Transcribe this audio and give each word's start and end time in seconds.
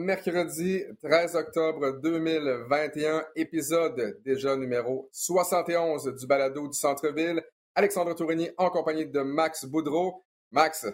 Mercredi 0.00 0.82
13 1.02 1.36
octobre 1.36 2.00
2021, 2.00 3.26
épisode 3.36 4.18
déjà 4.24 4.56
numéro 4.56 5.08
71 5.12 6.14
du 6.18 6.26
balado 6.26 6.66
du 6.66 6.72
centre-ville. 6.72 7.44
Alexandre 7.74 8.14
Tourigny 8.14 8.50
en 8.56 8.70
compagnie 8.70 9.06
de 9.06 9.20
Max 9.20 9.66
Boudreau. 9.66 10.24
Max, 10.50 10.80
ça 10.80 10.92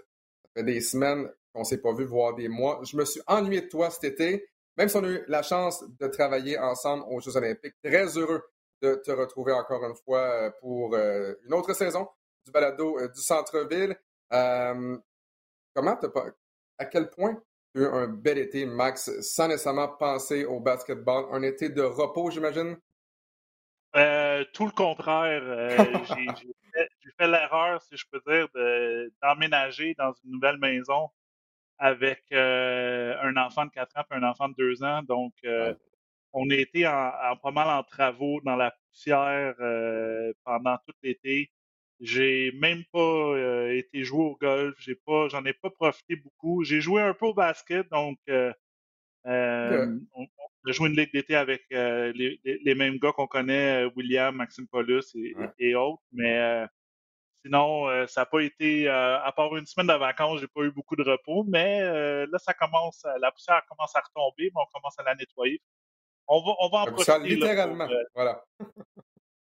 fait 0.54 0.64
des 0.64 0.80
semaines 0.80 1.30
qu'on 1.54 1.64
s'est 1.64 1.78
pas 1.78 1.94
vu, 1.94 2.04
voire 2.04 2.34
des 2.34 2.48
mois. 2.48 2.80
Je 2.84 2.96
me 2.96 3.04
suis 3.04 3.20
ennuyé 3.26 3.62
de 3.62 3.68
toi 3.68 3.90
cet 3.90 4.04
été, 4.04 4.48
même 4.76 4.88
si 4.88 4.96
on 4.96 5.04
a 5.04 5.08
eu 5.08 5.24
la 5.28 5.42
chance 5.42 5.84
de 6.00 6.06
travailler 6.08 6.58
ensemble 6.58 7.04
aux 7.08 7.20
Jeux 7.20 7.36
olympiques. 7.36 7.74
Très 7.82 8.18
heureux 8.18 8.42
de 8.82 8.96
te 8.96 9.10
retrouver 9.12 9.52
encore 9.52 9.84
une 9.84 9.94
fois 9.94 10.20
euh, 10.20 10.50
pour 10.60 10.94
euh, 10.94 11.34
une 11.46 11.54
autre 11.54 11.72
saison 11.74 12.08
du 12.44 12.50
balado 12.50 12.98
euh, 12.98 13.08
du 13.08 13.20
centre-ville. 13.20 13.96
Comment. 14.30 15.98
À 16.78 16.84
quel 16.84 17.08
point 17.08 17.40
eu 17.76 17.86
un 17.86 18.08
bel 18.08 18.38
été, 18.38 18.66
Max, 18.66 19.10
sans 19.20 19.48
nécessairement 19.48 19.88
penser 19.88 20.44
au 20.44 20.60
basketball? 20.60 21.26
Un 21.32 21.42
été 21.42 21.68
de 21.68 21.82
repos, 21.82 22.30
j'imagine? 22.30 22.76
Euh, 23.94 24.44
tout 24.52 24.66
le 24.66 24.72
contraire. 24.72 25.42
Euh, 25.44 26.02
j'ai 26.04 26.34
j'ai 26.34 26.52
fait, 26.74 26.88
j'ai 27.00 27.10
fait 27.18 27.28
l'erreur, 27.28 27.80
si 27.82 27.96
je 27.96 28.04
peux 28.10 28.20
dire, 28.26 28.48
de- 28.54 29.12
d'emménager 29.22 29.94
dans 29.98 30.12
une 30.24 30.32
nouvelle 30.32 30.58
maison 30.58 31.10
avec 31.78 32.24
euh, 32.32 33.14
un 33.22 33.36
enfant 33.36 33.66
de 33.66 33.70
4 33.70 33.96
ans 33.98 34.04
et 34.10 34.14
un 34.14 34.22
enfant 34.24 34.48
de 34.48 34.54
2 34.58 34.82
ans. 34.82 35.02
Donc, 35.02 35.34
euh, 35.44 35.72
Ouais. 35.72 35.76
on 36.32 36.50
a 36.50 36.54
été 36.54 36.86
en, 36.86 36.92
en- 37.32 37.36
pas 37.36 37.50
mal 37.52 37.68
en 37.68 37.82
travaux 37.84 38.40
dans 38.42 38.56
la 38.56 38.70
poussière 38.72 39.54
pendant 40.44 40.76
tout 40.86 40.94
l'été. 41.02 41.50
J'ai 42.00 42.52
même 42.52 42.84
pas 42.92 42.98
euh, 42.98 43.76
été 43.76 44.04
jouer 44.04 44.24
au 44.24 44.36
golf. 44.36 44.74
J'ai 44.78 44.94
pas, 44.96 45.28
j'en 45.28 45.44
ai 45.44 45.52
pas 45.54 45.70
profité 45.70 46.16
beaucoup. 46.16 46.62
J'ai 46.64 46.80
joué 46.80 47.00
un 47.02 47.14
peu 47.14 47.26
au 47.26 47.34
basket, 47.34 47.88
donc 47.90 48.18
euh, 48.28 48.52
euh, 49.26 49.98
on, 50.12 50.22
on 50.22 50.68
a 50.68 50.72
joué 50.72 50.88
une 50.88 50.96
ligue 50.96 51.12
d'été 51.12 51.34
avec 51.34 51.64
euh, 51.72 52.12
les, 52.14 52.38
les- 52.44 52.74
mêmes 52.74 52.98
gars 52.98 53.12
qu'on 53.12 53.26
connaît, 53.26 53.86
euh, 53.86 53.90
William, 53.96 54.34
Maxime 54.36 54.68
Paulus 54.68 55.04
et, 55.14 55.34
Ouais. 55.36 55.48
et 55.58 55.74
autres. 55.74 56.02
Mais 56.12 56.38
euh, 56.38 56.66
sinon, 57.44 57.88
euh, 57.88 58.06
ça 58.06 58.20
n'a 58.22 58.26
pas 58.26 58.40
été, 58.42 58.88
euh, 58.88 59.18
à 59.22 59.32
part 59.32 59.56
une 59.56 59.66
semaine 59.66 59.86
de 59.86 59.94
vacances, 59.98 60.40
j'ai 60.40 60.48
pas 60.48 60.62
eu 60.62 60.70
beaucoup 60.70 60.96
de 60.96 61.02
repos. 61.02 61.44
Mais 61.48 61.80
euh, 61.80 62.26
là, 62.30 62.38
ça 62.38 62.52
commence, 62.54 63.04
la 63.20 63.32
poussière 63.32 63.62
commence 63.68 63.96
à 63.96 64.00
retomber, 64.00 64.50
mais 64.54 64.60
on 64.62 64.66
commence 64.78 64.98
à 64.98 65.02
la 65.02 65.14
nettoyer. 65.14 65.60
On 66.28 66.40
va, 66.44 66.52
on 66.60 66.68
va 66.68 66.78
en 66.78 66.84
ça, 66.84 66.90
profiter. 66.92 67.12
là, 67.12 67.18
pour, 67.18 67.26
littéralement. 67.28 67.88
Voilà. 68.14 68.44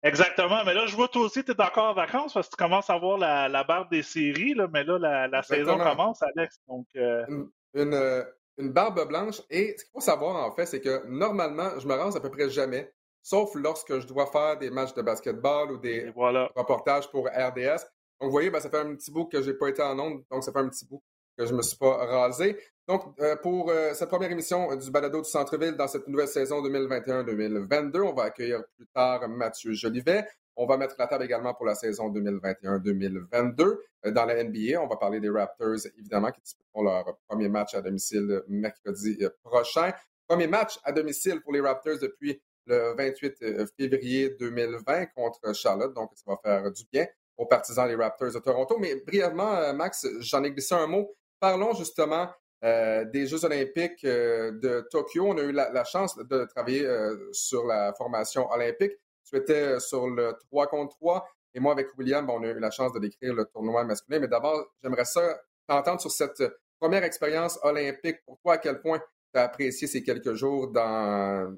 Exactement. 0.03 0.63
Mais 0.65 0.73
là, 0.73 0.85
je 0.85 0.95
vois 0.95 1.07
toi 1.07 1.23
aussi, 1.23 1.43
tu 1.43 1.51
es 1.51 1.61
encore 1.61 1.91
en 1.91 1.93
vacances 1.93 2.33
parce 2.33 2.47
que 2.47 2.55
tu 2.55 2.63
commences 2.63 2.89
à 2.89 2.97
voir 2.97 3.17
la, 3.17 3.47
la 3.47 3.63
barbe 3.63 3.89
des 3.89 4.03
séries. 4.03 4.53
Là, 4.53 4.67
mais 4.71 4.83
là, 4.83 4.97
la, 4.99 5.27
la 5.27 5.43
saison 5.43 5.77
commence, 5.77 6.21
Alex. 6.21 6.59
Donc, 6.67 6.87
euh, 6.95 7.25
Une, 7.27 7.49
une, 7.73 7.93
euh, 7.93 8.23
une 8.57 8.71
barbe 8.71 9.07
blanche. 9.07 9.41
Et 9.49 9.75
ce 9.77 9.83
qu'il 9.85 9.91
faut 9.93 10.01
savoir, 10.01 10.35
en 10.35 10.55
fait, 10.55 10.65
c'est 10.65 10.81
que 10.81 11.05
normalement, 11.07 11.79
je 11.79 11.87
me 11.87 11.93
rase 11.93 12.15
à 12.15 12.19
peu 12.19 12.29
près 12.29 12.49
jamais, 12.49 12.91
sauf 13.21 13.51
lorsque 13.55 13.99
je 13.99 14.07
dois 14.07 14.27
faire 14.27 14.57
des 14.57 14.69
matchs 14.69 14.93
de 14.93 15.01
basketball 15.01 15.71
ou 15.71 15.77
des 15.77 16.11
voilà. 16.11 16.49
reportages 16.55 17.09
pour 17.09 17.27
RDS. 17.27 17.81
Donc, 18.19 18.27
vous 18.27 18.31
voyez, 18.31 18.49
ben, 18.49 18.59
ça 18.59 18.69
fait 18.69 18.79
un 18.79 18.95
petit 18.95 19.11
bout 19.11 19.25
que 19.25 19.41
j'ai 19.41 19.53
pas 19.53 19.69
été 19.69 19.81
en 19.81 19.97
onde, 19.97 20.23
donc 20.29 20.43
ça 20.43 20.51
fait 20.51 20.59
un 20.59 20.67
petit 20.69 20.85
bout 20.85 21.01
que 21.37 21.45
je 21.45 21.53
me 21.53 21.61
suis 21.61 21.77
pas 21.77 22.05
rasé. 22.05 22.57
Donc, 22.89 23.03
euh, 23.19 23.35
pour 23.35 23.69
euh, 23.69 23.93
cette 23.93 24.09
première 24.09 24.31
émission 24.31 24.75
du 24.75 24.89
balado 24.89 25.21
du 25.21 25.29
centre-ville 25.29 25.77
dans 25.77 25.87
cette 25.87 26.07
nouvelle 26.07 26.27
saison 26.27 26.61
2021-2022, 26.67 28.01
on 28.01 28.13
va 28.13 28.23
accueillir 28.23 28.63
plus 28.75 28.87
tard 28.87 29.29
Mathieu 29.29 29.73
Jolivet. 29.73 30.25
On 30.55 30.65
va 30.65 30.75
mettre 30.75 30.95
la 30.99 31.07
table 31.07 31.23
également 31.23 31.53
pour 31.53 31.65
la 31.65 31.75
saison 31.75 32.11
2021-2022 32.11 33.61
euh, 33.61 34.11
dans 34.11 34.25
la 34.25 34.43
NBA. 34.43 34.81
On 34.81 34.87
va 34.87 34.97
parler 34.97 35.19
des 35.19 35.29
Raptors, 35.29 35.85
évidemment, 35.97 36.31
qui 36.31 36.41
disputeront 36.41 36.83
leur 36.83 37.17
premier 37.27 37.47
match 37.47 37.75
à 37.75 37.81
domicile 37.81 38.41
mercredi 38.47 39.19
euh, 39.21 39.29
prochain. 39.43 39.93
Premier 40.27 40.47
match 40.47 40.79
à 40.83 40.91
domicile 40.91 41.41
pour 41.41 41.53
les 41.53 41.61
Raptors 41.61 41.99
depuis 42.01 42.41
le 42.65 42.93
28 42.97 43.35
euh, 43.43 43.65
février 43.79 44.35
2020 44.39 45.05
contre 45.15 45.53
Charlotte. 45.55 45.93
Donc, 45.93 46.11
ça 46.15 46.23
va 46.27 46.37
faire 46.43 46.71
du 46.71 46.83
bien 46.91 47.05
aux 47.37 47.45
partisans 47.45 47.87
des 47.87 47.95
Raptors 47.95 48.33
de 48.33 48.39
Toronto. 48.39 48.77
Mais 48.79 48.95
brièvement, 48.95 49.55
euh, 49.55 49.73
Max, 49.73 50.07
j'en 50.19 50.43
ai 50.43 50.51
glissé 50.51 50.75
un 50.75 50.87
mot. 50.87 51.15
Parlons 51.39 51.73
justement 51.73 52.29
euh, 52.63 53.05
des 53.05 53.25
Jeux 53.25 53.45
olympiques 53.45 54.03
euh, 54.03 54.51
de 54.51 54.85
Tokyo. 54.91 55.27
On 55.27 55.37
a 55.37 55.43
eu 55.43 55.51
la, 55.51 55.83
chance 55.83 56.17
de 56.17 56.45
travailler 56.45 56.85
euh, 56.85 57.15
sur 57.31 57.65
la 57.65 57.93
formation 57.93 58.49
olympique. 58.51 58.93
Tu 59.23 59.37
étais 59.37 59.79
sur 59.79 60.09
le 60.09 60.35
3 60.51 60.67
contre 60.67 60.95
3 60.97 61.25
et 61.53 61.59
moi, 61.59 61.71
avec 61.71 61.87
William, 61.97 62.25
ben, 62.25 62.33
on 62.37 62.43
a 62.43 62.47
eu 62.47 62.59
la 62.59 62.71
chance 62.71 62.93
de 62.93 62.99
décrire 62.99 63.33
le 63.33 63.45
tournoi 63.45 63.83
masculin. 63.83 64.19
Mais 64.19 64.27
d'abord, 64.27 64.73
j'aimerais 64.83 65.05
ça 65.05 65.41
t'entendre 65.67 66.01
sur 66.01 66.11
cette 66.11 66.43
première 66.79 67.03
expérience 67.03 67.59
olympique. 67.63 68.17
Pour 68.25 68.39
toi, 68.39 68.53
à 68.53 68.57
quel 68.57 68.81
point 68.81 68.99
tu 68.99 69.39
as 69.39 69.43
apprécié 69.43 69.87
ces 69.87 70.03
quelques 70.03 70.33
jours 70.33 70.67
dans, 70.67 71.57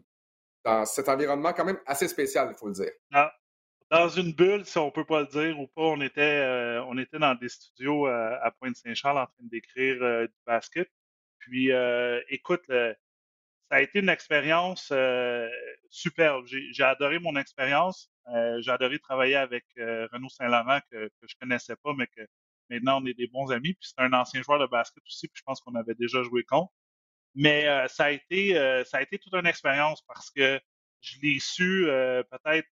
cet 0.85 1.09
environnement 1.09 1.53
quand 1.53 1.65
même 1.65 1.79
assez 1.85 2.07
spécial, 2.07 2.49
il 2.51 2.57
faut 2.57 2.67
le 2.67 2.73
dire? 2.73 2.91
dans, 3.11 3.27
dans 3.91 4.09
une 4.09 4.33
bulle, 4.33 4.65
si 4.65 4.77
on 4.79 4.91
peut 4.91 5.05
pas 5.05 5.21
le 5.21 5.27
dire 5.27 5.59
ou 5.59 5.67
pas, 5.67 5.83
on 5.83 6.01
était, 6.01 6.21
euh, 6.21 6.83
on 6.85 6.97
était 6.97 7.19
dans 7.19 7.35
des 7.35 7.49
studios 7.49 8.07
euh, 8.07 8.37
à 8.41 8.51
Pointe-Saint-Charles 8.51 9.19
en 9.19 9.27
train 9.27 9.43
d'écrire 9.43 10.01
euh, 10.03 10.27
du 10.27 10.33
basket. 10.47 10.89
Puis, 11.39 11.71
euh, 11.73 12.21
écoute, 12.29 12.63
ça 12.69 13.77
a 13.77 13.81
été 13.81 13.99
une 13.99 14.09
expérience 14.09 14.89
euh, 14.93 15.49
superbe. 15.89 16.45
J'ai 16.47 16.83
adoré 16.83 17.19
mon 17.19 17.35
expérience. 17.37 18.11
Euh, 18.29 18.61
J'ai 18.61 18.71
adoré 18.71 18.99
travailler 18.99 19.35
avec 19.35 19.65
Renaud 19.77 20.29
Saint-Laurent 20.29 20.79
que, 20.91 21.07
que 21.07 21.27
je 21.27 21.35
connaissais 21.41 21.75
pas, 21.77 21.93
mais 21.97 22.07
que 22.07 22.21
maintenant 22.69 23.01
on 23.01 23.05
est 23.07 23.13
des 23.15 23.27
bons 23.27 23.51
amis. 23.51 23.73
Puis 23.73 23.89
c'est 23.95 24.01
un 24.01 24.13
ancien 24.13 24.41
joueur 24.43 24.59
de 24.59 24.67
basket 24.67 25.03
aussi, 25.07 25.27
puis 25.27 25.39
je 25.39 25.43
pense 25.43 25.61
qu'on 25.61 25.75
avait 25.75 25.95
déjà 25.95 26.23
joué 26.23 26.43
contre. 26.43 26.71
Mais 27.35 27.65
ça 27.89 28.05
a 28.05 28.11
été 28.11 28.55
ça 28.85 28.97
a 28.99 29.01
été 29.03 29.19
toute 29.19 29.33
une 29.35 29.47
expérience 29.47 30.01
parce 30.07 30.29
que 30.31 30.59
je 31.01 31.17
l'ai 31.21 31.39
su 31.39 31.87
euh, 31.89 32.23
peut-être 32.23 32.67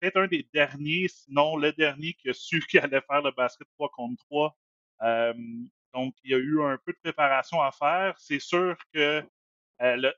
peut-être 0.00 0.16
un 0.18 0.26
des 0.26 0.48
derniers, 0.52 1.08
sinon 1.08 1.56
le 1.56 1.72
dernier 1.72 2.14
qui 2.14 2.30
a 2.30 2.34
su 2.34 2.60
qu'il 2.70 2.80
allait 2.80 3.02
faire 3.02 3.22
le 3.22 3.32
basket 3.32 3.68
3 3.74 3.90
contre 3.90 4.24
3. 4.26 4.56
Euh, 5.02 5.34
donc, 5.94 6.14
il 6.24 6.30
y 6.30 6.34
a 6.34 6.38
eu 6.38 6.62
un 6.62 6.78
peu 6.84 6.92
de 6.92 6.98
préparation 7.02 7.62
à 7.62 7.72
faire. 7.72 8.14
C'est 8.18 8.40
sûr 8.40 8.76
que 8.92 9.22
euh, 9.82 10.12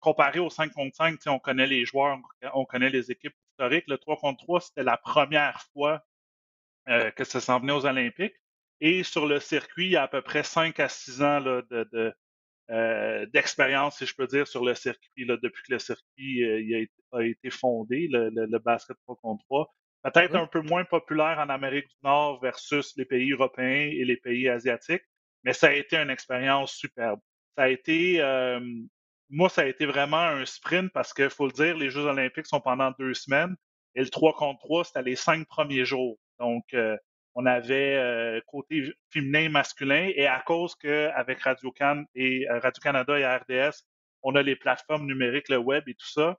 comparé 0.00 0.40
au 0.40 0.50
5 0.50 0.72
contre 0.72 0.96
5, 0.96 1.16
tu 1.16 1.22
sais, 1.22 1.30
on 1.30 1.38
connaît 1.38 1.66
les 1.66 1.84
joueurs, 1.84 2.18
on 2.54 2.64
connaît 2.64 2.90
les 2.90 3.10
équipes 3.10 3.34
historiques. 3.50 3.84
Le 3.88 3.98
3 3.98 4.16
contre 4.16 4.44
3, 4.44 4.60
c'était 4.60 4.82
la 4.82 4.96
première 4.96 5.62
fois 5.72 6.04
euh, 6.88 7.10
que 7.12 7.24
ça 7.24 7.40
s'en 7.40 7.60
venait 7.60 7.72
aux 7.72 7.86
Olympiques. 7.86 8.34
Et 8.80 9.04
sur 9.04 9.26
le 9.26 9.38
circuit, 9.38 9.86
il 9.86 9.92
y 9.92 9.96
a 9.96 10.02
à 10.02 10.08
peu 10.08 10.22
près 10.22 10.42
5 10.42 10.80
à 10.80 10.88
6 10.88 11.22
ans 11.22 11.38
là, 11.38 11.62
de, 11.70 11.88
de, 11.92 12.12
euh, 12.70 13.26
d'expérience, 13.26 13.98
si 13.98 14.06
je 14.06 14.14
peux 14.14 14.26
dire, 14.26 14.46
sur 14.46 14.64
le 14.64 14.74
circuit, 14.74 15.24
là, 15.24 15.36
depuis 15.42 15.62
que 15.66 15.72
le 15.72 15.78
circuit 15.78 16.44
euh, 16.44 16.60
il 16.60 16.74
a, 16.74 16.78
été, 16.78 16.92
a 17.12 17.22
été 17.22 17.50
fondé, 17.50 18.08
le, 18.10 18.30
le, 18.30 18.46
le 18.46 18.58
basket 18.58 18.96
3 19.04 19.16
contre 19.16 19.44
3. 19.46 19.74
Peut-être 20.04 20.34
un 20.34 20.46
peu 20.46 20.62
moins 20.62 20.84
populaire 20.84 21.38
en 21.38 21.48
Amérique 21.48 21.88
du 21.88 21.96
Nord 22.02 22.40
versus 22.40 22.92
les 22.96 23.04
pays 23.04 23.32
européens 23.32 23.90
et 23.92 24.04
les 24.04 24.16
pays 24.16 24.48
asiatiques, 24.48 25.04
mais 25.44 25.52
ça 25.52 25.68
a 25.68 25.72
été 25.72 25.96
une 25.96 26.10
expérience 26.10 26.72
superbe. 26.72 27.20
Ça 27.56 27.64
a 27.64 27.68
été, 27.68 28.20
euh, 28.20 28.60
moi, 29.28 29.48
ça 29.48 29.62
a 29.62 29.66
été 29.66 29.86
vraiment 29.86 30.16
un 30.18 30.44
sprint 30.44 30.90
parce 30.92 31.12
qu'il 31.12 31.30
faut 31.30 31.46
le 31.46 31.52
dire, 31.52 31.76
les 31.76 31.90
Jeux 31.90 32.04
olympiques 32.06 32.46
sont 32.46 32.60
pendant 32.60 32.92
deux 32.98 33.14
semaines 33.14 33.54
et 33.94 34.00
le 34.00 34.08
3 34.08 34.34
contre 34.34 34.60
3, 34.60 34.84
c'était 34.84 35.02
les 35.02 35.16
cinq 35.16 35.46
premiers 35.46 35.84
jours. 35.84 36.18
Donc, 36.40 36.64
on 37.34 37.46
avait 37.46 38.40
côté 38.46 38.92
féminin, 39.10 39.48
masculin, 39.48 40.10
et 40.14 40.26
à 40.26 40.40
cause 40.40 40.74
qu'avec 40.74 41.40
Radio-Can 41.40 42.04
et 42.14 42.46
Radio-Canada 42.48 43.18
et 43.18 43.26
RDS, 43.26 43.84
on 44.22 44.34
a 44.36 44.42
les 44.42 44.56
plateformes 44.56 45.06
numériques, 45.06 45.48
le 45.48 45.58
web 45.58 45.88
et 45.88 45.94
tout 45.94 46.08
ça, 46.08 46.38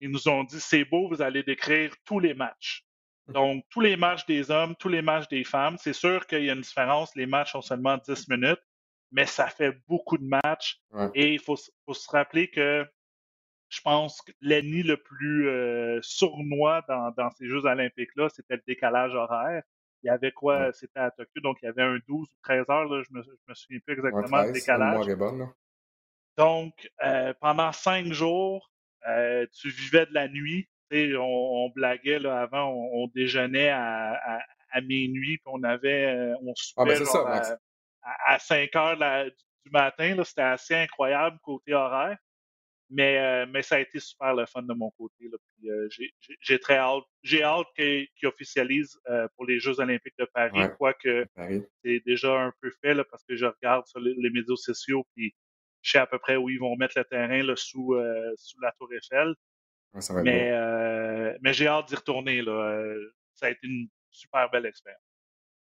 ils 0.00 0.10
nous 0.10 0.28
ont 0.28 0.44
dit, 0.44 0.60
c'est 0.60 0.84
beau, 0.84 1.08
vous 1.08 1.22
allez 1.22 1.42
décrire 1.42 1.92
tous 2.04 2.20
les 2.20 2.34
matchs. 2.34 2.84
Mmh. 3.26 3.32
Donc, 3.32 3.64
tous 3.70 3.80
les 3.80 3.96
matchs 3.96 4.26
des 4.26 4.50
hommes, 4.50 4.76
tous 4.76 4.88
les 4.88 5.02
matchs 5.02 5.28
des 5.28 5.44
femmes. 5.44 5.76
C'est 5.78 5.92
sûr 5.92 6.26
qu'il 6.26 6.44
y 6.44 6.50
a 6.50 6.52
une 6.52 6.60
différence. 6.60 7.14
Les 7.16 7.26
matchs 7.26 7.54
ont 7.54 7.62
seulement 7.62 7.98
10 7.98 8.28
minutes, 8.28 8.62
mais 9.10 9.26
ça 9.26 9.48
fait 9.48 9.76
beaucoup 9.88 10.18
de 10.18 10.26
matchs. 10.26 10.80
Et 11.14 11.34
il 11.34 11.40
faut, 11.40 11.56
se 11.56 12.10
rappeler 12.10 12.48
que 12.48 12.86
je 13.68 13.80
pense 13.80 14.22
que 14.22 14.32
l'ennemi 14.40 14.82
le 14.82 14.96
plus 14.96 15.48
euh, 15.48 15.98
sournois 16.02 16.82
dans, 16.88 17.30
ces 17.30 17.46
Jeux 17.46 17.66
olympiques-là, 17.66 18.28
c'était 18.30 18.56
le 18.56 18.62
décalage 18.66 19.14
horaire. 19.14 19.62
Il 20.02 20.06
y 20.06 20.10
avait 20.10 20.32
quoi? 20.32 20.72
C'était 20.72 21.00
à 21.00 21.10
Tokyo, 21.10 21.40
donc 21.42 21.58
il 21.62 21.66
y 21.66 21.68
avait 21.68 21.82
un 21.82 21.98
12 22.06 22.28
ou 22.28 22.36
13 22.42 22.64
heures, 22.68 22.84
là, 22.84 23.02
je 23.02 23.12
me, 23.12 23.22
me 23.48 23.54
souviens 23.54 23.78
plus 23.84 23.94
exactement 23.94 24.44
du 24.44 24.52
décalage. 24.52 25.06
donc, 26.36 26.90
euh, 27.04 27.34
pendant 27.40 27.72
cinq 27.72 28.12
jours, 28.12 28.70
euh, 29.08 29.46
tu 29.52 29.70
vivais 29.70 30.06
de 30.06 30.14
la 30.14 30.28
nuit. 30.28 30.68
On, 30.90 31.66
on, 31.66 31.70
blaguait 31.70 32.18
là, 32.18 32.40
avant, 32.40 32.70
on, 32.70 33.08
déjeunait 33.08 33.68
à, 33.68 34.40
à, 34.70 34.80
minuit, 34.80 35.36
puis 35.36 35.46
on 35.46 35.62
avait 35.62 36.34
on 36.40 36.54
ah, 36.76 36.84
ben, 36.84 37.04
soupait 37.04 37.56
à, 38.02 38.38
5 38.38 38.74
heures 38.76 38.96
du 39.64 39.70
matin. 39.70 40.16
C'était 40.24 40.42
assez 40.42 40.74
incroyable 40.74 41.38
côté 41.42 41.74
horaire. 41.74 42.16
Mais, 42.90 43.18
euh, 43.18 43.46
mais 43.50 43.62
ça 43.62 43.76
a 43.76 43.80
été 43.80 44.00
super 44.00 44.34
le 44.34 44.46
fun 44.46 44.62
de 44.62 44.72
mon 44.72 44.90
côté. 44.92 45.28
Là. 45.30 45.36
Puis, 45.58 45.70
euh, 45.70 45.88
j'ai 46.40 46.58
très 46.58 46.76
hâte. 46.76 47.04
J'ai 47.22 47.42
hâte 47.42 47.66
qu'ils 47.76 48.08
officialisent 48.24 48.98
euh, 49.08 49.26
pour 49.36 49.44
les 49.46 49.58
Jeux 49.58 49.80
olympiques 49.80 50.16
de 50.18 50.26
Paris, 50.32 50.68
quoique 50.78 51.26
c'est 51.84 52.02
déjà 52.06 52.40
un 52.40 52.52
peu 52.60 52.70
fait 52.80 52.94
là, 52.94 53.04
parce 53.10 53.24
que 53.24 53.36
je 53.36 53.46
regarde 53.46 53.86
sur 53.86 54.00
les, 54.00 54.30
médias 54.30 54.56
sociaux 54.56 55.04
puis 55.14 55.34
je 55.82 55.92
sais 55.92 55.98
à 55.98 56.06
peu 56.06 56.18
près 56.18 56.36
où 56.36 56.48
ils 56.48 56.58
vont 56.58 56.76
mettre 56.76 56.98
le 56.98 57.04
terrain 57.04 57.42
là, 57.42 57.56
sous, 57.56 57.96
sous 58.36 58.60
la 58.60 58.72
Tour 58.78 58.88
Eiffel. 58.92 59.34
mais 60.22 60.52
mais 61.40 61.52
j'ai 61.52 61.66
hâte 61.66 61.88
d'y 61.88 61.96
retourner. 61.96 62.42
Là. 62.42 62.94
ça 63.34 63.46
a 63.46 63.50
été 63.50 63.66
une 63.66 63.88
super 64.10 64.50
belle 64.50 64.66
expérience. 64.66 65.02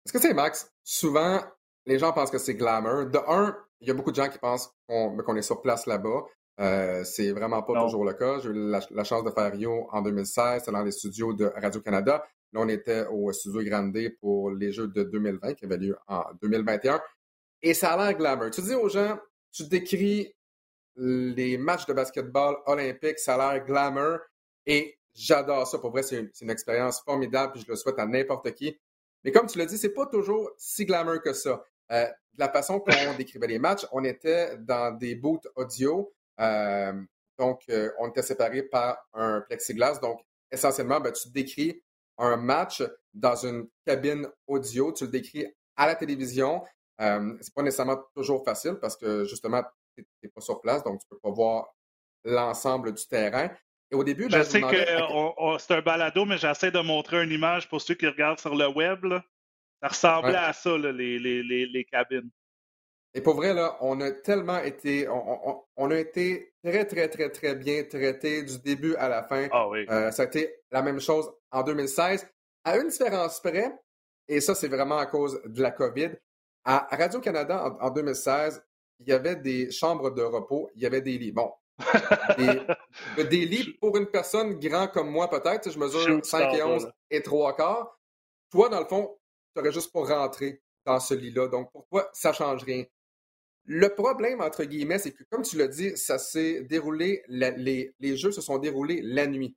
Est-ce 0.06 0.14
que 0.14 0.20
c'est 0.20 0.34
Max, 0.34 0.72
souvent 0.84 1.42
les 1.86 2.00
gens 2.00 2.14
pensent 2.14 2.32
que 2.32 2.38
c'est 2.38 2.56
glamour? 2.56 3.08
De 3.08 3.20
un, 3.28 3.56
il 3.82 3.88
y 3.88 3.92
a 3.92 3.94
beaucoup 3.94 4.12
de 4.12 4.16
gens 4.16 4.30
qui 4.30 4.40
pensent 4.40 4.74
qu'on 4.88 5.36
est 5.36 5.42
sur 5.42 5.62
place 5.62 5.86
là-bas. 5.86 6.24
Euh, 6.60 7.04
c'est 7.04 7.32
vraiment 7.32 7.64
pas 7.64 7.82
toujours 7.82 8.06
le 8.06 8.14
cas. 8.14 8.40
J'ai 8.40 8.50
eu 8.50 8.70
la, 8.70 9.04
chance 9.04 9.24
de 9.24 9.32
faire 9.32 9.52
Rio 9.52 9.88
en 9.92 10.02
2016, 10.02 10.66
dans 10.66 10.84
les 10.84 10.92
studios 10.92 11.34
de 11.34 11.46
Radio-Canada. 11.46 12.24
Là, 12.52 12.60
on 12.62 12.70
était 12.70 13.06
au 13.08 13.32
studio 13.32 13.64
Grande 13.64 13.98
pour 14.20 14.52
les 14.52 14.72
Jeux 14.72 14.88
de 14.88 15.04
2020 15.04 15.56
qui 15.56 15.66
avaient 15.66 15.78
lieu 15.78 15.98
en 16.08 16.24
2021. 16.42 17.02
Et 17.64 17.74
ça 17.74 17.94
a 17.94 17.98
l'air 17.98 18.18
glamour. 18.18 18.52
Tu 18.52 18.62
dis 18.62 18.76
aux 18.76 18.90
gens, 18.90 19.18
tu 19.52 19.64
décris 19.68 20.34
les 20.96 21.58
matchs 21.58 21.88
de 21.88 21.94
basketball 21.94 22.58
olympiques, 22.68 23.18
ça 23.18 23.36
a 23.36 23.54
l'air 23.54 23.66
glamour. 23.66 24.20
Et 24.66 25.00
j'adore 25.16 25.66
ça. 25.66 25.80
Pour 25.80 25.92
vrai, 25.92 26.04
c'est 26.04 26.30
une, 26.42 26.50
expérience 26.50 27.02
formidable, 27.02 27.54
puis 27.54 27.64
je 27.66 27.72
le 27.72 27.76
souhaite 27.76 27.98
à 27.98 28.06
n'importe 28.06 28.52
qui. 28.54 28.78
Mais 29.24 29.32
comme 29.32 29.48
tu 29.48 29.58
l'as 29.58 29.66
dit, 29.66 29.78
c'est 29.78 29.94
pas 29.94 30.06
toujours 30.06 30.52
si 30.58 30.86
glamour 30.86 31.22
que 31.22 31.34
ça. 31.34 31.64
Euh, 31.92 32.06
de 32.06 32.40
la 32.40 32.50
façon 32.50 32.80
qu'on 32.80 32.92
décrivait 33.18 33.48
les 33.48 33.60
matchs, 33.60 33.86
on 33.92 34.04
était 34.04 34.58
dans 34.58 34.96
des 34.96 35.16
booths 35.16 35.48
audio 35.56 36.14
donc, 37.38 37.62
euh, 37.70 37.92
on 38.00 38.10
était 38.10 38.22
séparés 38.22 38.64
par 38.64 38.98
un 39.14 39.42
plexiglas. 39.42 40.00
Donc, 40.00 40.22
essentiellement, 40.52 41.00
ben, 41.00 41.12
tu 41.12 41.30
décris 41.30 41.82
un 42.18 42.38
match 42.38 42.84
dans 43.14 43.36
une 43.36 43.68
cabine 43.86 44.28
audio, 44.48 44.92
tu 44.94 45.06
le 45.06 45.12
décris 45.12 45.46
à 45.76 45.88
la 45.88 45.96
télévision. 45.96 46.64
Euh, 47.02 47.36
c'est 47.42 47.54
pas 47.54 47.64
nécessairement 47.64 47.98
toujours 48.16 48.44
facile 48.46 48.76
parce 48.80 48.96
que 48.96 49.26
justement, 49.26 49.64
tu 49.98 50.06
n'es 50.24 50.30
pas 50.30 50.42
sur 50.42 50.62
place, 50.62 50.84
donc 50.84 51.02
tu 51.02 51.08
peux 51.10 51.20
pas 51.20 51.32
voir 51.32 51.74
l'ensemble 52.24 52.94
du 52.94 53.06
terrain. 53.08 53.50
Et 53.92 53.96
au 53.96 54.04
début, 54.04 54.28
ben, 54.28 54.40
je 54.40 54.44
sais 54.44 54.62
que 54.62 55.58
c'est 55.60 55.74
un 55.74 55.82
balado, 55.82 56.26
mais 56.26 56.38
j'essaie 56.38 56.72
de 56.72 56.80
montrer 56.80 57.24
une 57.24 57.32
image 57.32 57.68
pour 57.68 57.82
ceux 57.82 57.96
qui 57.96 58.08
regardent 58.08 58.40
sur 58.40 58.56
le 58.56 58.68
web. 58.68 59.06
Ça 59.82 59.88
ressemblait 59.90 60.36
à 60.36 60.54
ça, 60.54 60.78
les, 60.78 61.20
les, 61.20 61.44
les, 61.44 61.86
cabines. 61.86 62.30
Et 63.16 63.22
pour 63.22 63.36
vrai, 63.36 63.54
là, 63.54 63.78
on 63.82 64.02
a 64.02 64.12
tellement 64.12 64.58
été, 64.58 65.08
on, 65.08 65.92
a 65.92 65.96
été 65.96 66.54
très, 66.64 66.86
très, 66.86 67.08
très, 67.10 67.30
très 67.30 67.56
bien 67.56 67.84
traités 67.84 68.42
du 68.42 68.58
début 68.60 68.96
à 68.96 69.08
la 69.08 69.24
fin. 69.24 69.48
Ah 69.52 69.68
oui. 69.70 69.86
Euh, 69.90 70.10
ça 70.12 70.24
a 70.24 70.26
été 70.26 70.56
la 70.72 70.82
même 70.82 71.00
chose 71.00 71.32
en 71.52 71.62
2016. 71.62 72.28
À 72.64 72.78
une 72.78 72.88
différence 72.88 73.40
près, 73.40 73.72
et 74.28 74.42
ça, 74.42 74.56
c'est 74.56 74.68
vraiment 74.68 74.98
à 74.98 75.06
cause 75.06 75.40
de 75.46 75.62
la 75.62 75.72
COVID, 75.72 76.12
à 76.66 76.88
Radio-Canada, 76.92 77.78
en, 77.80 77.90
2016, 77.90 78.64
il 79.00 79.10
y 79.10 79.12
avait 79.12 79.36
des 79.36 79.70
chambres 79.70 80.12
de 80.12 80.22
repos, 80.22 80.70
il 80.76 80.82
y 80.82 80.86
avait 80.86 81.02
des 81.02 81.18
lits. 81.18 81.34
Bon, 81.34 81.52
des, 82.38 82.62
des 83.30 83.46
lits 83.46 83.78
pour 83.80 83.98
une 83.98 84.08
personne 84.08 84.60
grand 84.60 84.88
comme 84.88 85.10
moi, 85.10 85.30
peut-être. 85.30 85.70
Je 85.70 85.78
mesure 85.78 86.26
5 86.26 86.54
et 86.54 86.64
11 86.64 86.90
et 87.12 87.22
3 87.22 87.56
quarts. 87.56 88.00
Toi, 88.50 88.70
dans 88.70 88.80
le 88.80 88.86
fond, 88.86 89.18
tu 89.54 89.62
aurais 89.62 89.72
juste 89.72 89.92
pour 89.92 90.08
rentrer 90.08 90.62
dans 90.86 91.00
ce 91.00 91.14
lit-là. 91.14 91.48
Donc, 91.48 91.72
pour 91.72 91.86
toi, 91.88 92.10
ça 92.14 92.30
ne 92.30 92.36
change 92.36 92.64
rien. 92.64 92.86
Le 93.66 93.88
problème, 93.90 94.42
entre 94.42 94.66
guillemets, 94.66 95.00
c'est 95.00 95.12
que, 95.12 95.24
comme 95.30 95.44
tu 95.44 95.58
l'as 95.58 95.68
dit, 95.68 95.96
ça 95.96 96.18
s'est 96.18 96.62
déroulé, 96.64 97.24
les, 97.30 98.18
jeux 98.18 98.32
se 98.32 98.42
sont 98.42 98.58
déroulés 98.58 99.02
la 99.02 99.26
nuit. 99.28 99.56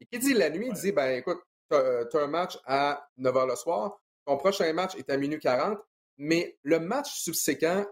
Et 0.00 0.06
qui 0.06 0.18
dit 0.18 0.34
la 0.34 0.50
nuit, 0.50 0.70
dit, 0.72 0.92
ben 0.92 1.16
écoute, 1.16 1.40
tu 1.70 1.76
as, 1.76 2.06
un 2.14 2.26
match 2.26 2.58
à 2.66 3.08
9 3.16 3.34
h 3.34 3.48
le 3.48 3.56
soir, 3.56 3.98
ton 4.26 4.36
prochain 4.36 4.70
match 4.72 4.94
est 4.96 5.08
à 5.08 5.16
minuit 5.16 5.38
40, 5.38 5.78
mais 6.18 6.58
le 6.62 6.80
match 6.80 7.22
subséquent 7.22 7.86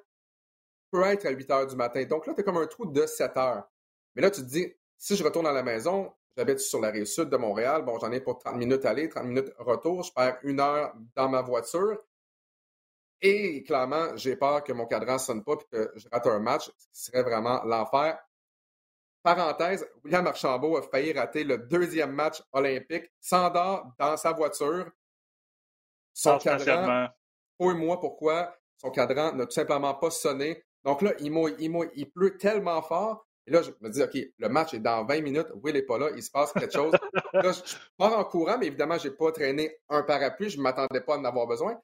peut 0.91 1.03
être 1.05 1.27
à 1.27 1.31
8 1.31 1.49
h 1.49 1.71
du 1.71 1.77
matin. 1.77 2.05
Donc 2.05 2.27
là, 2.27 2.35
tu 2.35 2.41
as 2.41 2.45
comme 2.45 2.59
un 2.59 2.67
trou 2.67 2.87
de 2.87 3.07
7 3.07 3.37
heures. 3.37 3.65
Mais 4.15 4.23
là, 4.23 4.31
tu 4.31 4.43
te 4.43 4.47
dis, 4.47 4.73
si 4.99 5.17
je 5.17 5.25
retourne 5.25 5.47
à 5.47 5.53
la 5.53 5.63
maison, 5.63 6.13
j'habite 6.37 6.59
sur 6.59 6.81
la 6.81 6.91
rive 6.91 7.07
sud 7.07 7.31
de 7.31 7.37
Montréal, 7.37 7.85
bon, 7.85 7.99
j'en 7.99 8.13
ai 8.13 8.21
pour 8.21 8.39
30 8.39 8.57
minutes 8.57 8.85
aller, 8.85 9.09
30 9.09 9.25
minutes 9.25 9.53
retour, 9.59 10.03
je 10.03 10.13
perds 10.13 10.39
une 10.43 10.61
heure 10.61 10.95
dans 11.17 11.29
ma 11.29 11.43
voiture. 11.43 11.99
Et 13.27 13.63
clairement, 13.63 14.15
j'ai 14.17 14.37
peur 14.37 14.63
que 14.63 14.75
mon 14.75 14.85
cadran 14.85 15.15
ne 15.15 15.19
sonne 15.19 15.43
pas 15.43 15.55
et 15.55 15.75
que 15.75 15.93
je 15.97 16.07
rate 16.13 16.27
un 16.27 16.41
match, 16.41 16.71
ce 16.77 16.87
qui 16.93 17.05
serait 17.07 17.23
vraiment 17.23 17.65
l'enfer. 17.65 18.19
Parenthèse, 19.23 19.89
William 20.05 20.27
Archambault 20.27 20.77
a 20.77 20.83
failli 20.83 21.15
rater 21.15 21.43
le 21.43 21.57
deuxième 21.57 22.13
match 22.13 22.43
olympique, 22.53 23.11
s'endort 23.23 23.87
dans 23.99 24.19
sa 24.19 24.33
voiture. 24.33 24.91
Son 26.13 26.37
cadran, 26.37 27.09
pour 27.57 27.75
moi 27.75 27.99
pourquoi, 27.99 28.55
son 28.77 28.91
cadran 28.91 29.33
n'a 29.33 29.47
tout 29.47 29.53
simplement 29.53 29.95
pas 29.95 30.11
sonné. 30.11 30.63
Donc 30.85 31.01
là, 31.01 31.15
il, 31.19 31.33
il, 31.95 32.11
pleut 32.11 32.37
tellement 32.37 32.83
fort. 32.83 33.27
Et 33.47 33.53
là, 33.53 33.63
je 33.63 33.71
me 33.81 33.89
dis, 33.89 34.03
OK, 34.03 34.19
le 34.37 34.49
match 34.51 34.75
est 34.75 34.81
dans 34.81 35.03
20 35.07 35.23
minutes. 35.23 35.49
Will 35.63 35.73
n'est 35.73 35.83
pas 35.83 35.97
là. 35.97 36.11
Il 36.15 36.23
se 36.23 36.31
passe 36.31 36.53
quelque 36.53 36.75
chose. 36.75 36.93
là, 37.33 37.53
je 37.53 37.75
pars 37.97 38.19
en 38.19 38.25
courant, 38.25 38.59
mais 38.59 38.67
évidemment, 38.67 38.99
je 38.99 39.09
n'ai 39.09 39.15
pas 39.15 39.33
traîné 39.33 39.79
un 39.89 40.03
parapluie. 40.03 40.51
Je 40.51 40.59
ne 40.59 40.63
m'attendais 40.63 41.01
pas 41.01 41.15
à 41.15 41.19
en 41.19 41.25
avoir 41.25 41.47
besoin. 41.47 41.81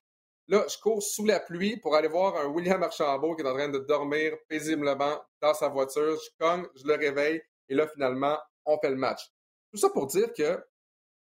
Là, 0.51 0.67
je 0.69 0.77
cours 0.79 1.01
sous 1.01 1.25
la 1.25 1.39
pluie 1.39 1.77
pour 1.77 1.95
aller 1.95 2.09
voir 2.09 2.37
un 2.37 2.47
William 2.47 2.83
Archambault 2.83 3.37
qui 3.37 3.43
est 3.43 3.49
en 3.49 3.55
train 3.55 3.69
de 3.69 3.79
dormir 3.79 4.33
paisiblement 4.49 5.23
dans 5.41 5.55
sa 5.55 5.69
voiture. 5.69 6.19
Je 6.21 6.45
cogne, 6.45 6.67
je 6.75 6.85
le 6.89 6.95
réveille 6.95 7.41
et 7.69 7.75
là, 7.77 7.87
finalement, 7.87 8.37
on 8.65 8.77
fait 8.81 8.91
le 8.91 8.97
match. 8.97 9.31
Tout 9.71 9.79
ça 9.79 9.91
pour 9.91 10.09
dire 10.09 10.33
que 10.37 10.61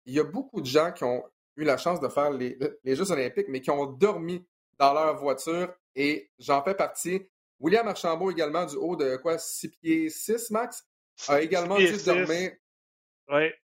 il 0.05 0.15
y 0.15 0.19
a 0.19 0.23
beaucoup 0.23 0.59
de 0.59 0.65
gens 0.65 0.91
qui 0.91 1.03
ont 1.03 1.23
eu 1.55 1.63
la 1.63 1.77
chance 1.77 1.99
de 1.99 2.07
faire 2.07 2.31
les, 2.31 2.57
Jeux 2.83 3.11
olympiques, 3.11 3.45
mais 3.47 3.61
qui 3.61 3.69
ont 3.69 3.85
dormi 3.85 4.43
dans 4.79 4.91
leur 4.91 5.15
voiture 5.17 5.71
et 5.93 6.31
j'en 6.39 6.63
fais 6.63 6.73
partie. 6.73 7.29
William 7.59 7.87
Archambault 7.87 8.31
également 8.31 8.65
du 8.65 8.75
haut 8.75 8.95
de 8.95 9.17
quoi 9.17 9.37
6 9.37 9.69
pieds 9.69 10.09
6 10.09 10.49
max? 10.49 10.83
A 11.27 11.41
également 11.41 11.77
dû 11.77 11.95
dormir. 12.03 12.53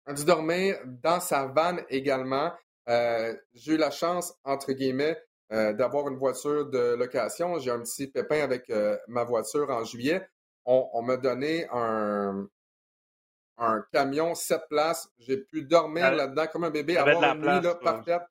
A 0.06 0.14
dû 0.14 0.24
dormir 0.24 0.78
dans 0.86 1.20
sa 1.20 1.48
vanne 1.48 1.84
également. 1.90 2.54
Euh, 2.88 3.36
j'ai 3.54 3.74
eu 3.74 3.78
la 3.78 3.92
chance, 3.92 4.34
entre 4.46 4.72
guillemets, 4.72 5.22
euh, 5.52 5.74
d'avoir 5.74 6.08
une 6.08 6.18
voiture 6.18 6.70
de 6.70 6.96
location. 6.96 7.60
J'ai 7.60 7.72
un 7.72 7.82
petit 7.82 8.08
pépin 8.08 8.42
avec 8.42 8.70
euh, 8.70 8.98
ma 9.08 9.24
voiture 9.24 9.70
en 9.70 9.84
juillet. 9.84 10.26
On, 10.66 11.02
m'a 11.02 11.18
donné 11.18 11.68
un, 11.72 12.48
un 13.58 13.86
camion 13.92 14.34
sept 14.34 14.62
places. 14.70 15.10
J'ai 15.20 15.38
pu 15.38 15.64
dormir 15.64 16.14
là-dedans 16.14 16.48
comme 16.48 16.64
un 16.64 16.70
bébé, 16.70 16.96
avoir 16.98 17.36
une 17.36 17.42
nuit 17.42 17.62
là, 17.62 17.76
parfaite. 17.76 18.24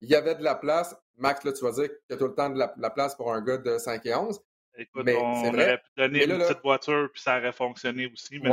Il 0.00 0.08
y 0.08 0.16
avait 0.16 0.34
de 0.34 0.42
la 0.42 0.56
place. 0.56 0.96
Max, 1.16 1.44
là, 1.44 1.52
tu 1.52 1.64
vas 1.64 1.72
dire 1.72 1.88
qu'il 1.88 1.98
y 2.10 2.12
a 2.14 2.16
tout 2.16 2.26
le 2.26 2.34
temps 2.34 2.50
de 2.50 2.58
la, 2.58 2.90
place 2.90 3.14
pour 3.14 3.32
un 3.32 3.40
gars 3.42 3.58
de 3.58 3.78
5 3.78 4.04
et 4.06 4.14
11. 4.14 4.40
Écoute, 4.76 5.02
mais 5.04 5.16
on 5.16 5.48
aurait 5.48 5.78
pu 5.78 5.90
donner 5.96 6.24
une 6.24 6.38
petite 6.38 6.62
voiture, 6.62 7.08
puis 7.12 7.22
ça 7.22 7.38
aurait 7.38 7.52
fonctionné 7.52 8.10
aussi, 8.12 8.38
mais 8.40 8.50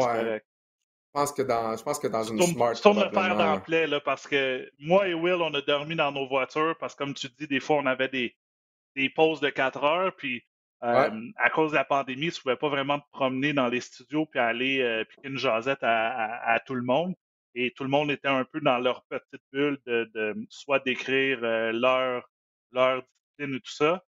pense 1.15 1.31
que 1.31 1.41
dans, 1.41 1.75
je 1.77 1.83
pense 1.83 1.97
que 1.97 2.07
dans 2.07 2.23
une 2.23 2.41
Smart. 2.41 2.75
C'est 2.75 2.93
le 2.93 3.09
faire 3.09 3.35
dans 3.37 3.61
là, 3.67 3.99
parce 4.01 4.27
que 4.27 4.69
moi 4.79 5.07
et 5.07 5.13
Will, 5.13 5.35
on 5.41 5.53
a 5.53 5.61
dormi 5.61 5.95
dans 5.95 6.11
nos 6.11 6.27
voitures 6.27 6.75
parce 6.77 6.93
que, 6.93 6.99
comme 6.99 7.13
tu 7.13 7.27
dis, 7.39 7.47
des 7.47 7.61
fois, 7.61 7.77
on 7.77 7.85
avait 7.85 8.09
des, 8.09 8.35
des 8.95 9.09
pauses 9.09 9.39
de 9.39 9.49
4 9.49 9.83
heures. 9.83 10.15
Puis, 10.15 10.43
euh, 10.83 11.31
à 11.37 11.49
cause 11.49 11.71
de 11.71 11.77
la 11.77 11.85
pandémie, 11.85 12.31
tu 12.31 12.39
ne 12.39 12.41
pouvais 12.41 12.57
pas 12.57 12.69
vraiment 12.69 12.99
te 12.99 13.09
promener 13.11 13.53
dans 13.53 13.69
les 13.69 13.79
studios 13.79 14.25
puis 14.25 14.39
aller 14.39 14.81
euh, 14.81 15.05
piquer 15.05 15.29
une 15.29 15.37
jasette 15.37 15.83
à, 15.83 16.35
à, 16.43 16.59
tout 16.59 16.75
le 16.75 16.83
monde. 16.83 17.15
et 17.55 17.71
tout 17.71 17.83
le 17.83 17.89
monde 17.89 18.11
était 18.11 18.27
un 18.27 18.43
peu 18.43 18.59
dans 18.59 18.77
leur 18.77 19.03
petite 19.05 19.41
bulle 19.53 19.79
de, 19.85 20.11
de 20.13 20.35
soit 20.49 20.79
d'écrire 20.79 21.39
euh, 21.43 21.71
leur, 21.71 22.29
leur 22.73 23.01
discipline 23.03 23.55
et 23.55 23.61
tout 23.61 23.71
ça. 23.71 24.03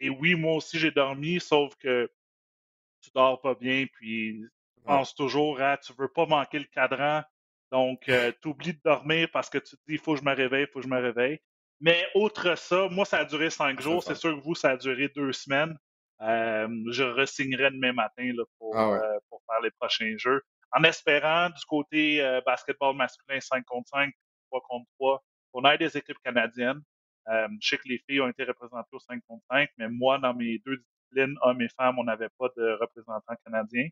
Et 0.00 0.08
oui, 0.08 0.34
moi 0.34 0.54
aussi, 0.54 0.78
j'ai 0.78 0.90
dormi, 0.90 1.38
sauf 1.38 1.74
que 1.76 2.10
tu 3.02 3.10
dors 3.14 3.40
pas 3.40 3.54
bien, 3.54 3.86
puis 3.92 4.42
penses 4.86 5.14
toujours 5.14 5.60
à 5.60 5.76
tu 5.78 5.92
veux 5.98 6.08
pas 6.08 6.26
manquer 6.26 6.58
le 6.58 6.64
cadran, 6.66 7.22
donc 7.72 8.08
euh, 8.08 8.32
tu 8.42 8.48
oublies 8.48 8.74
de 8.74 8.80
dormir 8.84 9.28
parce 9.32 9.50
que 9.50 9.58
tu 9.58 9.76
te 9.76 9.82
dis 9.86 9.94
il 9.94 9.98
faut 9.98 10.14
que 10.14 10.20
je 10.20 10.24
me 10.24 10.34
réveille, 10.34 10.64
il 10.64 10.72
faut 10.72 10.80
que 10.80 10.84
je 10.86 10.90
me 10.90 11.00
réveille. 11.00 11.38
Mais 11.80 12.06
autre 12.14 12.56
ça, 12.56 12.88
moi, 12.90 13.04
ça 13.04 13.18
a 13.18 13.24
duré 13.26 13.50
cinq 13.50 13.80
jours. 13.80 14.02
C'est 14.02 14.14
sûr 14.14 14.34
que 14.34 14.42
vous, 14.42 14.54
ça 14.54 14.70
a 14.70 14.76
duré 14.78 15.08
deux 15.14 15.32
semaines. 15.32 15.76
Euh, 16.22 16.68
je 16.90 17.02
resignerai 17.02 17.70
demain 17.70 17.92
matin 17.92 18.32
là, 18.34 18.44
pour, 18.58 18.74
Ah 18.74 18.90
ouais. 18.90 18.98
euh, 18.98 19.18
pour 19.28 19.42
faire 19.46 19.60
les 19.60 19.70
prochains 19.72 20.14
jeux. 20.16 20.40
En 20.72 20.82
espérant, 20.84 21.50
du 21.50 21.62
côté 21.66 22.22
euh, 22.22 22.40
basketball 22.46 22.96
masculin 22.96 23.40
5 23.40 23.62
contre 23.66 23.88
5, 23.90 24.10
3 24.50 24.60
contre 24.68 24.86
3, 24.98 25.22
qu'on 25.52 25.64
ait 25.64 25.76
des 25.78 25.94
équipes 25.96 26.18
canadiennes. 26.24 26.80
Euh, 27.28 27.48
je 27.60 27.68
sais 27.68 27.76
que 27.78 27.88
les 27.88 27.98
filles 28.08 28.22
ont 28.22 28.28
été 28.28 28.44
représentées 28.44 28.88
au 28.92 28.98
5 28.98 29.20
contre 29.28 29.44
5, 29.50 29.68
mais 29.76 29.88
moi, 29.90 30.18
dans 30.18 30.32
mes 30.32 30.58
deux 30.64 30.78
disciplines, 30.78 31.36
hommes 31.42 31.60
et 31.60 31.68
femmes, 31.76 31.98
on 31.98 32.04
n'avait 32.04 32.30
pas 32.38 32.48
de 32.56 32.78
représentants 32.80 33.34
canadiens. 33.44 33.88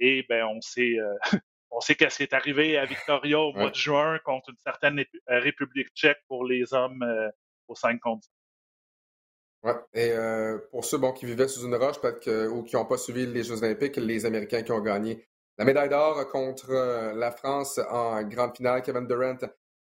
Et 0.00 0.24
ben, 0.28 0.44
on 0.46 0.60
sait, 0.60 0.98
euh, 0.98 1.14
on 1.70 1.80
sait 1.80 1.94
qu'est-ce 1.94 2.16
qui 2.16 2.22
est 2.24 2.32
arrivé 2.34 2.78
à 2.78 2.86
Victoria 2.86 3.38
au 3.38 3.52
mois 3.52 3.64
Ouais. 3.66 3.70
de 3.70 3.76
juin 3.76 4.18
contre 4.24 4.50
une 4.50 4.56
certaine 4.58 4.98
euh, 4.98 5.04
République 5.40 5.88
tchèque 5.94 6.18
pour 6.26 6.44
les 6.44 6.72
hommes 6.74 7.02
euh, 7.02 7.30
au 7.68 7.74
5 7.74 8.00
contre 8.00 8.24
5. 8.24 8.30
Ouais. 9.62 9.74
Et 9.92 10.10
euh, 10.12 10.58
pour 10.70 10.84
ceux 10.86 10.96
bon, 10.96 11.12
qui 11.12 11.26
vivaient 11.26 11.46
sous 11.46 11.66
une 11.66 11.74
roche, 11.74 12.00
peut-être 12.00 12.20
que, 12.20 12.48
ou 12.48 12.62
qui 12.62 12.76
n'ont 12.76 12.86
pas 12.86 12.96
suivi 12.96 13.26
les 13.26 13.44
Jeux 13.44 13.62
Olympiques, 13.62 13.96
les 13.96 14.24
Américains 14.24 14.62
qui 14.62 14.72
ont 14.72 14.80
gagné 14.80 15.26
la 15.58 15.66
médaille 15.66 15.90
d'or 15.90 16.26
contre 16.30 16.70
euh, 16.70 17.12
la 17.12 17.30
France 17.30 17.78
en 17.90 18.22
grande 18.22 18.56
finale, 18.56 18.80
Kevin 18.80 19.06
Durant, 19.06 19.36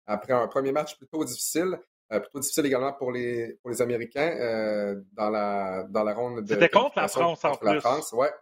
après 0.07 0.33
un 0.33 0.49
premier 0.49 0.73
match 0.73 0.97
plutôt 0.97 1.25
difficile, 1.25 1.79
plutôt 2.11 2.41
difficile 2.41 2.67
également 2.67 2.93
pour 2.95 3.13
les, 3.13 3.55
pour 3.63 3.71
les 3.71 3.81
Américains 3.81 4.97
dans, 5.13 5.29
la, 5.31 5.85
dans 5.89 6.03
la 6.03 6.15
ronde 6.15 6.41
de. 6.41 6.55
C'était 6.55 6.71
contre 6.71 6.99
la 6.99 7.07
France, 7.07 7.45
en 7.45 7.51
contre 7.51 7.65
la 7.67 7.73
plus. 7.73 7.81
France, 7.83 8.13
ouais, 8.15 8.33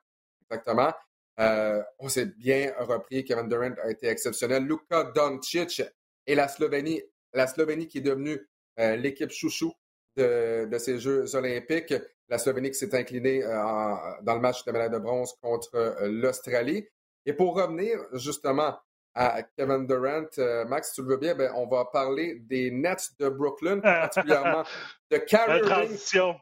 exactement. 0.48 0.92
Euh, 1.38 1.82
on 1.98 2.08
s'est 2.08 2.26
bien 2.26 2.72
repris. 2.78 3.24
Kevin 3.24 3.48
Durant 3.48 3.74
a 3.82 3.90
été 3.90 4.08
exceptionnel. 4.08 4.64
Luka 4.64 5.04
Doncic 5.14 5.82
et 6.26 6.34
la 6.34 6.48
Slovénie, 6.48 7.02
la 7.34 7.46
Slovénie 7.46 7.88
qui 7.88 7.98
est 7.98 8.02
devenue 8.02 8.38
euh, 8.78 8.96
l'équipe 8.96 9.30
chouchou 9.30 9.72
de, 10.16 10.64
de 10.66 10.78
ces 10.78 10.98
Jeux 10.98 11.34
olympiques. 11.36 11.94
La 12.28 12.38
Slovénie 12.38 12.70
qui 12.70 12.78
s'est 12.78 12.94
inclinée 12.96 13.44
euh, 13.44 13.62
en- 13.62 13.98
dans 14.22 14.34
le 14.34 14.40
match 14.40 14.64
de 14.64 14.72
médaille 14.72 14.90
de 14.90 14.98
bronze 14.98 15.34
contre 15.42 15.74
euh, 15.74 16.08
l'Australie. 16.08 16.88
Et 17.26 17.32
pour 17.32 17.54
revenir 17.54 17.98
justement 18.12 18.78
à 19.14 19.42
Kevin 19.42 19.86
Durant, 19.86 20.26
euh, 20.38 20.64
Max, 20.66 20.88
si 20.88 20.94
tu 20.96 21.02
le 21.02 21.08
veux 21.08 21.16
bien, 21.16 21.34
ben, 21.34 21.50
on 21.54 21.66
va 21.66 21.84
parler 21.86 22.36
des 22.40 22.70
Nets 22.70 23.10
de 23.18 23.28
Brooklyn, 23.28 23.80
particulièrement 23.80 24.64
de 25.10 25.16
Kyrie 25.18 25.60
Belle 25.60 25.62
transition. 25.68 26.36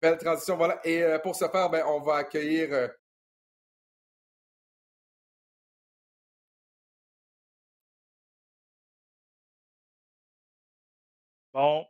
Belle 0.00 0.18
transition, 0.18 0.56
voilà. 0.56 0.80
Et 0.84 1.02
euh, 1.02 1.18
pour 1.18 1.34
ce 1.36 1.46
faire, 1.48 1.68
ben, 1.70 1.84
on 1.86 2.00
va 2.00 2.16
accueillir 2.16 2.90
Bon. 11.58 11.84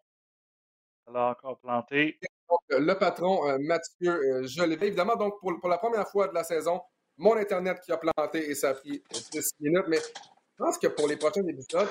Elle 1.06 1.16
a 1.16 1.28
encore 1.28 1.58
planté. 1.58 2.18
Donc, 2.48 2.60
euh, 2.72 2.78
le 2.78 2.96
patron 2.96 3.46
euh, 3.50 3.58
Mathieu 3.60 4.12
euh, 4.12 4.46
Jolivet. 4.46 4.86
Évidemment, 4.86 5.14
donc 5.14 5.38
pour, 5.40 5.60
pour 5.60 5.68
la 5.68 5.76
première 5.76 6.08
fois 6.08 6.26
de 6.26 6.32
la 6.32 6.42
saison, 6.42 6.80
mon 7.18 7.36
Internet 7.36 7.78
qui 7.84 7.92
a 7.92 7.98
planté 7.98 8.48
et 8.48 8.54
ça 8.54 8.70
a 8.70 8.74
pris 8.74 9.02
10 9.30 9.52
minutes. 9.60 9.84
Mais 9.88 9.98
je 9.98 10.56
pense 10.56 10.78
que 10.78 10.86
pour 10.86 11.06
les 11.06 11.18
prochains 11.18 11.46
épisodes, 11.46 11.88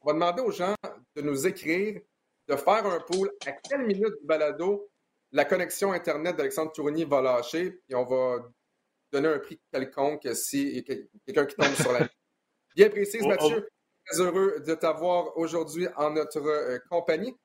on 0.00 0.08
va 0.08 0.14
demander 0.14 0.42
aux 0.42 0.50
gens 0.50 0.74
de 1.14 1.22
nous 1.22 1.46
écrire, 1.46 2.00
de 2.48 2.56
faire 2.56 2.86
un 2.86 2.98
pool 2.98 3.30
à 3.46 3.52
quelle 3.52 3.86
minute 3.86 4.18
du 4.20 4.26
balado 4.26 4.90
la 5.30 5.44
connexion 5.44 5.92
Internet 5.92 6.34
d'Alexandre 6.34 6.72
Tourigny 6.72 7.04
va 7.04 7.22
lâcher. 7.22 7.70
Puis 7.70 7.94
on 7.94 8.04
va 8.04 8.50
donner 9.12 9.28
un 9.28 9.38
prix 9.38 9.60
quelconque 9.70 10.26
si 10.34 10.82
quelqu'un 10.82 11.46
qui 11.46 11.54
tombe 11.54 11.74
sur 11.74 11.92
la 11.92 12.00
Bien 12.74 12.90
précise. 12.90 13.24
Mathieu. 13.24 13.68
Très 14.06 14.20
heureux 14.20 14.60
de 14.60 14.74
t'avoir 14.74 15.36
aujourd'hui 15.36 15.86
en 15.96 16.10
notre 16.10 16.40
euh, 16.40 16.78
compagnie. 16.90 17.36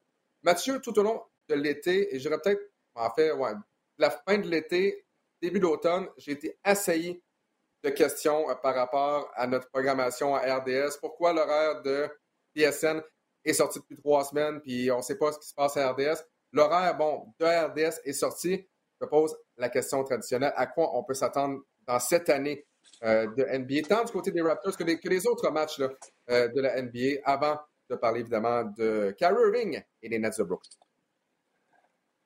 Mathieu, 0.43 0.79
tout 0.79 0.97
au 0.97 1.03
long 1.03 1.23
de 1.49 1.55
l'été, 1.55 2.15
et 2.15 2.19
j'aurais 2.19 2.39
peut-être, 2.39 2.61
en 2.95 3.09
fait, 3.13 3.31
ouais, 3.31 3.51
la 3.97 4.09
fin 4.09 4.37
de 4.37 4.47
l'été, 4.47 5.05
début 5.41 5.59
d'automne, 5.59 6.07
j'ai 6.17 6.31
été 6.31 6.59
assailli 6.63 7.21
de 7.83 7.89
questions 7.89 8.49
euh, 8.49 8.55
par 8.55 8.75
rapport 8.75 9.31
à 9.35 9.47
notre 9.47 9.69
programmation 9.69 10.35
à 10.35 10.57
RDS. 10.57 10.97
Pourquoi 10.99 11.33
l'horaire 11.33 11.81
de 11.83 12.09
TSN 12.55 13.01
est 13.45 13.53
sorti 13.53 13.79
depuis 13.79 13.97
trois 13.97 14.23
semaines, 14.25 14.59
puis 14.61 14.91
on 14.91 14.97
ne 14.97 15.01
sait 15.01 15.17
pas 15.17 15.31
ce 15.31 15.39
qui 15.39 15.47
se 15.47 15.53
passe 15.53 15.77
à 15.77 15.91
RDS. 15.91 16.23
L'horaire, 16.51 16.97
bon, 16.97 17.33
de 17.39 17.45
RDS 17.45 18.01
est 18.03 18.13
sorti. 18.13 18.67
Je 18.99 19.05
pose 19.05 19.35
la 19.57 19.69
question 19.69 20.03
traditionnelle. 20.03 20.53
À 20.55 20.65
quoi 20.65 20.97
on 20.97 21.03
peut 21.03 21.13
s'attendre 21.13 21.61
dans 21.85 21.99
cette 21.99 22.29
année 22.29 22.65
euh, 23.03 23.27
de 23.35 23.43
NBA, 23.43 23.87
tant 23.87 24.03
du 24.03 24.11
côté 24.11 24.31
des 24.31 24.41
Raptors 24.41 24.75
que 24.75 24.83
des 24.83 25.27
autres 25.27 25.51
matchs 25.51 25.77
là, 25.79 25.89
euh, 26.29 26.47
de 26.49 26.61
la 26.61 26.81
NBA, 26.81 27.21
avant 27.23 27.57
de 27.89 27.95
parler 27.95 28.19
évidemment 28.21 28.63
de 28.77 29.15
Kyrie 29.17 29.35
Irving 29.47 29.81
et 30.01 30.09
des 30.09 30.19
Nets 30.19 30.37
de 30.37 30.43
Brooklyn. 30.43 30.71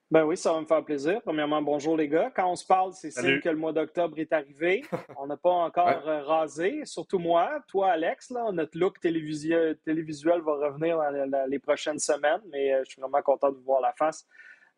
Ben 0.10 0.26
oui, 0.26 0.36
ça 0.36 0.52
va 0.52 0.60
me 0.60 0.66
faire 0.66 0.84
plaisir. 0.84 1.22
Premièrement, 1.22 1.62
bonjour 1.62 1.96
les 1.96 2.10
gars. 2.10 2.30
Quand 2.36 2.52
on 2.52 2.56
se 2.58 2.66
parle, 2.66 2.92
c'est 2.92 3.12
signe 3.12 3.40
que 3.40 3.48
le 3.48 3.56
mois 3.56 3.72
d'octobre 3.72 4.20
est 4.20 4.34
arrivé. 4.34 4.84
On 5.18 5.26
n'a 5.28 5.38
pas 5.38 5.52
encore 5.52 5.88
Ouais. 5.88 6.02
euh, 6.06 6.24
rasé, 6.24 6.84
surtout 6.84 7.18
moi. 7.18 7.64
Toi, 7.70 7.92
Alex, 7.92 8.30
là, 8.32 8.52
notre 8.52 8.78
look 8.78 9.00
télévisuel, 9.00 9.78
télévisuel 9.86 10.42
va 10.42 10.52
revenir 10.56 10.98
dans 10.98 11.50
les 11.50 11.60
prochaines 11.60 12.00
semaines, 12.00 12.42
mais 12.52 12.74
euh, 12.74 12.82
je 12.84 12.92
suis 12.92 13.02
vraiment 13.02 13.22
content 13.22 13.52
de 13.52 13.56
vous 13.56 13.64
voir 13.64 13.80
la 13.80 13.94
face. 13.94 14.28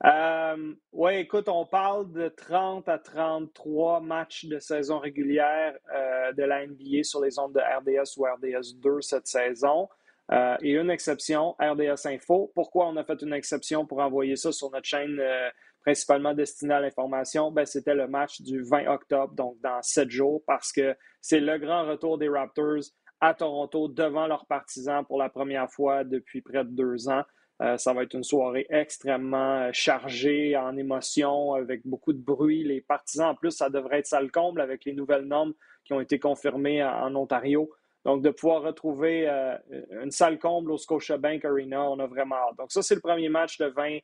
Euh, 0.05 0.73
ouais, 0.91 1.21
écoute, 1.21 1.47
on 1.47 1.65
parle 1.65 2.11
de 2.11 2.27
30 2.27 2.89
à 2.89 2.97
33 2.99 4.01
matchs 4.01 4.45
de 4.45 4.59
saison 4.59 4.99
régulière 4.99 5.77
euh, 5.95 6.33
de 6.33 6.43
la 6.43 6.67
NBA 6.67 7.03
sur 7.03 7.21
les 7.23 7.39
ondes 7.39 7.53
de 7.53 7.59
RDS 7.59 8.17
ou 8.17 8.25
RDS 8.25 8.75
2 8.79 9.01
cette 9.01 9.27
saison. 9.27 9.87
Euh, 10.31 10.57
et 10.61 10.71
une 10.71 10.89
exception, 10.89 11.55
RDS 11.59 12.05
Info. 12.05 12.51
Pourquoi 12.55 12.87
on 12.87 12.97
a 12.97 13.03
fait 13.03 13.21
une 13.21 13.33
exception 13.33 13.85
pour 13.85 13.99
envoyer 13.99 14.35
ça 14.35 14.51
sur 14.51 14.71
notre 14.71 14.87
chaîne 14.87 15.19
euh, 15.19 15.49
principalement 15.81 16.33
destinée 16.33 16.73
à 16.73 16.79
l'information? 16.81 17.51
Ben, 17.51 17.65
C'était 17.65 17.95
le 17.95 18.07
match 18.07 18.41
du 18.41 18.61
20 18.61 18.87
octobre, 18.87 19.33
donc 19.33 19.59
dans 19.61 19.81
sept 19.81 20.09
jours, 20.09 20.41
parce 20.45 20.71
que 20.71 20.95
c'est 21.21 21.39
le 21.39 21.57
grand 21.57 21.85
retour 21.85 22.17
des 22.17 22.29
Raptors 22.29 22.83
à 23.21 23.33
Toronto 23.33 23.87
devant 23.87 24.27
leurs 24.27 24.45
partisans 24.47 25.05
pour 25.05 25.17
la 25.17 25.29
première 25.29 25.69
fois 25.71 26.03
depuis 26.03 26.41
près 26.41 26.65
de 26.65 26.71
deux 26.71 27.07
ans. 27.09 27.23
Euh, 27.63 27.77
ça 27.77 27.93
va 27.93 28.03
être 28.03 28.13
une 28.13 28.23
soirée 28.23 28.67
extrêmement 28.69 29.61
euh, 29.61 29.69
chargée 29.71 30.55
en 30.57 30.75
émotions, 30.75 31.53
avec 31.53 31.85
beaucoup 31.85 32.13
de 32.13 32.21
bruit. 32.21 32.63
Les 32.63 32.81
partisans, 32.81 33.29
en 33.29 33.35
plus, 33.35 33.51
ça 33.51 33.69
devrait 33.69 33.99
être 33.99 34.07
ça 34.07 34.21
le 34.21 34.29
comble 34.29 34.59
avec 34.61 34.85
les 34.85 34.93
nouvelles 34.93 35.25
normes 35.25 35.53
qui 35.85 35.93
ont 35.93 36.01
été 36.01 36.19
confirmées 36.19 36.83
en, 36.83 37.15
Ontario. 37.15 37.71
Donc, 38.05 38.21
de 38.21 38.29
pouvoir 38.31 38.63
retrouver 38.63 39.29
euh, 39.29 39.57
une 40.03 40.11
salle 40.11 40.37
comble 40.39 40.71
au 40.71 40.77
Scotiabank 40.77 41.45
Arena, 41.45 41.89
on 41.89 41.99
a 41.99 42.07
vraiment 42.07 42.35
hâte. 42.35 42.57
Donc, 42.57 42.71
ça, 42.71 42.81
c'est 42.81 42.95
le 42.95 43.01
premier 43.01 43.29
match 43.29 43.59
le 43.59 43.67
20 43.67 43.99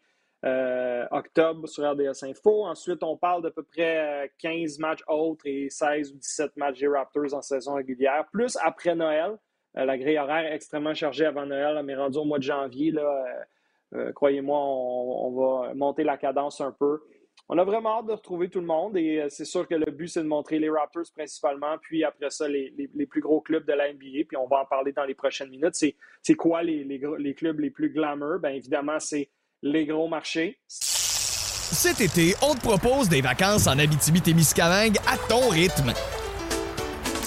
euh, 0.45 1.05
octobre 1.11 1.67
sur 1.67 1.83
RDS 1.83 2.23
Info. 2.23 2.65
Ensuite, 2.65 3.03
on 3.03 3.17
parle 3.17 3.43
d'à 3.43 3.51
peu 3.51 3.63
près 3.63 4.23
euh, 4.23 4.27
15 4.37 4.79
matchs 4.79 5.03
autres 5.07 5.45
et 5.45 5.69
16 5.69 6.13
ou 6.13 6.17
17 6.17 6.55
matchs 6.55 6.79
des 6.79 6.87
Raptors 6.87 7.33
en 7.33 7.41
saison 7.41 7.73
régulière, 7.73 8.25
plus 8.31 8.57
après 8.61 8.95
Noël. 8.95 9.37
Euh, 9.77 9.85
la 9.85 9.97
grille 9.97 10.17
horaire 10.17 10.51
est 10.51 10.55
extrêmement 10.55 10.93
chargée 10.93 11.25
avant 11.25 11.45
Noël, 11.45 11.81
mais 11.83 11.95
rendu 11.95 12.17
au 12.17 12.25
mois 12.25 12.39
de 12.39 12.43
janvier, 12.43 12.93
euh, 12.97 13.03
euh, 13.93 14.11
croyez-moi, 14.13 14.57
on, 14.57 15.31
va 15.31 15.73
monter 15.73 16.03
la 16.03 16.17
cadence 16.17 16.61
un 16.61 16.71
peu. 16.71 17.01
On 17.47 17.57
a 17.57 17.63
vraiment 17.63 17.99
hâte 17.99 18.07
de 18.07 18.11
retrouver 18.11 18.49
tout 18.49 18.59
le 18.59 18.67
monde 18.67 18.95
et 18.95 19.25
c'est 19.29 19.45
sûr 19.45 19.67
que 19.67 19.73
le 19.73 19.91
but, 19.91 20.07
c'est 20.07 20.21
de 20.21 20.27
montrer 20.27 20.59
les 20.59 20.69
Raptors 20.69 21.05
principalement, 21.15 21.77
puis 21.81 22.03
après 22.03 22.29
ça, 22.29 22.47
les, 22.47 22.71
plus 23.09 23.21
gros 23.21 23.41
clubs 23.41 23.65
de 23.65 23.73
la 23.73 23.91
NBA, 23.91 24.25
puis 24.27 24.37
on 24.37 24.45
va 24.45 24.61
en 24.61 24.65
parler 24.65 24.91
dans 24.91 25.05
les 25.05 25.15
prochaines 25.15 25.49
minutes. 25.49 25.73
C'est, 26.21 26.35
quoi 26.35 26.61
les, 26.61 26.83
les 26.83 27.33
clubs 27.33 27.59
les 27.59 27.71
plus 27.71 27.89
glamour? 27.89 28.37
Bien 28.39 28.51
évidemment, 28.51 28.99
c'est 28.99 29.29
les 29.63 29.85
gros 29.85 30.07
marchés. 30.07 30.59
Cet 30.67 32.01
été, 32.01 32.33
on 32.41 32.55
te 32.55 32.61
propose 32.61 33.09
des 33.09 33.21
vacances 33.21 33.67
en 33.67 33.77
Abitibi-Témiscamingue 33.77 34.97
à 35.07 35.17
ton 35.29 35.49
rythme. 35.49 35.93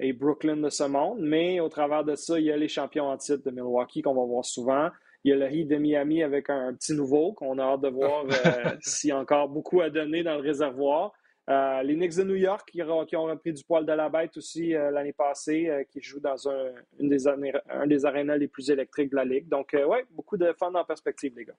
et 0.00 0.12
Brooklyn 0.12 0.56
de 0.56 0.70
ce 0.70 0.84
monde. 0.84 1.18
Mais 1.20 1.60
au 1.60 1.68
travers 1.68 2.04
de 2.04 2.14
ça, 2.14 2.38
il 2.38 2.46
y 2.46 2.52
a 2.52 2.56
les 2.56 2.68
champions 2.68 3.08
en 3.08 3.16
titre 3.16 3.44
de 3.44 3.50
Milwaukee 3.50 4.02
qu'on 4.02 4.14
va 4.14 4.24
voir 4.24 4.44
souvent. 4.44 4.90
il 5.24 5.30
y 5.30 5.32
a 5.32 5.36
le 5.36 5.52
Heat 5.52 5.68
de 5.68 5.76
Miami 5.76 6.22
avec 6.22 6.50
un, 6.50 6.74
petit 6.74 6.94
nouveau 6.94 7.32
qu'on 7.32 7.58
a 7.58 7.62
hâte 7.62 7.82
de 7.82 7.88
voir 7.88 8.24
s'il 8.82 9.10
y 9.10 9.12
a 9.12 9.18
encore 9.18 9.48
beaucoup 9.48 9.80
à 9.80 9.90
donner 9.90 10.22
dans 10.22 10.34
le 10.34 10.42
réservoir. 10.42 11.12
les 11.48 11.94
Knicks 11.94 12.16
de 12.16 12.24
New 12.24 12.34
York 12.34 12.68
qui, 12.70 12.82
ont 12.82 13.24
repris 13.24 13.52
du 13.52 13.64
poil 13.64 13.86
de 13.86 13.92
la 13.92 14.08
bête 14.08 14.36
aussi 14.36 14.70
l'année 14.70 15.12
passée, 15.12 15.86
qui 15.90 16.02
jouent 16.02 16.20
dans 16.20 16.48
un, 16.48 16.72
une 16.98 17.08
des, 17.08 17.28
un 17.28 17.86
des 17.86 18.04
arénas 18.04 18.36
les 18.36 18.48
plus 18.48 18.70
électriques 18.70 19.10
de 19.10 19.16
la 19.16 19.24
Ligue. 19.24 19.48
Donc, 19.48 19.74
oui, 19.74 19.98
beaucoup 20.10 20.36
de 20.36 20.52
fun 20.58 20.74
en 20.74 20.84
perspective, 20.84 21.34
les 21.36 21.44
gars. 21.44 21.56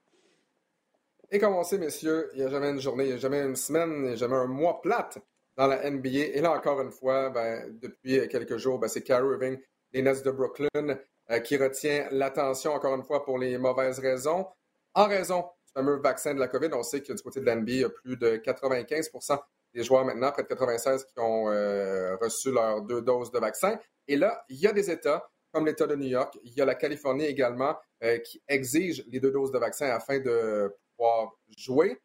Et 1.32 1.40
comme 1.40 1.56
on 1.56 1.64
sait, 1.64 1.80
messieurs, 1.80 2.30
il 2.34 2.40
n'y 2.40 2.46
a 2.46 2.50
jamais 2.50 2.70
une 2.70 2.80
journée, 2.80 3.06
il 3.06 3.10
n'y 3.10 3.14
a 3.14 3.18
jamais 3.18 3.42
une 3.42 3.56
semaine, 3.56 3.92
il 3.96 4.02
n'y 4.04 4.14
a 4.14 4.16
jamais 4.16 4.36
un 4.36 4.48
mois 4.48 4.80
plate 4.82 5.18
dans 5.58 5.68
la 5.68 5.90
NBA. 5.90 6.10
Et 6.10 6.42
là, 6.42 6.52
encore 6.52 6.82
une 6.82 6.92
fois, 6.92 7.30
ben, 7.30 7.78
depuis 7.82 8.28
quelques 8.28 8.58
jours, 8.58 8.80
ben, 8.80 8.88
c'est 8.88 9.02
Kyrie 9.02 9.34
Irving, 9.34 9.60
les 9.94 10.02
Nets 10.02 10.24
de 10.24 10.32
Brooklyn, 10.32 10.98
euh, 11.32 11.40
qui 11.40 11.58
retient 11.58 12.08
l'attention, 12.12 12.74
encore 12.74 12.96
une 12.96 13.04
fois, 13.04 13.24
pour 13.24 13.38
les 13.38 13.58
mauvaises 13.58 14.00
raisons. 14.00 14.46
En 14.94 15.08
raison 15.08 15.42
du 15.42 15.72
fameux 15.74 15.98
vaccin 15.98 16.34
de 16.34 16.40
la 16.40 16.48
COVID, 16.48 16.70
on 16.74 16.84
sait 16.84 17.02
que 17.02 17.14
du 17.14 17.22
côté 17.22 17.40
de 17.40 17.46
l'NBA, 17.46 17.72
il 17.72 17.80
y 17.80 17.84
a 17.84 17.90
plus 17.90 18.18
de 18.18 18.38
95% 18.38 19.40
des 19.74 19.84
joueurs 19.84 20.06
maintenant, 20.06 20.32
près 20.32 20.44
de 20.44 20.48
96, 20.48 21.06
qui 21.06 21.20
ont 21.20 21.50
euh, 21.50 22.16
reçu 22.18 22.52
leurs 22.52 22.82
deux 22.82 23.02
doses 23.02 23.32
de 23.32 23.40
vaccin. 23.40 23.78
Et 24.08 24.16
là, 24.16 24.46
il 24.50 24.58
y 24.58 24.68
a 24.68 24.72
des 24.72 24.90
États, 24.90 25.28
comme 25.52 25.66
l'État 25.66 25.88
de 25.88 25.96
New 25.96 26.08
York, 26.08 26.38
il 26.44 26.54
y 26.54 26.62
a 26.62 26.66
la 26.66 26.76
Californie 26.76 27.26
également, 27.26 27.76
euh, 28.04 28.18
qui 28.20 28.42
exigent 28.48 29.04
les 29.08 29.20
deux 29.20 29.32
doses 29.32 29.52
de 29.52 29.58
vaccin 29.58 29.88
afin 29.88 30.20
de 30.20 30.74
pouvoir 30.96 31.32
jouer. 31.58 32.00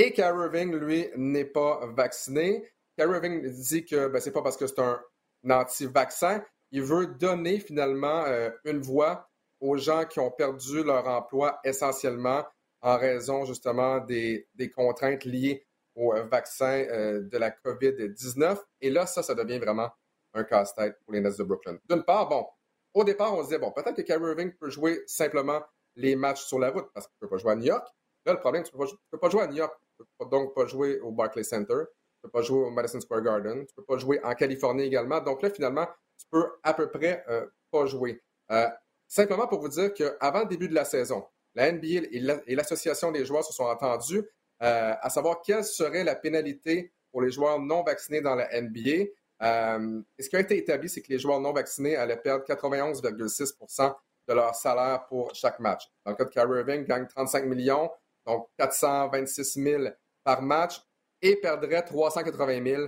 Et 0.00 0.12
Kyrie 0.12 0.44
Irving, 0.44 0.76
lui, 0.76 1.08
n'est 1.16 1.44
pas 1.44 1.80
vacciné. 1.88 2.70
Kyrie 2.96 3.16
Irving 3.16 3.50
dit 3.50 3.84
que 3.84 4.06
ben, 4.06 4.20
c'est 4.20 4.30
pas 4.30 4.42
parce 4.42 4.56
que 4.56 4.68
c'est 4.68 4.78
un 4.78 5.02
anti-vaccin. 5.50 6.40
Il 6.70 6.82
veut 6.82 7.08
donner 7.08 7.58
finalement 7.58 8.24
euh, 8.26 8.48
une 8.64 8.78
voix 8.78 9.28
aux 9.58 9.76
gens 9.76 10.04
qui 10.04 10.20
ont 10.20 10.30
perdu 10.30 10.84
leur 10.84 11.08
emploi 11.08 11.58
essentiellement 11.64 12.44
en 12.80 12.96
raison 12.96 13.44
justement 13.44 13.98
des, 13.98 14.46
contraintes 14.72 15.24
liées 15.24 15.66
au 15.96 16.14
euh, 16.14 16.22
vaccin 16.22 16.86
euh, 16.92 17.22
de 17.22 17.36
la 17.36 17.50
COVID-19. 17.50 18.56
Et 18.80 18.90
là, 18.90 19.04
ça, 19.04 19.24
ça 19.24 19.34
devient 19.34 19.58
vraiment 19.58 19.90
un 20.32 20.44
casse-tête 20.44 20.96
pour 21.04 21.12
les 21.12 21.20
Nets 21.20 21.38
de 21.38 21.42
Brooklyn. 21.42 21.76
D'une 21.90 22.04
part, 22.04 22.28
bon, 22.28 22.46
au 22.94 23.02
départ, 23.02 23.34
on 23.34 23.38
se 23.38 23.48
disait, 23.48 23.58
bon, 23.58 23.72
peut-être 23.72 23.96
que 23.96 24.02
Kyrie 24.02 24.30
Irving 24.30 24.52
peut 24.52 24.70
jouer 24.70 25.02
simplement 25.08 25.60
les 25.96 26.14
matchs 26.14 26.44
sur 26.44 26.60
la 26.60 26.70
route 26.70 26.86
parce 26.94 27.08
qu'il 27.08 27.16
ne 27.20 27.26
peut 27.26 27.30
pas 27.30 27.38
jouer 27.38 27.50
à 27.50 27.56
New 27.56 27.66
York. 27.66 27.84
Là, 28.24 28.34
le 28.34 28.38
problème, 28.38 28.62
tu 28.62 28.70
ne 28.76 28.84
peux, 29.10 29.18
pas 29.18 29.30
jouer 29.30 29.42
à 29.42 29.46
New 29.48 29.56
York. 29.56 29.74
Peux 30.18 30.26
donc 30.26 30.54
pas 30.54 30.66
jouer 30.66 31.00
au 31.00 31.10
Barclays 31.10 31.44
Center. 31.44 31.84
Tu 32.18 32.22
peux 32.22 32.30
pas 32.30 32.42
jouer 32.42 32.64
au 32.64 32.70
Madison 32.70 33.00
Square 33.00 33.22
Garden. 33.22 33.64
Tu 33.66 33.74
peux 33.74 33.84
pas 33.84 33.98
jouer 33.98 34.20
en 34.24 34.34
Californie 34.34 34.82
également. 34.82 35.20
Donc 35.20 35.42
là, 35.42 35.50
finalement, 35.50 35.86
tu 36.18 36.26
peux 36.30 36.46
à 36.62 36.74
peu 36.74 36.90
près 36.90 37.24
euh, 37.28 37.46
pas 37.70 37.86
jouer. 37.86 38.20
Euh, 38.50 38.68
simplement 39.06 39.46
pour 39.46 39.60
vous 39.60 39.68
dire 39.68 39.92
qu'avant 39.94 40.40
le 40.40 40.46
début 40.46 40.68
de 40.68 40.74
la 40.74 40.84
saison, 40.84 41.24
la 41.54 41.70
NBA 41.72 42.08
et 42.46 42.54
l'Association 42.54 43.12
des 43.12 43.24
joueurs 43.24 43.44
se 43.44 43.52
sont 43.52 43.64
entendus 43.64 44.24
euh, 44.62 44.94
à 45.00 45.10
savoir 45.10 45.42
quelle 45.42 45.64
serait 45.64 46.04
la 46.04 46.14
pénalité 46.14 46.92
pour 47.10 47.22
les 47.22 47.30
joueurs 47.30 47.58
non 47.60 47.82
vaccinés 47.82 48.20
dans 48.20 48.34
la 48.34 48.48
NBA. 48.60 49.06
ce 49.40 50.28
qui 50.28 50.36
a 50.36 50.40
été 50.40 50.58
établi, 50.58 50.88
c'est 50.88 51.02
que 51.02 51.12
les 51.12 51.18
joueurs 51.18 51.40
non 51.40 51.52
vaccinés 51.52 51.96
allaient 51.96 52.16
perdre 52.16 52.44
91,6% 52.44 53.94
de 54.28 54.34
leur 54.34 54.54
salaire 54.54 55.06
pour 55.06 55.34
chaque 55.34 55.58
match. 55.60 55.84
Dans 56.04 56.10
le 56.12 56.16
cas 56.16 56.24
de 56.24 56.30
Kyrie 56.30 56.58
Irving, 56.58 56.84
gagne 56.84 57.06
35 57.06 57.46
millions 57.46 57.90
donc 58.28 58.48
426 58.58 59.62
000 59.62 59.84
par 60.22 60.42
match, 60.42 60.80
et 61.22 61.36
perdrait 61.36 61.82
380 61.82 62.64
000 62.64 62.82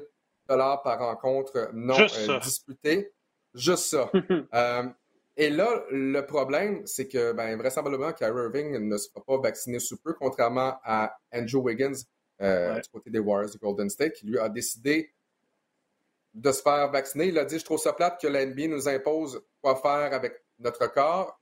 dollars 0.49 0.83
par 0.83 0.99
rencontre 0.99 1.71
non 1.73 1.97
euh, 1.99 2.39
disputée. 2.41 3.13
Juste 3.55 3.87
ça. 3.87 4.11
Euh, 4.55 4.85
et 5.37 5.49
là, 5.49 5.85
le 5.91 6.21
problème, 6.23 6.87
c'est 6.87 7.09
que 7.09 7.33
ben, 7.33 7.57
vraisemblablement, 7.57 8.13
Kyrie 8.13 8.43
Irving 8.43 8.79
ne 8.79 8.97
sera 8.99 9.23
pas 9.25 9.39
vacciné 9.39 9.79
sous 9.79 9.97
peu, 9.97 10.13
contrairement 10.13 10.79
à 10.85 11.17
Andrew 11.33 11.63
Wiggins 11.63 11.95
euh, 12.43 12.79
du 12.79 12.89
côté 12.91 13.11
des 13.11 13.21
Warriors 13.21 13.51
du 13.51 13.59
Golden 13.59 13.89
State, 13.89 14.15
qui 14.15 14.27
lui 14.27 14.39
a 14.39 14.49
décidé 14.49 15.15
de 16.35 16.53
se 16.53 16.61
faire 16.61 16.91
vacciner. 16.91 17.27
Il 17.27 17.39
a 17.39 17.45
dit 17.45 17.59
Je 17.59 17.65
trouve 17.65 17.79
ça 17.79 17.93
plate 17.93 18.21
que 18.21 18.27
la 18.27 18.45
nous 18.45 18.89
impose 18.89 19.41
quoi 19.63 19.77
faire 19.77 20.13
avec 20.13 20.45
notre 20.59 20.93
corps. 20.93 21.41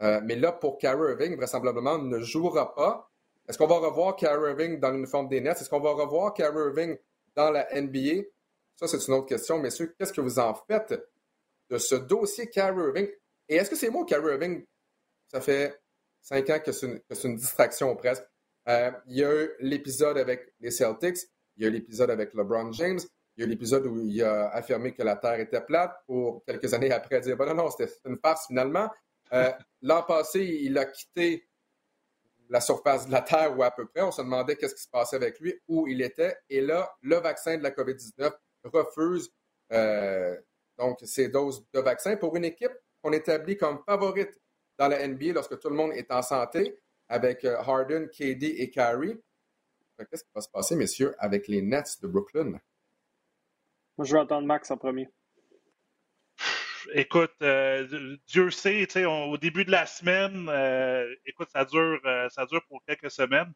mais 0.00 0.34
là, 0.34 0.50
pour 0.50 0.78
Kyrie 0.78 1.12
Irving, 1.12 1.36
vraisemblablement, 1.36 1.98
ne 1.98 2.18
jouera 2.18 2.74
pas. 2.74 3.11
Est-ce 3.48 3.58
qu'on 3.58 3.66
va 3.66 3.78
revoir 3.78 4.16
Kyrie 4.16 4.50
Irving 4.50 4.78
dans 4.78 4.90
l'uniforme 4.90 5.28
des 5.28 5.40
Nets? 5.40 5.60
Est-ce 5.60 5.68
qu'on 5.68 5.80
va 5.80 5.92
revoir 5.92 6.32
Kyrie 6.34 6.68
Irving 6.68 6.96
dans 7.34 7.50
la 7.50 7.68
NBA? 7.80 8.22
Ça, 8.76 8.86
c'est 8.86 9.06
une 9.06 9.14
autre 9.14 9.26
question. 9.26 9.58
Messieurs, 9.58 9.94
qu'est-ce 9.98 10.12
que 10.12 10.20
vous 10.20 10.38
en 10.38 10.54
faites 10.54 10.94
de 11.70 11.78
ce 11.78 11.96
dossier 11.96 12.48
Kyrie 12.48 12.80
Irving? 12.80 13.08
Et 13.48 13.56
est-ce 13.56 13.70
que 13.70 13.76
c'est 13.76 13.90
moi, 13.90 14.04
Kyrie 14.06 14.32
Irving, 14.32 14.64
ça 15.28 15.40
fait 15.40 15.80
cinq 16.20 16.48
ans 16.50 16.60
que 16.60 16.72
c'est 16.72 17.00
une, 17.24 17.36
distraction 17.36 17.94
presque? 17.96 18.24
Euh, 18.68 18.92
il 19.08 19.16
y 19.16 19.24
a 19.24 19.44
eu 19.44 19.50
l'épisode 19.60 20.18
avec 20.18 20.54
les 20.60 20.70
Celtics, 20.70 21.18
il 21.56 21.64
y 21.64 21.66
a 21.66 21.68
eu 21.68 21.72
l'épisode 21.72 22.10
avec 22.10 22.32
LeBron 22.32 22.70
James, 22.72 23.00
il 23.36 23.40
y 23.40 23.42
a 23.42 23.46
eu 23.46 23.50
l'épisode 23.50 23.86
où 23.86 24.06
il 24.06 24.22
a 24.22 24.48
affirmé 24.50 24.92
que 24.92 25.02
la 25.02 25.16
Terre 25.16 25.40
était 25.40 25.60
plate 25.60 25.92
pour 26.06 26.44
quelques 26.44 26.72
années 26.72 26.92
après 26.92 27.20
dire 27.20 27.36
bon, 27.36 27.46
non, 27.46 27.54
non, 27.54 27.70
c'était 27.70 27.90
une 28.04 28.18
farce 28.18 28.46
finalement. 28.46 28.88
Euh, 29.32 29.50
l'an 29.80 30.02
passé, 30.02 30.40
il 30.62 30.76
a 30.76 30.84
quitté 30.84 31.48
la 32.52 32.60
surface 32.60 33.06
de 33.06 33.12
la 33.12 33.22
Terre 33.22 33.58
ou 33.58 33.62
à 33.62 33.70
peu 33.70 33.86
près. 33.86 34.02
On 34.02 34.12
se 34.12 34.20
demandait 34.20 34.56
qu'est-ce 34.56 34.74
qui 34.74 34.82
se 34.82 34.88
passait 34.88 35.16
avec 35.16 35.40
lui, 35.40 35.58
où 35.68 35.88
il 35.88 36.02
était. 36.02 36.36
Et 36.50 36.60
là, 36.60 36.94
le 37.00 37.16
vaccin 37.16 37.56
de 37.56 37.62
la 37.62 37.70
COVID-19 37.70 38.30
refuse 38.64 39.32
euh, 39.72 40.36
donc 40.76 40.98
ces 41.02 41.28
doses 41.28 41.66
de 41.72 41.80
vaccin 41.80 42.16
pour 42.16 42.36
une 42.36 42.44
équipe 42.44 42.72
qu'on 43.02 43.12
établit 43.12 43.56
comme 43.56 43.82
favorite 43.86 44.38
dans 44.78 44.88
la 44.88 45.08
NBA 45.08 45.32
lorsque 45.32 45.58
tout 45.58 45.70
le 45.70 45.76
monde 45.76 45.92
est 45.94 46.10
en 46.12 46.20
santé, 46.20 46.78
avec 47.08 47.42
euh, 47.46 47.56
Harden, 47.56 48.08
KD 48.08 48.44
et 48.58 48.68
Kyrie. 48.70 49.18
Qu'est-ce 50.10 50.24
qui 50.24 50.30
va 50.34 50.42
se 50.42 50.50
passer, 50.50 50.76
messieurs, 50.76 51.14
avec 51.18 51.48
les 51.48 51.62
Nets 51.62 52.02
de 52.02 52.06
Brooklyn? 52.06 52.60
Moi, 53.96 54.04
je 54.04 54.12
vais 54.12 54.20
attendre 54.20 54.46
Max 54.46 54.70
en 54.70 54.76
premier 54.76 55.08
écoute, 56.94 57.34
euh, 57.42 58.16
Dieu 58.26 58.50
sait, 58.50 58.86
au 59.04 59.36
début 59.36 59.64
de 59.64 59.70
la 59.70 59.86
semaine, 59.86 60.48
euh, 60.48 61.14
écoute, 61.26 61.48
ça 61.50 61.64
dure, 61.64 62.00
euh, 62.04 62.28
ça 62.30 62.46
dure 62.46 62.62
pour 62.68 62.82
quelques 62.84 63.10
semaines. 63.10 63.52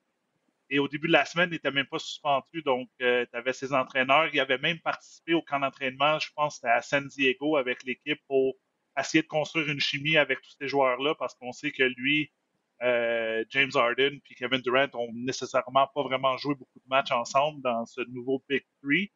Et 0.69 0.79
au 0.79 0.89
début 0.89 1.07
de 1.07 1.13
la 1.13 1.25
semaine, 1.25 1.49
il 1.51 1.53
n'était 1.53 1.71
même 1.71 1.87
pas 1.87 1.99
suspendu. 1.99 2.63
Donc, 2.63 2.89
tu 2.99 3.07
avais 3.33 3.53
ses 3.53 3.73
entraîneurs. 3.73 4.29
Il 4.33 4.41
avait 4.41 4.59
même 4.59 4.81
participé 4.81 5.35
au 5.35 5.43
camp 5.43 5.61
d'entraînement, 5.61 6.19
je 6.19 6.29
pense, 6.35 6.63
à 6.65 6.83
San 6.83 7.07
Diego 7.07 7.57
avec 7.57 7.85
l'équipe 7.85 8.21
pour 8.27 8.57
essayer 8.99 9.23
de 9.23 9.29
construire 9.29 9.69
une 9.69 9.79
chimie 9.79 10.17
avec 10.17 10.41
tous 10.43 10.57
ces 10.59 10.67
joueurs-là 10.67 11.15
parce 11.15 11.35
qu'on 11.37 11.53
sait 11.53 11.71
que 11.71 11.85
lui, 11.85 12.33
James 12.81 13.71
Harden 13.75 14.19
puis 14.25 14.35
Kevin 14.35 14.61
Durant 14.61 14.89
ont 14.95 15.13
nécessairement 15.15 15.87
pas 15.95 16.03
vraiment 16.03 16.37
joué 16.37 16.57
beaucoup 16.57 16.81
de 16.81 16.89
matchs 16.89 17.13
ensemble 17.13 17.63
dans 17.63 17.87
ce 17.87 18.01
nouveau 18.11 18.43
Big 18.49 18.65
Three. 18.83 19.13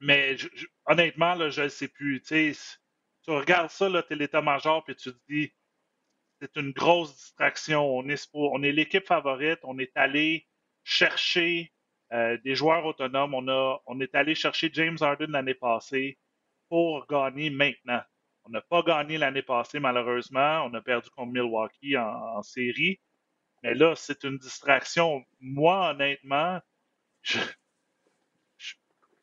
Mais 0.00 0.36
honnêtement, 0.86 1.34
là, 1.34 1.50
je 1.50 1.62
ne 1.62 1.68
sais 1.68 1.88
plus. 1.88 2.22
Tu 2.22 2.54
regardes 3.26 3.70
ça, 3.70 3.90
tu 4.02 4.12
es 4.12 4.16
l'état-major, 4.16 4.84
puis 4.84 4.96
tu 4.96 5.12
te 5.12 5.18
dis, 5.28 5.52
c'est 6.40 6.56
une 6.56 6.70
grosse 6.70 7.14
distraction. 7.16 7.84
On 7.84 8.08
est, 8.62 8.72
l'équipe 8.72 9.06
favorite. 9.06 9.58
On 9.64 9.78
est 9.78 9.96
allé 9.96 10.46
chercher 10.84 11.72
euh, 12.12 12.38
des 12.44 12.54
joueurs 12.54 12.84
autonomes. 12.86 13.34
On, 13.34 13.48
a, 13.48 13.80
on 13.86 14.00
est 14.00 14.14
allé 14.14 14.34
chercher 14.34 14.70
James 14.72 14.98
Harden 15.00 15.30
l'année 15.30 15.54
passée 15.54 16.18
pour 16.68 17.06
gagner 17.08 17.50
maintenant. 17.50 18.00
On 18.44 18.50
n'a 18.50 18.60
pas 18.62 18.82
gagné 18.82 19.18
l'année 19.18 19.42
passée, 19.42 19.80
malheureusement. 19.80 20.64
On 20.64 20.74
a 20.74 20.80
perdu 20.80 21.10
contre 21.10 21.32
Milwaukee 21.32 21.96
en, 21.96 22.42
série. 22.42 23.00
Mais 23.62 23.74
là, 23.74 23.94
c'est 23.96 24.24
une 24.24 24.38
distraction. 24.38 25.24
Moi, 25.40 25.90
honnêtement, 25.90 26.60
je, 27.22 27.40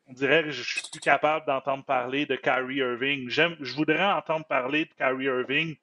on 0.06 0.12
dirait 0.12 0.44
que 0.44 0.50
je 0.50 0.62
suis 0.62 0.82
plus 0.90 1.00
capable 1.00 1.46
d'entendre 1.46 1.84
parler 1.84 2.26
de 2.26 2.36
Kyrie 2.36 2.76
Irving. 2.76 3.28
je 3.28 3.74
voudrais 3.74 4.04
entendre 4.04 4.46
parler 4.46 4.84
de 4.84 4.94
Kyrie 4.94 5.24
Irving 5.24 5.76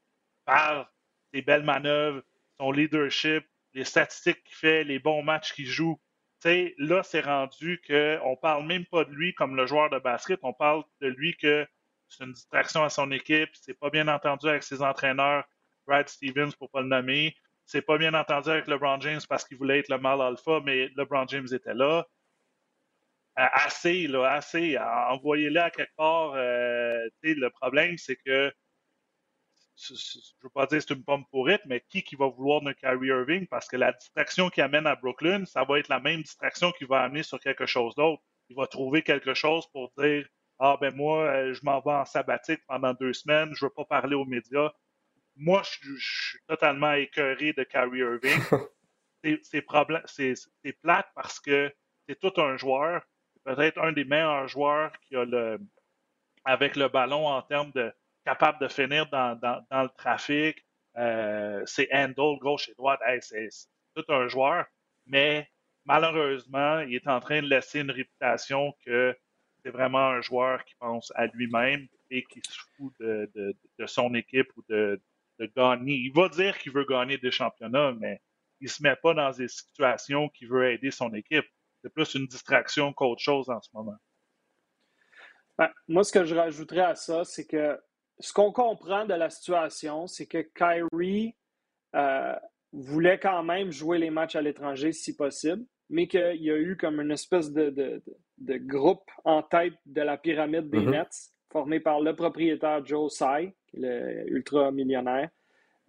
par 0.46 0.92
ses 1.34 1.42
belles 1.42 1.64
manœuvres, 1.64 2.22
son 2.58 2.72
leadership, 2.72 3.46
les 3.74 3.84
statistiques 3.84 4.44
qu'il 4.44 4.56
fait, 4.56 4.84
les 4.84 5.00
bons 5.00 5.24
matchs 5.24 5.54
qu'il 5.54 5.66
joue. 5.66 6.00
sais, 6.40 6.74
là, 6.78 7.04
c'est 7.04 7.22
rendu 7.22 7.82
qu'on 7.88 8.38
parle 8.42 8.66
même 8.66 8.86
pas 8.86 9.04
de 9.04 9.12
lui 9.12 9.34
comme 9.34 9.56
le 9.56 9.66
joueur 9.66 9.90
de 9.90 10.00
basket, 10.00 10.40
on 10.44 10.54
parle 10.54 10.84
de 11.02 11.08
lui 11.08 11.36
que 11.36 11.68
c'est 12.10 12.24
une 12.24 12.34
distraction 12.34 12.84
à 12.84 12.90
son 12.90 13.12
équipe, 13.12 13.50
c'est 13.54 13.78
pas 13.78 13.90
bien 13.90 14.08
entendu 14.08 14.48
avec 14.48 14.64
ses 14.64 14.82
entraîneurs, 14.82 15.44
Brad 15.88 16.08
Stevens 16.08 16.52
pour 16.58 16.70
pas 16.70 16.82
le 16.82 16.88
nommer, 16.88 17.36
c'est 17.66 17.82
pas 17.82 17.98
bien 17.98 18.14
entendu 18.14 18.50
avec 18.50 18.68
LeBron 18.68 19.02
James 19.02 19.22
parce 19.28 19.46
qu'il 19.46 19.58
voulait 19.58 19.80
être 19.80 19.90
le 19.90 19.98
mal 19.98 20.22
alpha, 20.22 20.60
mais 20.64 20.90
LeBron 20.96 21.26
James 21.28 21.48
était 21.52 21.74
là. 21.74 22.06
Euh, 23.40 23.48
assez, 23.52 24.08
là, 24.08 24.34
assez. 24.34 24.78
Envoyez-le 24.78 25.60
à 25.60 25.72
quelque 25.72 25.96
part. 25.96 26.34
Euh, 26.36 27.08
le 27.24 27.50
problème, 27.50 27.98
c'est 27.98 28.16
que 28.16 28.54
je 29.76 29.94
ne 29.94 30.44
veux 30.44 30.50
pas 30.50 30.68
dire 30.68 30.80
que 30.80 30.86
c'est 30.88 30.94
une 30.94 31.04
pomme 31.04 31.26
pourrite, 31.32 31.62
mais 31.66 31.84
qui 31.90 32.04
qui 32.04 32.16
va 32.16 32.28
vouloir 32.28 32.62
de 32.62 32.72
Kyrie 32.74 33.08
Irving? 33.08 33.48
Parce 33.48 33.68
que 33.68 33.76
la 33.76 33.92
distraction 33.92 34.50
qui 34.50 34.62
amène 34.62 34.86
à 34.86 34.96
Brooklyn, 34.96 35.46
ça 35.46 35.64
va 35.64 35.80
être 35.80 35.90
la 35.90 36.00
même 36.00 36.22
distraction 36.22 36.72
qui 36.74 36.86
va 36.86 37.02
amener 37.02 37.24
sur 37.24 37.40
quelque 37.40 37.66
chose 37.66 37.96
d'autre. 37.96 38.22
Il 38.50 38.56
va 38.56 38.68
trouver 38.68 39.02
quelque 39.02 39.34
chose 39.34 39.66
pour 39.72 39.92
dire 39.98 40.28
Ah 40.60 40.78
ben 40.80 40.94
moi, 40.96 41.24
euh, 41.24 41.54
je 41.54 41.62
m'en 41.64 41.80
vais 41.82 41.92
en 41.92 42.06
sabbatique 42.06 42.62
pendant 42.68 42.94
deux 42.94 43.14
semaines, 43.14 43.50
je 43.56 43.66
ne 43.66 43.70
veux 43.70 43.74
pas 43.74 43.86
parler 43.86 44.16
aux 44.16 44.26
médias. 44.26 44.72
moi, 45.36 45.64
je, 45.64 45.90
suis 45.98 46.40
totalement 46.48 46.94
écœuré 46.94 47.54
de 47.54 47.64
Kyrie 47.64 48.00
Irving. 48.00 48.40
c'est 49.44 49.62
plate 49.62 51.08
parce 51.16 51.40
que 51.40 51.74
c'est 52.08 52.20
tout 52.20 52.34
un 52.42 52.58
joueur, 52.58 53.02
peut-être 53.44 53.80
un 53.80 53.92
des 53.92 54.06
meilleurs 54.06 54.48
joueurs 54.48 54.92
qui 55.02 55.16
a 55.16 55.26
le, 55.26 55.60
avec 56.46 56.76
le 56.76 56.88
ballon 56.88 57.28
en 57.28 57.42
termes 57.42 57.72
de 57.72 57.92
capable 58.26 58.60
de 58.60 58.68
finir 58.68 59.08
dans, 59.10 59.38
le 59.72 59.90
trafic. 59.98 60.66
Euh, 60.96 61.64
c'est 61.66 61.90
handle 61.92 62.38
gauche 62.40 62.70
et 62.70 62.74
droite. 62.76 63.00
c'est 63.22 63.50
tout 63.96 64.06
un 64.10 64.28
joueur. 64.28 64.66
Mais 65.06 65.50
malheureusement, 65.86 66.80
il 66.80 66.96
est 66.96 67.08
en 67.08 67.20
train 67.20 67.42
de 67.42 67.48
laisser 67.48 67.82
une 67.82 67.92
réputation 67.92 68.74
que 68.86 69.16
c'est 69.64 69.72
vraiment 69.72 70.10
un 70.10 70.22
joueur 70.22 70.64
qui 70.66 70.76
pense 70.76 71.12
à 71.16 71.28
lui-même 71.28 71.88
et 72.10 72.24
qui 72.24 72.42
se 72.48 72.60
fout 72.76 72.94
de, 73.00 73.56
son 73.86 74.14
équipe 74.14 74.50
ou 74.58 74.64
de, 74.70 75.02
gagner. 75.56 75.96
Il 75.96 76.14
va 76.14 76.30
dire 76.30 76.58
qu'il 76.58 76.72
veut 76.72 76.86
gagner 76.86 77.18
des 77.18 77.32
championnats, 77.32 77.94
mais 78.00 78.22
il 78.62 78.66
ne 78.66 78.70
se 78.70 78.84
met 78.84 78.96
pas 78.96 79.14
dans 79.14 79.32
des 79.32 79.48
situations 79.48 80.30
qui 80.30 80.46
veut 80.46 80.72
aider 80.72 80.92
son 80.92 81.14
équipe. 81.14 81.46
C'est 81.84 81.94
plus 81.94 82.16
une 82.16 82.28
distraction 82.28 82.94
qu'autre 82.94 83.22
chose 83.22 83.50
en 83.50 83.62
ce 83.62 83.70
moment. 83.74 83.98
Ben, 85.58 85.70
moi, 85.88 86.04
ce 86.04 86.12
que 86.12 86.24
je 86.24 86.34
rajouterais 86.34 86.82
à 86.82 86.96
ça, 86.96 87.24
c'est 87.26 87.46
que 87.46 87.78
ce 88.20 88.32
qu'on 88.32 88.52
comprend 88.52 89.06
de 89.06 89.14
la 89.14 89.30
situation, 89.30 90.08
c'est 90.08 90.26
que 90.26 90.48
Kyrie 90.56 91.36
euh, 91.96 92.36
voulait 92.72 93.20
quand 93.20 93.44
même 93.44 93.72
jouer 93.72 93.98
les 94.00 94.10
matchs 94.10 94.36
à 94.36 94.42
l'étranger 94.42 94.94
si 94.94 95.16
possible, 95.16 95.64
mais 95.90 96.08
qu'il 96.08 96.42
y 96.42 96.52
a 96.52 96.58
eu 96.58 96.78
comme 96.78 97.02
une 97.02 97.12
espèce 97.12 97.52
de, 97.52 98.02
groupe 98.40 99.10
en 99.26 99.44
tête 99.44 99.74
de 99.86 100.02
la 100.02 100.18
pyramide 100.18 100.70
des 100.70 100.80
mm-hmm. 100.80 100.90
Nets, 100.92 101.34
formé 101.52 101.80
par 101.80 102.00
le 102.00 102.16
propriétaire 102.16 102.84
Joe 102.86 103.14
Tsai, 103.14 103.56
le 103.74 104.30
ultra-millionnaire, 104.32 105.30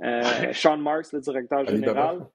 euh, 0.03 0.53
Sean 0.53 0.77
Marks, 0.77 1.13
le 1.13 1.21
directeur 1.21 1.65
général, 1.67 2.27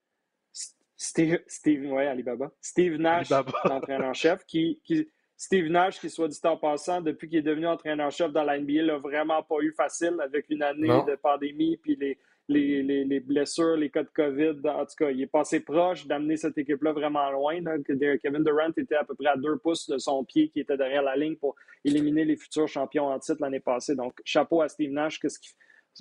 Steve, 1.01 1.39
Steve, 1.47 1.93
Alibaba. 1.93 2.51
Steve 2.59 2.97
Nash, 2.97 3.29
l'entraîneur-chef, 3.63 4.45
qui, 4.45 4.81
Steve 5.37 5.67
Nash, 5.67 5.97
qui 5.97 6.09
soit 6.09 6.27
dit 6.27 6.37
en 6.43 6.57
passant, 6.57 6.99
depuis 6.99 7.29
qu'il 7.29 7.39
est 7.39 7.41
devenu 7.41 7.67
entraîneur-chef 7.67 8.33
dans 8.33 8.43
la 8.43 8.59
NBA, 8.59 8.81
l'a 8.81 8.97
vraiment 8.97 9.41
pas 9.41 9.55
eu 9.61 9.71
facile 9.71 10.17
avec 10.21 10.47
une 10.49 10.61
année 10.61 10.89
de 11.07 11.15
pandémie, 11.15 11.77
puis 11.77 11.95
les, 11.95 12.19
les, 12.49 13.05
les, 13.05 13.19
blessures, 13.21 13.77
les 13.77 13.89
cas 13.89 14.03
de 14.03 14.09
COVID. 14.09 14.59
En 14.65 14.85
tout 14.85 14.95
cas, 14.97 15.09
il 15.09 15.21
est 15.21 15.27
passé 15.27 15.61
proche 15.61 16.05
d'amener 16.05 16.35
cette 16.35 16.57
équipe-là 16.57 16.91
vraiment 16.91 17.31
loin. 17.31 17.61
Kevin 17.87 18.43
Durant 18.43 18.73
était 18.75 18.95
à 18.95 19.05
peu 19.05 19.15
près 19.15 19.27
à 19.27 19.37
deux 19.37 19.57
pouces 19.57 19.87
de 19.87 19.97
son 19.97 20.25
pied 20.25 20.49
qui 20.49 20.59
était 20.59 20.75
derrière 20.75 21.03
la 21.03 21.15
ligne 21.15 21.37
pour 21.37 21.55
éliminer 21.85 22.25
les 22.25 22.35
futurs 22.35 22.67
champions 22.67 23.07
en 23.07 23.19
titre 23.19 23.41
l'année 23.41 23.61
passée. 23.61 23.95
Donc, 23.95 24.19
chapeau 24.25 24.61
à 24.61 24.67
Steve 24.67 24.91
Nash 24.91 25.21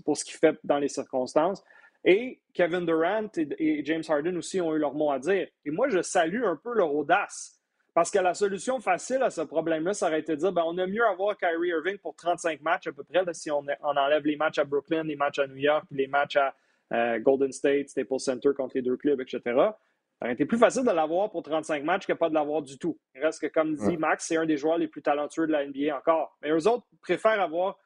pour 0.04 0.16
ce 0.16 0.24
qu'il 0.24 0.34
fait 0.34 0.58
dans 0.64 0.78
les 0.78 0.88
circonstances. 0.88 1.62
Et 2.04 2.40
Kevin 2.54 2.86
Durant 2.86 3.28
et, 3.36 3.84
James 3.84 4.02
Harden 4.08 4.36
aussi 4.36 4.60
ont 4.60 4.74
eu 4.74 4.78
leur 4.78 4.94
mot 4.94 5.10
à 5.10 5.18
dire. 5.18 5.48
Et 5.64 5.70
moi, 5.70 5.88
je 5.88 6.02
salue 6.02 6.44
un 6.44 6.56
peu 6.56 6.74
leur 6.74 6.94
audace. 6.94 7.58
Parce 7.94 8.10
que 8.10 8.18
la 8.18 8.34
solution 8.34 8.78
facile 8.78 9.22
à 9.22 9.30
ce 9.30 9.40
problème-là, 9.40 9.92
ça 9.92 10.06
aurait 10.06 10.20
été 10.20 10.32
de 10.32 10.40
dire 10.40 10.52
ben, 10.52 10.62
on 10.64 10.78
a 10.78 10.86
mieux 10.86 11.04
avoir 11.04 11.36
Kyrie 11.36 11.70
Irving 11.70 11.98
pour 11.98 12.14
35 12.14 12.60
matchs 12.60 12.86
à 12.86 12.92
peu 12.92 13.02
près, 13.02 13.24
si 13.32 13.50
on, 13.50 13.64
enlève 13.82 14.24
les 14.24 14.36
matchs 14.36 14.58
à 14.58 14.64
Brooklyn, 14.64 15.02
les 15.02 15.16
matchs 15.16 15.40
à 15.40 15.48
New 15.48 15.56
York, 15.56 15.84
puis 15.88 15.98
les 15.98 16.06
matchs 16.06 16.36
à 16.36 16.54
euh, 16.92 17.18
Golden 17.18 17.50
State, 17.50 17.88
Staples 17.88 18.20
Center 18.20 18.50
contre 18.56 18.76
les 18.76 18.82
deux 18.82 18.96
clubs, 18.96 19.20
etc. 19.20 19.40
Ça 19.44 20.24
aurait 20.24 20.32
été 20.32 20.46
plus 20.46 20.58
facile 20.58 20.84
de 20.84 20.90
l'avoir 20.90 21.30
pour 21.30 21.42
35 21.42 21.82
matchs 21.82 22.06
que 22.06 22.12
pas 22.12 22.28
de 22.28 22.34
l'avoir 22.34 22.62
du 22.62 22.78
tout. 22.78 22.98
Il 23.14 23.22
reste 23.22 23.40
que, 23.40 23.46
comme 23.46 23.74
dit 23.74 23.96
Max, 23.96 24.26
c'est 24.26 24.36
un 24.36 24.46
des 24.46 24.56
joueurs 24.56 24.78
les 24.78 24.88
plus 24.88 25.02
talentueux 25.02 25.46
de 25.46 25.52
la 25.52 25.66
NBA 25.66 25.96
encore. 25.96 26.36
Mais 26.42 26.50
eux 26.50 26.68
autres 26.68 26.86
préfèrent 27.02 27.40
avoir 27.40 27.78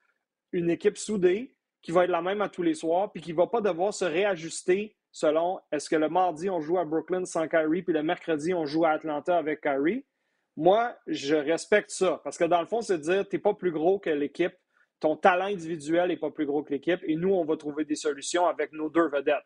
une 0.53 0.69
équipe 0.71 0.99
soudée 0.99 1.55
qui 1.83 1.91
va 1.91 2.05
être 2.05 2.11
la 2.11 2.23
même 2.23 2.41
à 2.41 2.49
tous 2.49 2.63
les 2.63 2.75
soirs, 2.75 3.11
puis 3.11 3.21
qui 3.21 3.33
ne 3.33 3.37
va 3.37 3.47
pas 3.47 3.61
devoir 3.61 3.93
se 3.93 4.05
réajuster 4.05 4.97
selon 5.11 5.61
est-ce 5.71 5.91
que 5.91 5.97
le 5.97 6.09
mardi, 6.09 6.49
on 6.49 6.61
joue 6.61 6.79
à 6.79 6.85
Brooklyn 6.85 7.25
sans 7.25 7.49
Kyrie, 7.49 7.83
puis 7.83 7.93
le 7.93 8.03
mercredi, 8.03 8.55
on 8.55 8.65
joue 8.65 8.85
à 8.87 8.91
Atlanta 8.91 9.37
avec 9.37 9.61
Kyrie. 9.61 10.07
Moi, 10.57 10.97
je 11.07 11.35
respecte 11.35 11.91
ça. 11.91 12.21
Parce 12.25 12.39
que 12.39 12.45
dans 12.45 12.61
le 12.61 12.67
fond, 12.67 12.81
c'est 12.81 12.99
de 12.99 13.03
dire 13.03 13.29
tu 13.29 13.37
n'es 13.37 13.43
pas 13.43 13.55
plus 13.55 13.73
gros 13.73 13.99
que 13.99 14.11
l'équipe, 14.11 14.55
ton 15.01 15.17
talent 15.17 15.47
individuel 15.47 16.09
n'est 16.09 16.17
pas 16.17 16.31
plus 16.31 16.47
gros 16.47 16.63
que 16.63 16.73
l'équipe, 16.73 17.01
et 17.05 17.17
nous, 17.17 17.33
on 17.33 17.45
va 17.45 17.57
trouver 17.57 17.85
des 17.85 17.97
solutions 17.97 18.47
avec 18.47 18.73
nos 18.73 18.89
deux 18.89 19.09
vedettes. 19.09 19.45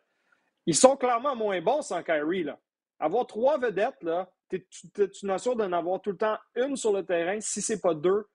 Ils 0.65 0.75
sont 0.75 0.95
clairement 0.95 1.35
moins 1.35 1.61
bons 1.61 1.81
sans 1.81 2.03
Kyrie. 2.03 2.43
Là. 2.43 2.59
Avoir 2.99 3.25
trois 3.25 3.57
vedettes, 3.57 4.03
là, 4.03 4.29
tu 4.49 4.63
es, 4.97 5.31
assuré 5.31 5.55
d'en 5.55 5.71
avoir 5.71 6.01
tout 6.01 6.11
le 6.11 6.17
temps 6.17 6.37
une 6.55 6.75
sur 6.75 6.93
le 6.93 7.03
terrain. 7.03 7.39
Si 7.41 7.61
ce 7.61 7.73
n'est 7.73 7.79
pas 7.79 7.93
deux, 7.93 8.25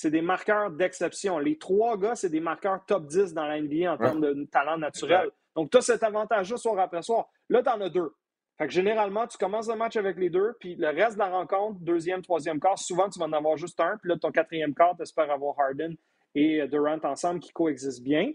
c'est 0.00 0.10
des 0.10 0.22
marqueurs 0.22 0.70
d'exception. 0.70 1.38
Les 1.38 1.58
trois 1.58 1.98
gars, 1.98 2.14
c'est 2.14 2.30
des 2.30 2.40
marqueurs 2.40 2.82
top 2.86 3.06
10 3.06 3.34
dans 3.34 3.44
la 3.44 3.60
NBA 3.60 3.92
en 3.92 3.98
termes 3.98 4.22
de 4.22 4.44
talent 4.44 4.78
naturel. 4.78 5.28
Donc, 5.54 5.70
tu 5.70 5.76
as 5.76 5.82
cet 5.82 6.02
avantage-là 6.02 6.56
soir 6.56 6.78
après 6.78 7.02
soir. 7.02 7.28
Là, 7.50 7.62
tu 7.62 7.68
en 7.68 7.78
as 7.82 7.90
deux. 7.90 8.10
Fait 8.56 8.66
que 8.66 8.72
généralement, 8.72 9.26
tu 9.26 9.36
commences 9.36 9.68
le 9.68 9.74
match 9.74 9.96
avec 9.96 10.16
les 10.16 10.30
deux, 10.30 10.54
puis 10.58 10.74
le 10.74 10.88
reste 10.88 11.14
de 11.14 11.18
la 11.18 11.28
rencontre, 11.28 11.80
deuxième, 11.80 12.22
troisième 12.22 12.58
quart, 12.58 12.78
souvent, 12.78 13.10
tu 13.10 13.18
vas 13.18 13.26
en 13.26 13.32
avoir 13.34 13.58
juste 13.58 13.78
un, 13.78 13.98
puis 13.98 14.08
là, 14.08 14.16
ton 14.16 14.30
quatrième 14.32 14.74
quart, 14.74 14.96
tu 14.96 15.02
espères 15.02 15.30
avoir 15.30 15.54
Harden 15.60 15.94
et 16.34 16.66
Durant 16.68 16.98
ensemble 17.02 17.40
qui 17.40 17.52
coexistent 17.52 18.02
bien. 18.02 18.32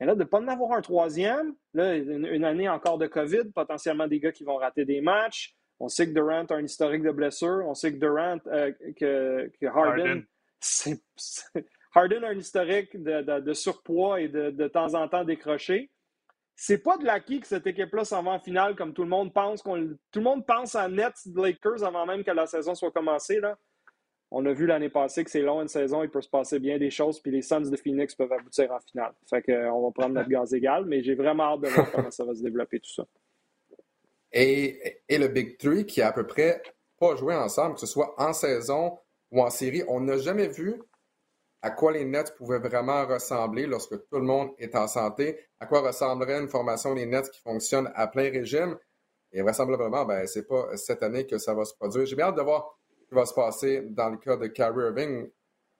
Mais 0.00 0.06
là, 0.06 0.16
de 0.16 0.20
ne 0.20 0.24
pas 0.24 0.40
en 0.40 0.48
avoir 0.48 0.72
un 0.72 0.80
troisième, 0.80 1.54
là, 1.74 1.94
une, 1.94 2.44
année 2.44 2.68
encore 2.68 2.98
de 2.98 3.06
COVID, 3.06 3.52
potentiellement 3.54 4.08
des 4.08 4.18
gars 4.18 4.32
qui 4.32 4.42
vont 4.42 4.56
rater 4.56 4.84
des 4.84 5.00
matchs. 5.00 5.54
On 5.78 5.86
sait 5.86 6.08
que 6.08 6.12
Durant 6.12 6.44
a 6.44 6.54
un 6.54 6.64
historique 6.64 7.02
de 7.04 7.12
blessure. 7.12 7.62
On 7.68 7.74
sait 7.74 7.92
que 7.92 7.98
Durant, 7.98 8.38
euh, 8.48 8.72
que, 8.96 9.48
Harden, 9.64 10.00
Harden. 10.00 10.24
A 11.94 12.28
un 12.28 12.38
historique 12.38 13.02
de, 13.02 13.52
surpoids 13.52 14.20
et 14.20 14.28
de, 14.28 14.50
de 14.50 14.68
temps 14.68 14.94
en 14.94 15.08
temps 15.08 15.24
décroché 15.24 15.90
c'est 16.56 16.78
pas 16.78 16.96
de 16.98 17.04
l'acquis 17.04 17.40
que 17.40 17.46
cette 17.46 17.66
équipe-là 17.66 18.04
s'en 18.04 18.22
va 18.22 18.32
en 18.32 18.38
finale 18.38 18.76
comme 18.76 18.94
tout 18.94 19.02
le 19.02 19.08
monde 19.08 19.32
pense. 19.32 19.62
tout 19.62 19.70
le 19.70 20.20
monde 20.20 20.46
pense 20.46 20.74
à 20.74 20.88
Nets 20.88 21.26
Lakers 21.34 21.82
avant 21.82 22.06
même 22.06 22.22
que 22.22 22.30
la 22.30 22.46
saison 22.46 22.74
soit 22.74 22.92
commencée. 22.92 23.40
Là. 23.40 23.58
On 24.30 24.44
a 24.46 24.52
vu 24.52 24.66
l'année 24.66 24.88
passée 24.88 25.24
que 25.24 25.30
c'est 25.30 25.42
long 25.42 25.60
une 25.62 25.68
saison, 25.68 26.02
il 26.02 26.10
peut 26.10 26.22
se 26.22 26.28
passer 26.28 26.58
bien 26.58 26.78
des 26.78 26.90
choses, 26.90 27.20
puis 27.20 27.30
les 27.30 27.42
Suns 27.42 27.70
de 27.70 27.76
Phoenix 27.76 28.14
peuvent 28.14 28.32
aboutir 28.32 28.70
en 28.72 28.80
finale. 28.80 29.12
Fait 29.28 29.42
qu'on 29.42 29.72
on 29.72 29.86
va 29.86 29.92
prendre 29.92 30.14
notre 30.14 30.28
gaz 30.28 30.54
égal, 30.54 30.84
mais 30.86 31.02
j'ai 31.02 31.14
vraiment 31.14 31.54
hâte 31.54 31.60
de 31.60 31.68
voir 31.68 31.90
comment 31.90 32.10
ça 32.10 32.24
va 32.24 32.34
se 32.34 32.42
développer 32.42 32.80
tout 32.80 32.92
ça. 32.92 33.04
Et, 34.32 35.02
et 35.08 35.18
le 35.18 35.28
Big 35.28 35.58
Three 35.58 35.86
qui 35.86 36.02
a 36.02 36.08
à 36.08 36.12
peu 36.12 36.26
près 36.26 36.62
pas 36.98 37.14
joué 37.16 37.34
ensemble, 37.34 37.74
que 37.74 37.80
ce 37.80 37.86
soit 37.86 38.14
en 38.18 38.32
saison 38.32 38.98
ou 39.30 39.42
en 39.42 39.50
série, 39.50 39.82
on 39.88 40.00
n'a 40.00 40.18
jamais 40.18 40.48
vu 40.48 40.80
à 41.64 41.70
quoi 41.70 41.92
les 41.92 42.04
Nets 42.04 42.36
pouvaient 42.36 42.58
vraiment 42.58 43.06
ressembler 43.06 43.66
lorsque 43.66 43.96
tout 44.08 44.18
le 44.18 44.22
monde 44.22 44.50
est 44.58 44.76
en 44.76 44.86
santé, 44.86 45.40
à 45.60 45.66
quoi 45.66 45.80
ressemblerait 45.80 46.38
une 46.38 46.48
formation 46.48 46.94
des 46.94 47.06
Nets 47.06 47.30
qui 47.30 47.40
fonctionne 47.40 47.90
à 47.94 48.06
plein 48.06 48.30
régime. 48.30 48.76
Et 49.32 49.40
vraisemblablement, 49.40 50.04
ben, 50.04 50.26
c'est 50.26 50.46
pas 50.46 50.76
cette 50.76 51.02
année 51.02 51.26
que 51.26 51.38
ça 51.38 51.54
va 51.54 51.64
se 51.64 51.74
produire. 51.74 52.04
J'ai 52.04 52.16
bien 52.16 52.26
hâte 52.26 52.36
de 52.36 52.42
voir 52.42 52.78
ce 53.00 53.06
qui 53.06 53.14
va 53.14 53.24
se 53.24 53.32
passer 53.32 53.80
dans 53.80 54.10
le 54.10 54.18
cas 54.18 54.36
de 54.36 54.46
Kyrie 54.48 54.84
Irving. 54.84 55.30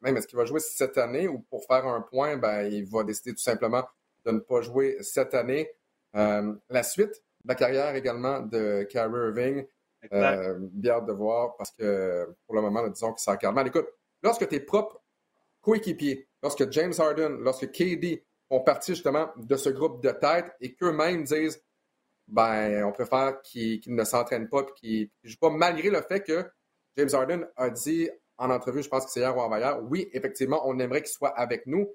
Même 0.00 0.16
est-ce 0.16 0.26
qu'il 0.26 0.38
va 0.38 0.46
jouer 0.46 0.60
cette 0.60 0.96
année 0.96 1.28
ou 1.28 1.40
pour 1.50 1.66
faire 1.66 1.86
un 1.86 2.00
point, 2.00 2.38
ben, 2.38 2.62
il 2.62 2.88
va 2.88 3.04
décider 3.04 3.32
tout 3.32 3.42
simplement 3.42 3.84
de 4.24 4.30
ne 4.32 4.38
pas 4.38 4.62
jouer 4.62 4.96
cette 5.02 5.34
année. 5.34 5.70
Euh, 6.16 6.54
la 6.70 6.82
suite 6.82 7.22
de 7.44 7.48
la 7.48 7.56
carrière 7.56 7.94
également 7.94 8.40
de 8.40 8.84
Kyrie 8.84 9.28
Irving, 9.28 9.66
euh, 10.12 10.54
bien 10.72 11.00
de 11.00 11.12
voir 11.12 11.56
parce 11.56 11.70
que 11.72 12.34
pour 12.46 12.54
le 12.54 12.62
moment, 12.62 12.86
disons 12.88 13.12
que 13.12 13.20
ça 13.20 13.32
regarde 13.32 13.54
mal. 13.54 13.66
Écoute, 13.66 13.88
lorsque 14.22 14.48
tu 14.48 14.54
es 14.56 14.60
propre 14.60 15.02
coéquipiers, 15.60 16.28
lorsque 16.42 16.70
James 16.70 16.92
Harden, 16.98 17.38
lorsque 17.40 17.70
KD 17.70 18.24
font 18.48 18.60
partie 18.60 18.94
justement 18.94 19.30
de 19.36 19.56
ce 19.56 19.70
groupe 19.70 20.02
de 20.02 20.10
tête 20.10 20.52
et 20.60 20.74
qu'eux-mêmes 20.74 21.24
disent 21.24 21.62
ben, 22.26 22.84
on 22.84 22.92
préfère 22.92 23.40
qu'ils 23.42 23.80
ne 23.86 24.04
s'entraînent 24.04 24.48
pas 24.48 24.62
et 24.62 24.72
qu'ils 24.74 25.10
jouent 25.22 25.38
pas, 25.38 25.50
malgré 25.50 25.90
le 25.90 26.00
fait 26.02 26.20
que 26.20 26.50
James 26.96 27.10
Harden 27.12 27.46
a 27.56 27.70
dit 27.70 28.08
en 28.36 28.50
entrevue, 28.50 28.82
je 28.82 28.88
pense 28.88 29.04
que 29.04 29.10
c'est 29.10 29.20
hier 29.20 29.36
ou 29.36 29.40
avant-hier, 29.40 29.80
oui, 29.84 30.08
effectivement, 30.12 30.62
on 30.66 30.78
aimerait 30.78 31.02
qu'il 31.02 31.12
soit 31.12 31.36
avec 31.38 31.66
nous, 31.66 31.88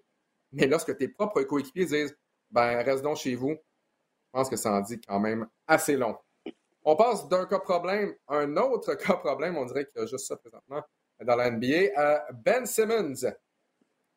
mais 0.52 0.68
lorsque 0.68 0.96
tes 0.98 1.08
propres 1.08 1.42
coéquipiers 1.44 1.86
disent 1.86 2.16
ben, 2.52 2.82
reste 2.84 3.04
donc 3.04 3.18
chez 3.18 3.36
vous, 3.36 3.52
je 3.52 4.32
pense 4.32 4.50
que 4.50 4.56
ça 4.56 4.72
en 4.72 4.82
dit 4.82 5.00
quand 5.02 5.20
même 5.20 5.48
assez 5.68 5.96
long. 5.96 6.16
On 6.84 6.96
passe 6.96 7.28
d'un 7.28 7.46
cas 7.46 7.60
problème 7.60 8.14
à 8.28 8.38
un 8.38 8.58
autre 8.58 8.96
cas 8.96 9.16
problème, 9.16 9.58
on 9.58 9.66
dirait 9.66 9.86
qu'il 9.86 10.02
y 10.02 10.04
a 10.04 10.08
juste 10.08 10.28
ça 10.28 10.38
présentement 10.38 10.82
dans 11.26 11.36
la 11.36 11.52
NBA. 11.52 12.34
ben 12.34 12.66
Simmons, 12.66 13.32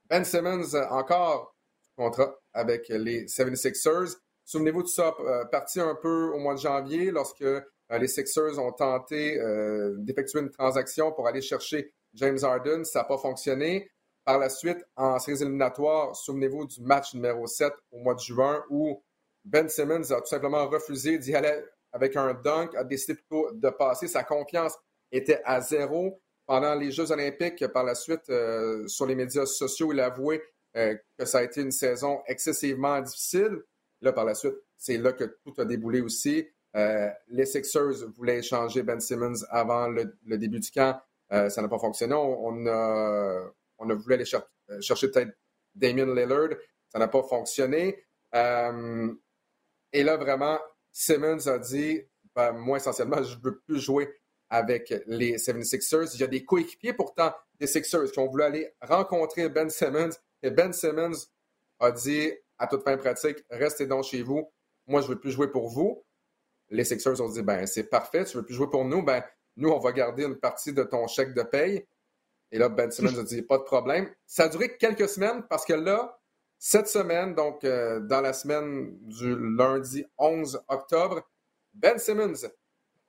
ben 0.09 0.25
Simmons, 0.25 0.75
encore 0.91 1.53
contrat 1.97 2.35
avec 2.53 2.89
les 2.89 3.27
76ers. 3.27 4.17
Souvenez-vous 4.45 4.83
de 4.83 4.89
ça, 4.89 5.15
euh, 5.21 5.45
parti 5.47 5.81
un 5.81 5.95
peu 5.95 6.33
au 6.35 6.39
mois 6.39 6.55
de 6.55 6.61
janvier 6.61 7.11
lorsque 7.11 7.43
euh, 7.43 7.63
les 7.91 8.09
Sixers 8.09 8.59
ont 8.59 8.73
tenté 8.73 9.39
euh, 9.39 9.95
d'effectuer 9.99 10.41
une 10.41 10.51
transaction 10.51 11.13
pour 11.13 11.29
aller 11.29 11.43
chercher 11.43 11.93
James 12.15 12.39
Harden. 12.43 12.85
Ça 12.85 13.01
n'a 13.01 13.05
pas 13.05 13.19
fonctionné. 13.19 13.91
Par 14.25 14.39
la 14.39 14.49
suite, 14.49 14.79
en 14.97 15.19
séries 15.19 15.43
éliminatoires, 15.43 16.15
souvenez-vous 16.15 16.67
du 16.67 16.81
match 16.83 17.15
numéro 17.15 17.47
7 17.47 17.73
au 17.91 17.99
mois 17.99 18.15
de 18.15 18.21
juin 18.21 18.65
où 18.71 19.03
Ben 19.45 19.69
Simmons 19.69 20.11
a 20.13 20.21
tout 20.21 20.29
simplement 20.29 20.69
refusé 20.69 21.19
d'y 21.19 21.35
aller 21.35 21.61
avec 21.93 22.17
un 22.17 22.35
dunk, 22.35 22.75
a 22.75 22.85
décidé 22.85 23.15
plutôt 23.15 23.51
de 23.53 23.69
passer. 23.71 24.09
Sa 24.09 24.25
confiance 24.25 24.75
était 25.11 25.41
à 25.45 25.61
zéro 25.61 26.21
pendant 26.47 26.75
les 26.75 26.91
Jeux 26.91 27.11
olympiques, 27.11 27.67
par 27.69 27.85
la 27.85 27.95
suite, 27.95 28.29
euh, 28.29 28.87
sur 28.89 29.07
les 29.07 29.15
médias 29.15 29.47
sociaux, 29.47 29.93
il 29.93 30.01
a 30.01 30.07
avoué 30.07 30.43
euh, 30.77 30.97
que 31.19 31.25
ça 31.27 31.39
a 31.39 31.43
été 31.43 31.61
une 31.61 31.71
saison 31.71 32.23
excessivement 32.27 33.01
difficile. 33.01 33.63
Là, 34.01 34.13
par 34.13 34.25
la 34.25 34.35
suite, 34.35 34.55
c'est 34.77 34.97
là 34.97 35.13
que 35.13 35.25
tout 35.45 35.55
a 35.59 35.65
déboulé 35.65 36.01
aussi. 36.01 36.49
Euh, 36.75 37.11
les 37.29 37.45
Sixers 37.45 38.09
voulaient 38.17 38.39
échanger 38.39 38.83
Ben 38.83 38.99
Simmons 38.99 39.45
avant 39.51 39.89
le, 39.89 40.15
début 40.39 40.61
du 40.61 40.71
camp. 40.71 40.99
Euh, 41.33 41.51
ça 41.51 41.61
n'a 41.61 41.69
pas 41.69 41.79
fonctionné. 41.79 42.15
On, 42.15 42.67
a, 42.67 43.53
on 43.79 43.91
a 43.91 43.95
voulu 43.95 44.15
aller 44.15 44.25
chercher 44.25 45.09
peut-être 45.11 45.33
Damien 45.75 46.07
Lillard. 46.15 46.57
Ça 46.89 46.99
n'a 46.99 47.09
pas 47.09 47.23
fonctionné. 47.23 48.05
et 48.35 50.03
là, 50.03 50.17
vraiment, 50.17 50.59
Simmons 50.93 51.47
a 51.49 51.59
dit 51.59 52.03
ben, 52.35 52.53
moi, 52.53 52.79
essentiellement, 52.79 53.23
je 53.23 53.37
ne 53.37 53.43
veux 53.43 53.59
plus 53.61 53.81
jouer 53.81 54.09
avec 54.49 54.93
les 55.07 55.37
76ers. 55.37 56.11
Il 56.15 56.21
y 56.21 56.25
a 56.25 56.27
des 56.27 56.45
coéquipiers 56.45 56.93
pourtant 56.93 57.33
des 57.59 57.67
Sixers 57.67 58.11
qui 58.11 58.19
ont 58.19 58.29
voulu 58.29 58.43
aller 58.43 58.75
rencontrer 58.81 59.49
Ben 59.49 59.71
Simmons 59.71 60.11
et 60.43 60.51
Ben 60.51 60.73
Simmons 60.73 61.27
a 61.81 61.91
dit 61.91 62.33
à 62.59 62.67
toute 62.67 62.85
fin 62.85 62.97
pratique, 62.97 63.45
restez 63.51 63.87
donc 63.87 64.05
chez 64.05 64.23
vous. 64.23 64.53
Moi, 64.87 65.01
je 65.01 65.09
ne 65.09 65.15
veux 65.15 65.21
plus 65.21 65.33
jouer 65.33 65.51
pour 65.51 65.69
vous. 65.69 66.05
Les 66.71 66.85
Sixers 66.85 67.21
ont 67.21 67.29
dit, 67.29 67.43
ben 67.43 67.67
c'est 67.67 67.85
parfait, 67.85 68.25
tu 68.25 68.37
ne 68.37 68.41
veux 68.41 68.47
plus 68.47 68.55
jouer 68.55 68.71
pour 68.71 68.85
nous, 68.85 69.03
ben 69.03 69.23
nous, 69.57 69.69
on 69.69 69.79
va 69.79 69.93
garder 69.93 70.25
une 70.25 70.37
partie 70.37 70.73
de 70.73 70.83
ton 70.83 71.07
chèque 71.07 71.35
de 71.35 71.43
paye. 71.43 71.87
Et 72.51 72.59
là, 72.59 72.69
Ben 72.69 72.91
Simmons 72.91 73.19
a 73.19 73.23
dit, 73.23 73.43
pas 73.43 73.59
de 73.59 73.63
problème. 73.63 74.11
Ça 74.27 74.45
a 74.45 74.49
duré 74.49 74.77
quelques 74.77 75.09
semaines 75.09 75.45
parce 75.49 75.65
que 75.65 75.73
là, 75.73 76.19
cette 76.65 76.87
semaine, 76.87 77.35
donc 77.35 77.65
euh, 77.65 77.99
dans 77.99 78.21
la 78.21 78.33
semaine 78.33 78.97
du 79.01 79.35
lundi 79.57 80.05
11 80.17 80.63
octobre, 80.69 81.29
Ben 81.75 81.99
Simmons 81.99 82.49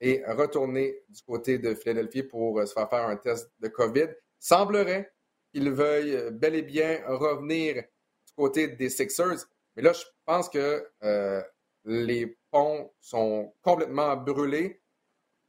est 0.02 0.26
retourné 0.26 0.96
du 1.08 1.22
côté 1.22 1.60
de 1.60 1.76
Philadelphie 1.76 2.24
pour 2.24 2.60
euh, 2.60 2.66
se 2.66 2.74
faire 2.74 2.90
faire 2.90 3.08
un 3.08 3.16
test 3.16 3.52
de 3.60 3.68
COVID. 3.68 4.08
Semblerait 4.40 5.14
qu'il 5.54 5.70
veuille 5.70 6.16
euh, 6.16 6.32
bel 6.32 6.56
et 6.56 6.64
bien 6.64 7.00
revenir 7.06 7.76
du 7.76 8.34
côté 8.36 8.70
des 8.70 8.90
Sixers. 8.90 9.46
Mais 9.76 9.84
là, 9.84 9.94
je 9.94 10.02
pense 10.26 10.50
que 10.50 10.90
euh, 11.04 11.44
les 11.86 12.36
ponts 12.50 12.92
sont 13.02 13.54
complètement 13.62 14.18
brûlés, 14.18 14.82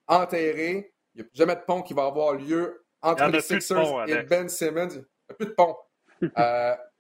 enterrés. 0.08 0.92
Il 1.14 1.22
n'y 1.22 1.26
a 1.26 1.30
jamais 1.32 1.56
de 1.56 1.62
pont 1.62 1.80
qui 1.80 1.94
va 1.94 2.04
avoir 2.04 2.34
lieu 2.34 2.84
entre 3.00 3.28
les 3.28 3.40
Sixers 3.40 4.10
et 4.10 4.24
Ben 4.24 4.46
Simmons. 4.50 4.90
Il 4.90 4.98
n'y 4.98 5.04
a 5.30 5.34
plus 5.36 5.46
de 5.46 5.52
pont. 5.52 5.76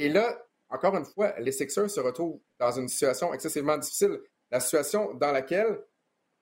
et 0.00 0.08
là, 0.08 0.42
encore 0.70 0.96
une 0.96 1.04
fois, 1.04 1.34
les 1.38 1.52
Sixers 1.52 1.90
se 1.90 2.00
retrouvent 2.00 2.40
dans 2.58 2.72
une 2.72 2.88
situation 2.88 3.34
excessivement 3.34 3.76
difficile 3.76 4.18
la 4.50 4.60
situation 4.60 5.14
dans 5.14 5.30
laquelle 5.30 5.78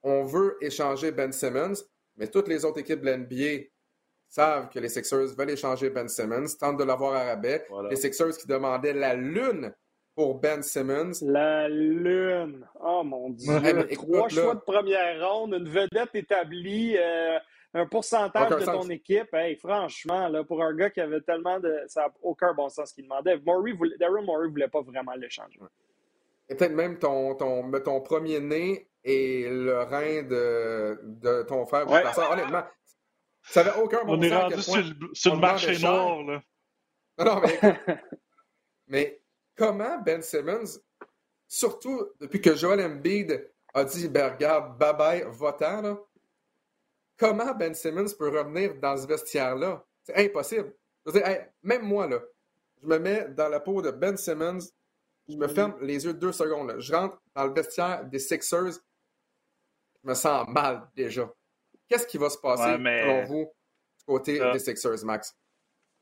on 0.02 0.24
veut 0.24 0.56
échanger 0.60 1.10
Ben 1.10 1.32
Simmons, 1.32 1.74
mais 2.16 2.28
toutes 2.28 2.48
les 2.48 2.64
autres 2.64 2.78
équipes 2.78 3.00
de 3.00 3.10
l'NBA 3.10 3.66
savent 4.28 4.68
que 4.68 4.78
les 4.78 4.88
Sixers 4.88 5.34
veulent 5.36 5.50
échanger 5.50 5.90
Ben 5.90 6.08
Simmons, 6.08 6.46
tentent 6.58 6.78
de 6.78 6.84
l'avoir 6.84 7.14
à 7.14 7.24
rabais. 7.24 7.66
Les 7.90 7.96
Sixers 7.96 8.36
qui 8.36 8.46
demandaient 8.46 8.92
la 8.92 9.14
lune 9.14 9.74
pour 10.14 10.36
Ben 10.36 10.62
Simmons. 10.62 11.12
La 11.22 11.68
lune. 11.68 12.66
Oh 12.80 13.02
mon 13.04 13.30
Dieu. 13.30 13.52
Trois 13.92 14.28
choix 14.28 14.54
de 14.54 14.60
première 14.60 15.28
ronde, 15.28 15.54
une 15.54 15.68
vedette 15.68 16.14
établie, 16.14 16.96
euh, 16.96 17.38
un 17.74 17.86
pourcentage 17.86 18.50
de 18.50 18.64
ton 18.64 18.88
équipe. 18.88 19.34
franchement, 19.60 20.28
là, 20.28 20.42
pour 20.44 20.62
un 20.62 20.74
gars 20.74 20.90
qui 20.90 21.00
avait 21.00 21.20
tellement 21.20 21.60
de. 21.60 21.82
Ça 21.86 22.02
n'a 22.02 22.12
aucun 22.22 22.54
bon 22.54 22.68
sens 22.68 22.92
qu'il 22.92 23.04
demandait. 23.04 23.38
Daryl 23.38 24.24
Morey 24.24 24.46
ne 24.46 24.50
voulait 24.50 24.68
pas 24.68 24.80
vraiment 24.82 25.12
l'échanger 25.14 25.60
et 26.48 26.54
peut-être 26.54 26.72
même 26.72 26.98
ton, 26.98 27.34
ton, 27.34 27.70
ton 27.80 28.00
premier 28.00 28.40
né 28.40 28.88
et 29.04 29.48
le 29.48 29.82
rein 29.82 30.22
de, 30.22 30.98
de 31.02 31.42
ton 31.42 31.66
frère 31.66 31.88
ouais. 31.90 32.02
Honnêtement, 32.30 32.64
ça 33.42 33.64
n'avait 33.64 33.80
aucun 33.80 34.04
bon 34.04 34.18
On 34.18 34.22
est 34.22 34.34
rendu 34.34 34.62
sur 34.62 34.76
le, 34.76 35.10
sur 35.12 35.34
le 35.34 35.40
marché 35.40 35.78
noir, 35.78 36.22
là. 36.22 36.42
Non, 37.18 37.24
non, 37.24 37.40
mais, 37.40 37.60
mais 38.86 39.22
comment 39.56 39.98
Ben 39.98 40.22
Simmons, 40.22 40.80
surtout 41.46 42.08
depuis 42.20 42.40
que 42.40 42.54
Joel 42.54 42.80
Embiid 42.80 43.50
a 43.74 43.84
dit, 43.84 44.08
ben 44.08 44.32
regarde, 44.32 44.80
bye-bye, 44.80 45.24
votant, 45.26 45.82
là, 45.82 45.98
comment 47.18 47.54
Ben 47.54 47.74
Simmons 47.74 48.14
peut 48.18 48.28
revenir 48.28 48.74
dans 48.76 48.96
ce 48.96 49.06
vestiaire-là? 49.06 49.84
C'est 50.02 50.16
impossible. 50.16 50.74
Je 51.04 51.12
veux 51.12 51.20
dire, 51.20 51.46
même 51.62 51.82
moi, 51.82 52.06
là, 52.06 52.20
je 52.82 52.86
me 52.86 52.98
mets 52.98 53.28
dans 53.30 53.48
la 53.48 53.60
peau 53.60 53.82
de 53.82 53.90
Ben 53.90 54.16
Simmons 54.16 54.60
je 55.28 55.36
me 55.36 55.46
ferme 55.46 55.76
les 55.82 56.04
yeux 56.04 56.14
deux 56.14 56.32
secondes. 56.32 56.74
Je 56.78 56.92
rentre 56.92 57.20
dans 57.34 57.46
le 57.46 57.52
vestiaire 57.52 58.04
des 58.04 58.18
Sixers. 58.18 58.80
Je 60.02 60.08
me 60.08 60.14
sens 60.14 60.48
mal 60.48 60.88
déjà. 60.96 61.30
Qu'est-ce 61.88 62.06
qui 62.06 62.18
va 62.18 62.30
se 62.30 62.38
passer, 62.38 62.62
selon 62.62 63.24
vous, 63.26 63.52
du 63.98 64.04
côté 64.06 64.38
des 64.52 64.58
Sixers, 64.58 65.04
Max? 65.04 65.36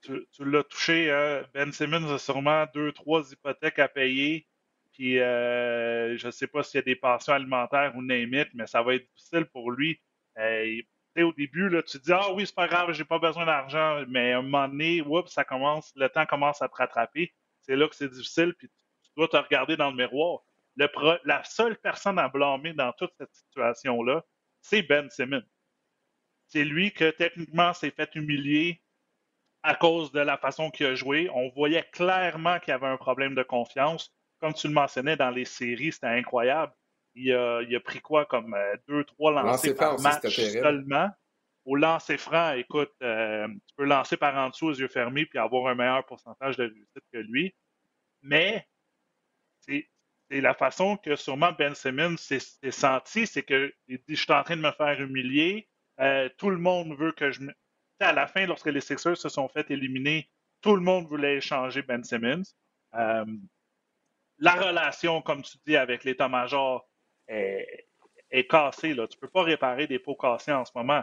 Tu, 0.02 0.24
l'as 0.38 0.62
touché. 0.62 1.11
Hein? 1.11 1.44
Ben 1.52 1.72
Simmons 1.72 2.12
a 2.12 2.18
sûrement 2.18 2.66
deux, 2.72 2.92
trois 2.92 3.22
hypothèques 3.33 3.79
à 3.79 3.88
payer. 3.88 4.46
Puis 4.92 5.18
euh, 5.18 6.16
je 6.16 6.26
ne 6.26 6.31
sais 6.31 6.46
pas 6.46 6.62
s'il 6.62 6.79
y 6.79 6.83
a 6.83 6.85
des 6.85 6.96
pensions 6.96 7.35
alimentaires 7.35 7.92
ou 7.96 8.02
name 8.02 8.46
mais 8.55 8.66
ça 8.66 8.83
va 8.83 8.94
être 8.94 9.07
difficile 9.14 9.44
pour 9.46 9.70
lui. 9.70 10.00
Euh, 10.38 10.81
au 11.22 11.33
début, 11.33 11.68
là, 11.68 11.83
tu 11.83 11.98
te 11.98 12.05
dis 12.05 12.12
Ah 12.12 12.33
oui, 12.33 12.46
c'est 12.46 12.55
pas 12.55 12.68
grave, 12.68 12.92
j'ai 12.92 13.05
pas 13.05 13.18
besoin 13.18 13.46
d'argent, 13.46 14.05
mais 14.09 14.33
à 14.33 14.38
un 14.38 14.42
moment 14.42 14.68
donné, 14.68 15.02
ça 15.26 15.44
commence, 15.44 15.92
le 15.96 16.09
temps 16.09 16.26
commence 16.26 16.62
à 16.62 16.68
te 16.68 16.74
rattraper. 16.76 17.33
C'est 17.62 17.76
là 17.76 17.88
que 17.88 17.96
c'est 17.96 18.11
difficile, 18.11 18.55
puis 18.55 18.68
dois 19.16 19.29
te 19.29 19.37
regarder 19.37 19.76
dans 19.76 19.90
le 19.90 19.96
miroir. 19.96 20.40
la 20.76 21.42
seule 21.44 21.76
personne 21.76 22.18
à 22.18 22.29
blâmer 22.29 22.74
dans 22.74 22.92
toute 22.92 23.12
cette 23.18 23.35
situation-là, 23.35 24.24
c'est 24.61 24.83
Ben 24.83 25.09
Simmons. 25.11 25.42
C'est 26.48 26.64
lui 26.64 26.92
que 26.92 27.11
techniquement 27.11 27.72
s'est 27.72 27.90
fait 27.90 28.14
humilier 28.14 28.83
à 29.62 29.74
cause 29.74 30.12
de 30.12 30.20
la 30.20 30.37
façon 30.37 30.70
qu'il 30.70 30.87
a 30.87 30.94
joué. 30.94 31.29
On 31.35 31.48
voyait 31.50 31.88
clairement 31.92 32.61
qu'il 32.61 32.70
y 32.70 32.74
avait 32.74 32.87
un 32.87 32.96
problème 32.96 33.35
de 33.35 33.42
confiance. 33.42 34.14
Comme 34.38 34.55
tu 34.55 34.68
le 34.68 34.74
mentionnais 34.74 35.16
dans 35.16 35.31
les 35.31 35.44
séries, 35.44 35.92
c'était 35.92 36.07
incroyable. 36.07 36.72
Il 37.16 37.35
a, 37.35 37.81
pris 37.81 38.00
quoi 38.00 38.26
comme 38.26 38.55
euh, 38.55 38.76
deux, 38.87 39.05
trois 39.05 39.33
lancers 39.33 39.74
par 39.74 39.98
match 40.00 40.29
seulement. 40.29 41.11
Au 41.64 41.74
lancer 41.74 42.16
franc, 42.18 42.52
écoute, 42.52 42.92
euh, 43.02 43.48
tu 43.48 43.74
peux 43.76 43.85
lancer 43.85 44.16
par 44.16 44.37
en 44.37 44.50
dessous 44.50 44.66
aux 44.66 44.74
yeux 44.74 44.87
fermés 44.87 45.26
puis 45.26 45.38
avoir 45.38 45.66
un 45.66 45.74
meilleur 45.74 46.05
pourcentage 46.07 46.57
de 46.57 46.64
réussite 46.64 47.05
que 47.12 47.18
lui. 47.18 47.55
Mais 48.22 48.68
c'est 49.61 49.88
la 50.31 50.55
façon 50.55 50.96
que 50.96 51.16
sûrement 51.16 51.52
Ben 51.52 51.74
Simmons 51.74 52.16
s'est 52.18 52.70
senti, 52.70 53.26
c'est 53.26 53.42
que 53.42 53.72
je 53.88 54.14
suis 54.14 54.33
en 54.33 54.44
train 54.44 54.57
de 54.57 54.62
me 54.62 54.72
faire 54.72 55.00
humilier. 55.00 55.68
Euh, 55.98 56.29
tout 56.37 56.50
le 56.50 56.59
monde 56.59 56.96
veut 56.96 57.12
que 57.12 57.33
je 57.33 57.40
me. 57.40 57.52
À 57.98 58.12
la 58.12 58.26
fin, 58.26 58.44
lorsque 58.46 58.66
les 58.66 58.83
Sixers 58.83 59.16
se 59.16 59.31
sont 59.31 59.48
fait 59.48 59.70
éliminer, 59.70 60.31
tout 60.61 60.76
le 60.76 60.83
monde 60.83 61.09
voulait 61.09 61.37
échanger 61.37 61.83
Ben 61.83 62.05
Simmons. 62.05 62.42
Euh, 62.94 63.24
la 64.38 64.55
relation, 64.55 65.22
comme 65.22 65.42
tu 65.42 65.57
dis, 65.66 65.76
avec 65.76 66.05
l'état-major 66.05 66.87
est, 67.28 68.48
cassée. 68.48 68.94
Là. 68.94 69.06
Tu 69.06 69.16
ne 69.16 69.20
peux 69.20 69.30
pas 69.30 69.42
réparer 69.42 69.86
des 69.86 69.98
pots 69.98 70.16
cassés 70.16 70.52
en 70.52 70.64
ce 70.64 70.72
moment. 70.74 71.02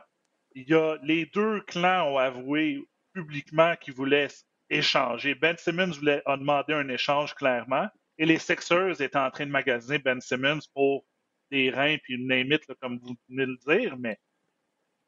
Il 0.55 0.69
y 0.69 0.73
a, 0.73 0.97
les 1.03 1.25
deux 1.27 1.61
clans 1.61 2.13
ont 2.13 2.17
avoué 2.17 2.83
publiquement 3.13 3.75
qu'ils 3.75 3.93
voulaient 3.93 4.27
échanger. 4.69 5.35
Ben 5.35 5.57
Simmons 5.57 5.91
voulait, 5.91 6.21
a 6.25 6.37
demandé 6.37 6.73
un 6.73 6.89
échange 6.89 7.33
clairement. 7.33 7.87
Et 8.17 8.25
les 8.25 8.39
Sixers 8.39 9.01
étaient 9.01 9.17
en 9.17 9.31
train 9.31 9.45
de 9.45 9.51
magasiner 9.51 9.99
Ben 9.99 10.21
Simmons 10.21 10.59
pour 10.73 11.05
des 11.51 11.69
reins 11.69 11.97
puis 12.03 12.15
une 12.15 12.31
limite, 12.31 12.65
comme 12.81 12.99
vous 12.99 13.15
venez 13.29 13.45
de 13.45 13.51
le 13.51 13.79
dire, 13.79 13.97
mais 13.97 14.19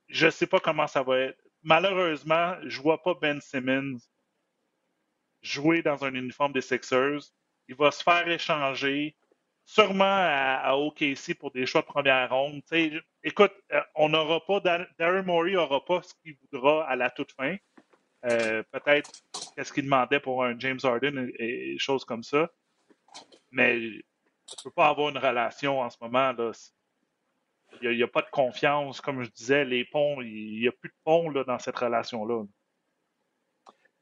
je 0.07 0.27
ne 0.27 0.31
sais 0.31 0.47
pas 0.47 0.59
comment 0.59 0.87
ça 0.87 1.03
va 1.03 1.19
être. 1.19 1.41
Malheureusement, 1.63 2.55
je 2.63 2.77
ne 2.77 2.83
vois 2.83 3.01
pas 3.01 3.15
Ben 3.19 3.41
Simmons 3.41 3.97
jouer 5.41 5.81
dans 5.81 6.03
un 6.03 6.13
uniforme 6.13 6.53
des 6.53 6.61
Sixers. 6.61 7.31
Il 7.67 7.75
va 7.75 7.91
se 7.91 8.03
faire 8.03 8.27
échanger, 8.27 9.15
sûrement 9.65 10.05
à, 10.05 10.75
OKC 10.77 11.37
pour 11.37 11.51
des 11.51 11.65
choix 11.65 11.81
de 11.81 11.87
première 11.87 12.29
ronde. 12.29 12.61
écoute, 13.23 13.53
euh, 13.73 13.81
on 13.95 14.09
n'aura 14.09 14.45
pas, 14.45 14.59
Darren 14.99 15.23
Morey 15.23 15.53
n'aura 15.53 15.83
pas 15.83 16.01
ce 16.01 16.13
qu'il 16.21 16.35
voudra 16.51 16.87
à 16.87 16.95
la 16.95 17.09
toute 17.09 17.31
fin. 17.31 17.57
Euh, 18.25 18.63
peut-être 18.71 19.11
qu'est-ce 19.55 19.73
qu'il 19.73 19.83
demandait 19.83 20.19
pour 20.19 20.43
un 20.43 20.57
James 20.59 20.79
Harden 20.83 21.31
et, 21.37 21.73
et 21.73 21.77
choses 21.77 22.05
comme 22.05 22.23
ça. 22.23 22.49
Mais 23.51 23.79
tu 23.79 24.55
ne 24.57 24.63
peux 24.63 24.71
pas 24.71 24.87
avoir 24.87 25.09
une 25.09 25.17
relation 25.17 25.81
en 25.81 25.89
ce 25.89 25.97
moment. 26.01 26.31
Là. 26.31 26.51
Il 27.81 27.89
n'y 27.89 28.03
a, 28.03 28.07
pas 28.07 28.21
de 28.21 28.29
confiance, 28.29 29.01
comme 29.01 29.23
je 29.23 29.29
disais, 29.29 29.65
les 29.65 29.83
ponts, 29.85 30.21
il 30.21 30.59
n'y 30.59 30.67
a 30.67 30.71
plus 30.71 30.89
de 30.89 30.95
ponts 31.03 31.29
là, 31.29 31.43
dans 31.43 31.59
cette 31.59 31.77
relation-là. 31.77 32.45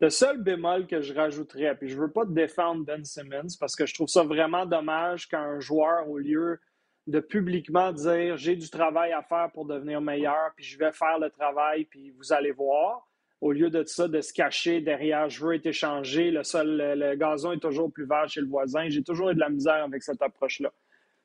Le 0.03 0.09
seul 0.09 0.37
bémol 0.43 0.85
que 0.85 0.99
je 0.99 1.13
rajouterais, 1.13 1.77
puis 1.77 1.87
je 1.87 1.95
ne 1.95 2.01
veux 2.01 2.11
pas 2.11 2.25
défendre 2.25 2.83
Ben 2.83 3.05
Simmons 3.05 3.55
parce 3.57 3.73
que 3.73 3.85
je 3.85 3.93
trouve 3.93 4.09
ça 4.09 4.21
vraiment 4.23 4.65
dommage 4.65 5.29
qu'un 5.29 5.61
joueur, 5.61 6.09
au 6.09 6.17
lieu 6.17 6.59
de 7.07 7.21
publiquement 7.21 7.93
dire 7.93 8.35
j'ai 8.35 8.57
du 8.57 8.69
travail 8.69 9.13
à 9.13 9.21
faire 9.21 9.49
pour 9.53 9.63
devenir 9.63 10.01
meilleur, 10.01 10.51
puis 10.57 10.65
je 10.65 10.77
vais 10.77 10.91
faire 10.91 11.19
le 11.19 11.29
travail, 11.29 11.85
puis 11.85 12.09
vous 12.17 12.33
allez 12.33 12.51
voir, 12.51 13.07
au 13.39 13.53
lieu 13.53 13.69
de 13.69 13.81
ça, 13.85 14.09
de 14.09 14.19
se 14.19 14.33
cacher 14.33 14.81
derrière 14.81 15.29
je 15.29 15.41
veux 15.41 15.55
être 15.55 15.67
échangé, 15.67 16.31
le, 16.31 16.43
sol, 16.43 16.67
le, 16.67 17.15
gazon 17.15 17.53
est 17.53 17.61
toujours 17.61 17.89
plus 17.89 18.05
vert 18.05 18.27
chez 18.27 18.41
le 18.41 18.47
voisin. 18.47 18.89
J'ai 18.89 19.03
toujours 19.03 19.29
eu 19.29 19.35
de 19.35 19.39
la 19.39 19.47
misère 19.47 19.85
avec 19.85 20.03
cette 20.03 20.21
approche-là. 20.21 20.73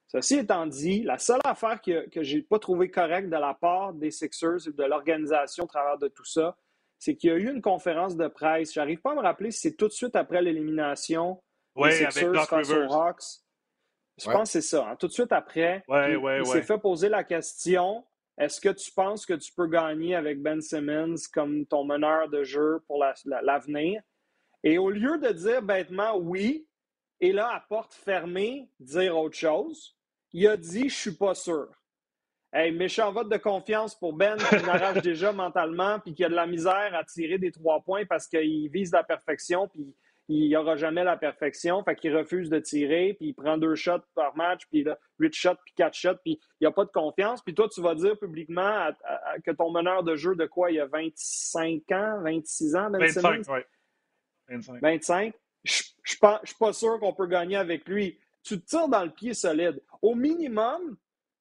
Ceci 0.07 0.37
étant 0.37 0.67
dit, 0.67 1.03
la 1.03 1.19
seule 1.19 1.41
affaire 1.43 1.83
que, 1.83 2.09
que 2.11 2.23
je 2.23 2.37
n'ai 2.37 2.43
pas 2.43 2.61
trouvé 2.61 2.93
correcte 2.93 3.29
de 3.29 3.39
la 3.39 3.55
part 3.55 3.93
des 3.93 4.13
Sixers 4.13 4.69
et 4.69 4.73
de 4.73 4.85
l'organisation 4.85 5.65
au 5.65 5.67
travers 5.67 5.99
de 5.99 6.07
tout 6.07 6.25
ça, 6.25 6.57
c'est 6.99 7.17
qu'il 7.17 7.31
y 7.31 7.33
a 7.33 7.37
eu 7.37 7.51
une 7.51 7.63
conférence 7.63 8.17
de 8.17 8.29
presse. 8.29 8.73
Je 8.73 8.81
n'arrive 8.81 9.01
pas 9.01 9.13
à 9.13 9.15
me 9.15 9.21
rappeler 9.21 9.51
si 9.51 9.61
c'est 9.61 9.77
tout 9.77 9.89
de 9.89 9.93
suite 9.93 10.17
après 10.17 10.43
l'élimination 10.43 11.43
les 11.77 11.93
Sixers 11.93 12.47
face 12.47 12.71
aux 12.71 12.93
Hawks. 12.93 13.23
Je 14.21 14.25
pense 14.31 14.53
que 14.53 14.61
c'est 14.61 14.63
ça. 14.63 14.89
Hein. 14.89 14.97
Tout 14.97 15.07
de 15.07 15.13
suite 15.13 15.33
après, 15.33 15.85
il, 15.89 16.47
s'est 16.47 16.63
fait 16.63 16.79
poser 16.79 17.09
la 17.09 17.23
question 17.23 18.05
est-ce 18.39 18.61
que 18.61 18.69
tu 18.69 18.93
penses 18.93 19.27
que 19.27 19.35
tu 19.35 19.53
peux 19.53 19.67
gagner 19.67 20.15
avec 20.15 20.41
Ben 20.41 20.61
Simmons 20.61 21.17
comme 21.33 21.67
ton 21.67 21.85
meneur 21.85 22.29
de 22.29 22.45
jeu 22.45 22.81
pour 22.87 23.05
l'avenir? 23.25 24.01
et 24.63 24.79
au 24.79 24.91
lieu 24.91 25.19
de 25.19 25.33
dire 25.33 25.63
bêtement 25.63 26.17
oui, 26.17 26.67
et 27.21 27.33
là, 27.33 27.53
à 27.53 27.61
porte 27.61 27.95
fermée, 27.95 28.69
dire 28.79 29.17
autre 29.19 29.37
chose, 29.37 29.97
il 30.33 30.47
a 30.47 30.57
dit 30.57 30.89
Je 30.89 30.95
suis 30.95 31.17
pas 31.17 31.35
sûr. 31.35 31.69
Hey, 32.51 32.73
méchant 32.73 33.13
vote 33.13 33.29
de 33.29 33.37
confiance 33.37 33.95
pour 33.95 34.15
Ben 34.15 34.37
qui 34.37 34.55
n'arrache 34.67 35.03
déjà 35.03 35.33
mentalement 35.33 36.01
puis 36.01 36.15
qui 36.15 36.25
a 36.25 36.31
de 36.31 36.35
la 36.35 36.47
misère 36.47 36.95
à 36.95 37.05
tirer 37.05 37.37
des 37.37 37.53
trois 37.53 37.83
points 37.83 38.07
parce 38.07 38.27
qu'il 38.27 38.71
vise 38.71 38.91
la 38.91 39.05
perfection 39.05 39.69
puis 39.69 39.95
il 40.31 40.49
n'y 40.49 40.57
aura 40.57 40.77
jamais 40.77 41.05
la 41.05 41.17
perfection. 41.17 41.83
Fait 41.85 41.95
qu'il 41.95 42.17
refuse 42.17 42.49
de 42.49 42.59
tirer 42.59 43.15
puis 43.19 43.29
il 43.29 43.35
prend 43.35 43.59
deux 43.59 43.75
shots 43.75 44.05
par 44.15 44.35
match 44.37 44.63
puis 44.71 44.83
là, 44.83 44.99
huit 45.19 45.35
shots 45.35 45.57
puis 45.65 45.75
quatre 45.75 45.95
shots 45.95 46.17
puis 46.25 46.41
il 46.61 46.63
n'y 46.63 46.67
a 46.67 46.71
pas 46.71 46.87
de 46.87 46.91
confiance. 46.91 47.43
Puis 47.43 47.55
toi, 47.55 47.69
tu 47.69 47.83
vas 47.83 47.95
dire 47.95 48.19
publiquement 48.19 48.91
que 49.45 49.51
ton 49.51 49.71
meneur 49.71 50.03
de 50.03 50.17
jeu 50.17 50.35
de 50.35 50.47
quoi 50.47 50.71
il 50.71 50.77
y 50.77 50.81
a 50.81 50.87
25 50.87 51.83
ans, 51.93 52.23
26 52.23 52.77
ans, 52.77 52.91
Ben 52.91 53.01
25, 53.01 53.43
oui. 53.49 53.61
25. 54.49 54.81
25. 54.81 55.35
Je 55.65 55.83
ne 56.23 56.39
suis 56.45 56.57
pas 56.59 56.73
sûr 56.73 56.99
qu'on 56.99 57.13
peut 57.13 57.27
gagner 57.27 57.57
avec 57.57 57.87
lui. 57.87 58.19
Tu 58.43 58.59
te 58.59 58.67
tires 58.67 58.89
dans 58.89 59.05
le 59.05 59.11
pied 59.11 59.35
solide. 59.35 59.83
Au 60.01 60.15
minimum, 60.15 60.97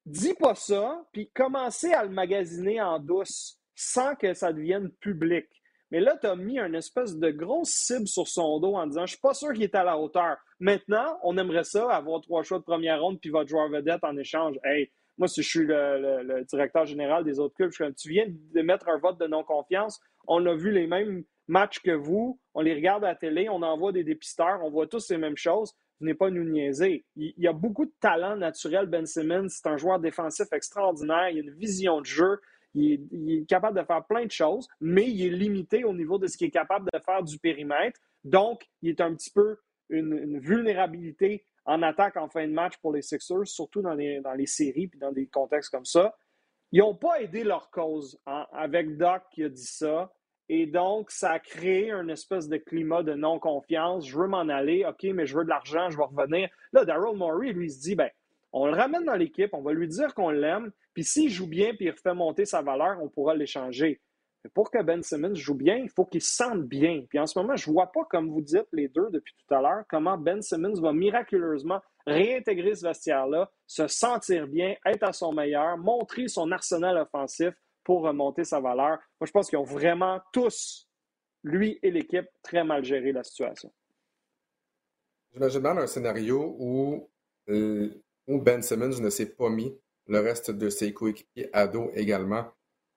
dis 0.08 0.34
pas 0.34 0.54
ça, 0.54 1.04
puis 1.12 1.30
commencez 1.34 1.92
à 1.92 2.04
le 2.04 2.10
magasiner 2.10 2.80
en 2.80 2.98
douce 2.98 3.60
sans 3.74 4.14
que 4.16 4.34
ça 4.34 4.52
devienne 4.52 4.90
public. 5.00 5.46
Mais 5.90 6.00
là, 6.00 6.16
tu 6.20 6.26
as 6.26 6.36
mis 6.36 6.58
une 6.58 6.74
espèce 6.74 7.16
de 7.16 7.30
grosse 7.30 7.70
cible 7.70 8.06
sur 8.06 8.28
son 8.28 8.60
dos 8.60 8.74
en 8.74 8.86
disant 8.86 9.06
Je 9.06 9.12
suis 9.12 9.20
pas 9.20 9.34
sûr 9.34 9.52
qu'il 9.52 9.62
est 9.62 9.74
à 9.74 9.84
la 9.84 9.98
hauteur. 9.98 10.36
Maintenant, 10.60 11.18
on 11.22 11.38
aimerait 11.38 11.64
ça, 11.64 11.90
avoir 11.90 12.20
trois 12.20 12.42
choix 12.42 12.58
de 12.58 12.64
première 12.64 13.00
ronde 13.00 13.20
puis 13.20 13.30
votre 13.30 13.48
joueur 13.48 13.70
vedette 13.70 14.02
en 14.02 14.16
échange. 14.16 14.58
Hey, 14.64 14.90
moi, 15.16 15.28
si 15.28 15.42
je 15.42 15.48
suis 15.48 15.66
le, 15.66 16.44
directeur 16.44 16.84
général 16.86 17.24
des 17.24 17.38
autres 17.38 17.54
clubs, 17.54 17.72
je 17.72 17.84
tu 17.92 18.10
viens 18.10 18.26
de 18.28 18.62
mettre 18.62 18.88
un 18.88 18.98
vote 18.98 19.18
de 19.18 19.26
non-confiance. 19.26 20.00
On 20.26 20.44
a 20.46 20.54
vu 20.54 20.70
les 20.70 20.86
mêmes 20.86 21.24
matchs 21.48 21.80
que 21.80 21.90
vous, 21.90 22.38
on 22.54 22.60
les 22.60 22.74
regarde 22.74 23.04
à 23.04 23.08
la 23.08 23.14
télé, 23.14 23.48
on 23.48 23.62
envoie 23.62 23.92
des 23.92 24.04
dépisteurs, 24.04 24.60
on 24.62 24.70
voit 24.70 24.86
tous 24.86 25.08
les 25.10 25.16
mêmes 25.16 25.36
choses 25.36 25.74
venez 26.00 26.14
pas 26.14 26.30
nous 26.30 26.44
niaiser. 26.44 27.04
Il, 27.16 27.34
y 27.36 27.46
a 27.46 27.52
beaucoup 27.52 27.84
de 27.84 27.92
talent 28.00 28.36
naturel, 28.36 28.86
Ben 28.86 29.06
Simmons. 29.06 29.48
C'est 29.48 29.66
un 29.66 29.76
joueur 29.76 29.98
défensif 29.98 30.46
extraordinaire. 30.52 31.28
Il 31.30 31.38
a 31.38 31.42
une 31.42 31.54
vision 31.54 32.00
de 32.00 32.06
jeu. 32.06 32.40
Il 32.74 33.30
est, 33.30 33.48
capable 33.48 33.80
de 33.80 33.84
faire 33.84 34.04
plein 34.06 34.24
de 34.24 34.30
choses, 34.30 34.68
mais 34.80 35.08
il 35.08 35.26
est 35.26 35.36
limité 35.36 35.84
au 35.84 35.94
niveau 35.94 36.18
de 36.18 36.26
ce 36.26 36.36
qu'il 36.36 36.48
est 36.48 36.52
capable 36.52 36.88
de 36.92 36.98
faire 37.00 37.22
du 37.22 37.38
périmètre. 37.38 38.00
Donc, 38.24 38.68
il 38.82 38.90
est 38.90 39.00
un 39.00 39.14
petit 39.14 39.30
peu 39.30 39.56
une, 39.88 40.38
vulnérabilité 40.38 41.44
en 41.64 41.82
attaque 41.82 42.16
en 42.16 42.28
fin 42.28 42.46
de 42.46 42.52
match 42.52 42.76
pour 42.78 42.92
les 42.92 43.02
Sixers, 43.02 43.46
surtout 43.46 43.82
dans 43.82 43.94
les, 43.94 44.20
dans 44.20 44.34
les 44.34 44.46
séries 44.46 44.90
et 44.94 44.98
dans 44.98 45.12
des 45.12 45.26
contextes 45.26 45.70
comme 45.70 45.84
ça. 45.84 46.14
Ils 46.72 46.80
n'ont 46.80 46.94
pas 46.94 47.20
aidé 47.22 47.44
leur 47.44 47.70
cause 47.70 48.20
hein, 48.26 48.46
avec 48.52 48.96
Doc 48.96 49.22
qui 49.30 49.42
a 49.42 49.48
dit 49.48 49.66
ça. 49.66 50.12
Et 50.48 50.66
donc, 50.66 51.10
ça 51.10 51.32
a 51.32 51.38
créé 51.38 51.90
un 51.90 52.08
espèce 52.08 52.48
de 52.48 52.56
climat 52.56 53.02
de 53.02 53.14
non-confiance. 53.14 54.08
Je 54.08 54.18
veux 54.18 54.28
m'en 54.28 54.48
aller, 54.48 54.84
OK, 54.86 55.04
mais 55.14 55.26
je 55.26 55.36
veux 55.36 55.44
de 55.44 55.50
l'argent, 55.50 55.90
je 55.90 55.98
vais 55.98 56.04
revenir. 56.04 56.48
Là, 56.72 56.84
Daryl 56.84 57.16
Morey, 57.16 57.52
lui, 57.52 57.70
se 57.70 57.80
dit, 57.80 57.94
ben, 57.94 58.10
on 58.52 58.66
le 58.66 58.72
ramène 58.72 59.04
dans 59.04 59.14
l'équipe, 59.14 59.52
on 59.52 59.62
va 59.62 59.72
lui 59.72 59.88
dire 59.88 60.14
qu'on 60.14 60.30
l'aime, 60.30 60.70
puis 60.94 61.04
s'il 61.04 61.30
joue 61.30 61.46
bien, 61.46 61.74
puis 61.74 61.86
il 61.86 61.90
refait 61.90 62.14
monter 62.14 62.46
sa 62.46 62.62
valeur, 62.62 62.98
on 63.02 63.08
pourra 63.08 63.34
l'échanger. 63.34 64.00
Mais 64.42 64.50
pour 64.54 64.70
que 64.70 64.82
Ben 64.82 65.02
Simmons 65.02 65.34
joue 65.34 65.54
bien, 65.54 65.76
il 65.76 65.90
faut 65.90 66.04
qu'il 66.04 66.22
se 66.22 66.34
sente 66.34 66.62
bien. 66.62 67.02
Puis 67.08 67.18
en 67.18 67.26
ce 67.26 67.38
moment, 67.38 67.56
je 67.56 67.68
ne 67.68 67.74
vois 67.74 67.90
pas, 67.92 68.04
comme 68.08 68.30
vous 68.30 68.40
dites 68.40 68.68
les 68.72 68.88
deux 68.88 69.10
depuis 69.10 69.34
tout 69.34 69.54
à 69.54 69.60
l'heure, 69.60 69.84
comment 69.88 70.16
Ben 70.16 70.40
Simmons 70.40 70.80
va 70.80 70.92
miraculeusement 70.92 71.80
réintégrer 72.06 72.74
ce 72.74 72.86
vestiaire-là, 72.86 73.50
se 73.66 73.86
sentir 73.86 74.46
bien, 74.46 74.76
être 74.86 75.02
à 75.02 75.12
son 75.12 75.32
meilleur, 75.32 75.76
montrer 75.76 76.28
son 76.28 76.50
arsenal 76.52 76.96
offensif 76.96 77.52
pour 77.88 78.02
remonter 78.02 78.44
sa 78.44 78.60
valeur. 78.60 78.98
Moi, 79.18 79.26
je 79.26 79.30
pense 79.30 79.48
qu'ils 79.48 79.58
ont 79.58 79.64
vraiment 79.64 80.20
tous, 80.30 80.86
lui 81.42 81.78
et 81.82 81.90
l'équipe, 81.90 82.26
très 82.42 82.62
mal 82.62 82.84
géré 82.84 83.12
la 83.12 83.24
situation. 83.24 83.72
J'imagine 85.32 85.62
dans 85.62 85.78
un 85.78 85.86
scénario 85.86 86.54
où, 86.58 87.08
euh, 87.48 88.04
où 88.26 88.42
Ben 88.42 88.60
Simmons 88.60 89.00
ne 89.00 89.08
s'est 89.08 89.30
pas 89.34 89.48
mis 89.48 89.74
le 90.06 90.20
reste 90.20 90.50
de 90.50 90.68
ses 90.68 90.92
coéquipiers 90.92 91.48
à 91.54 91.66
dos 91.66 91.90
également. 91.94 92.44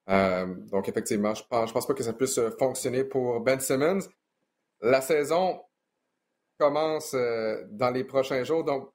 Euh, 0.10 0.48
donc, 0.66 0.90
effectivement, 0.90 1.34
je 1.36 1.44
ne 1.44 1.48
pense, 1.48 1.72
pense, 1.72 1.88
pas 1.88 1.94
que 1.94 2.04
ça 2.04 2.12
puisse 2.12 2.42
fonctionner 2.60 3.06
pour 3.06 3.40
Ben 3.40 3.62
Simmons. 3.62 4.10
La 4.82 5.00
saison 5.00 5.62
commence 6.58 7.14
euh, 7.14 7.66
dans 7.70 7.92
les 7.92 8.04
prochains 8.04 8.44
jours. 8.44 8.66
Donc, 8.66 8.92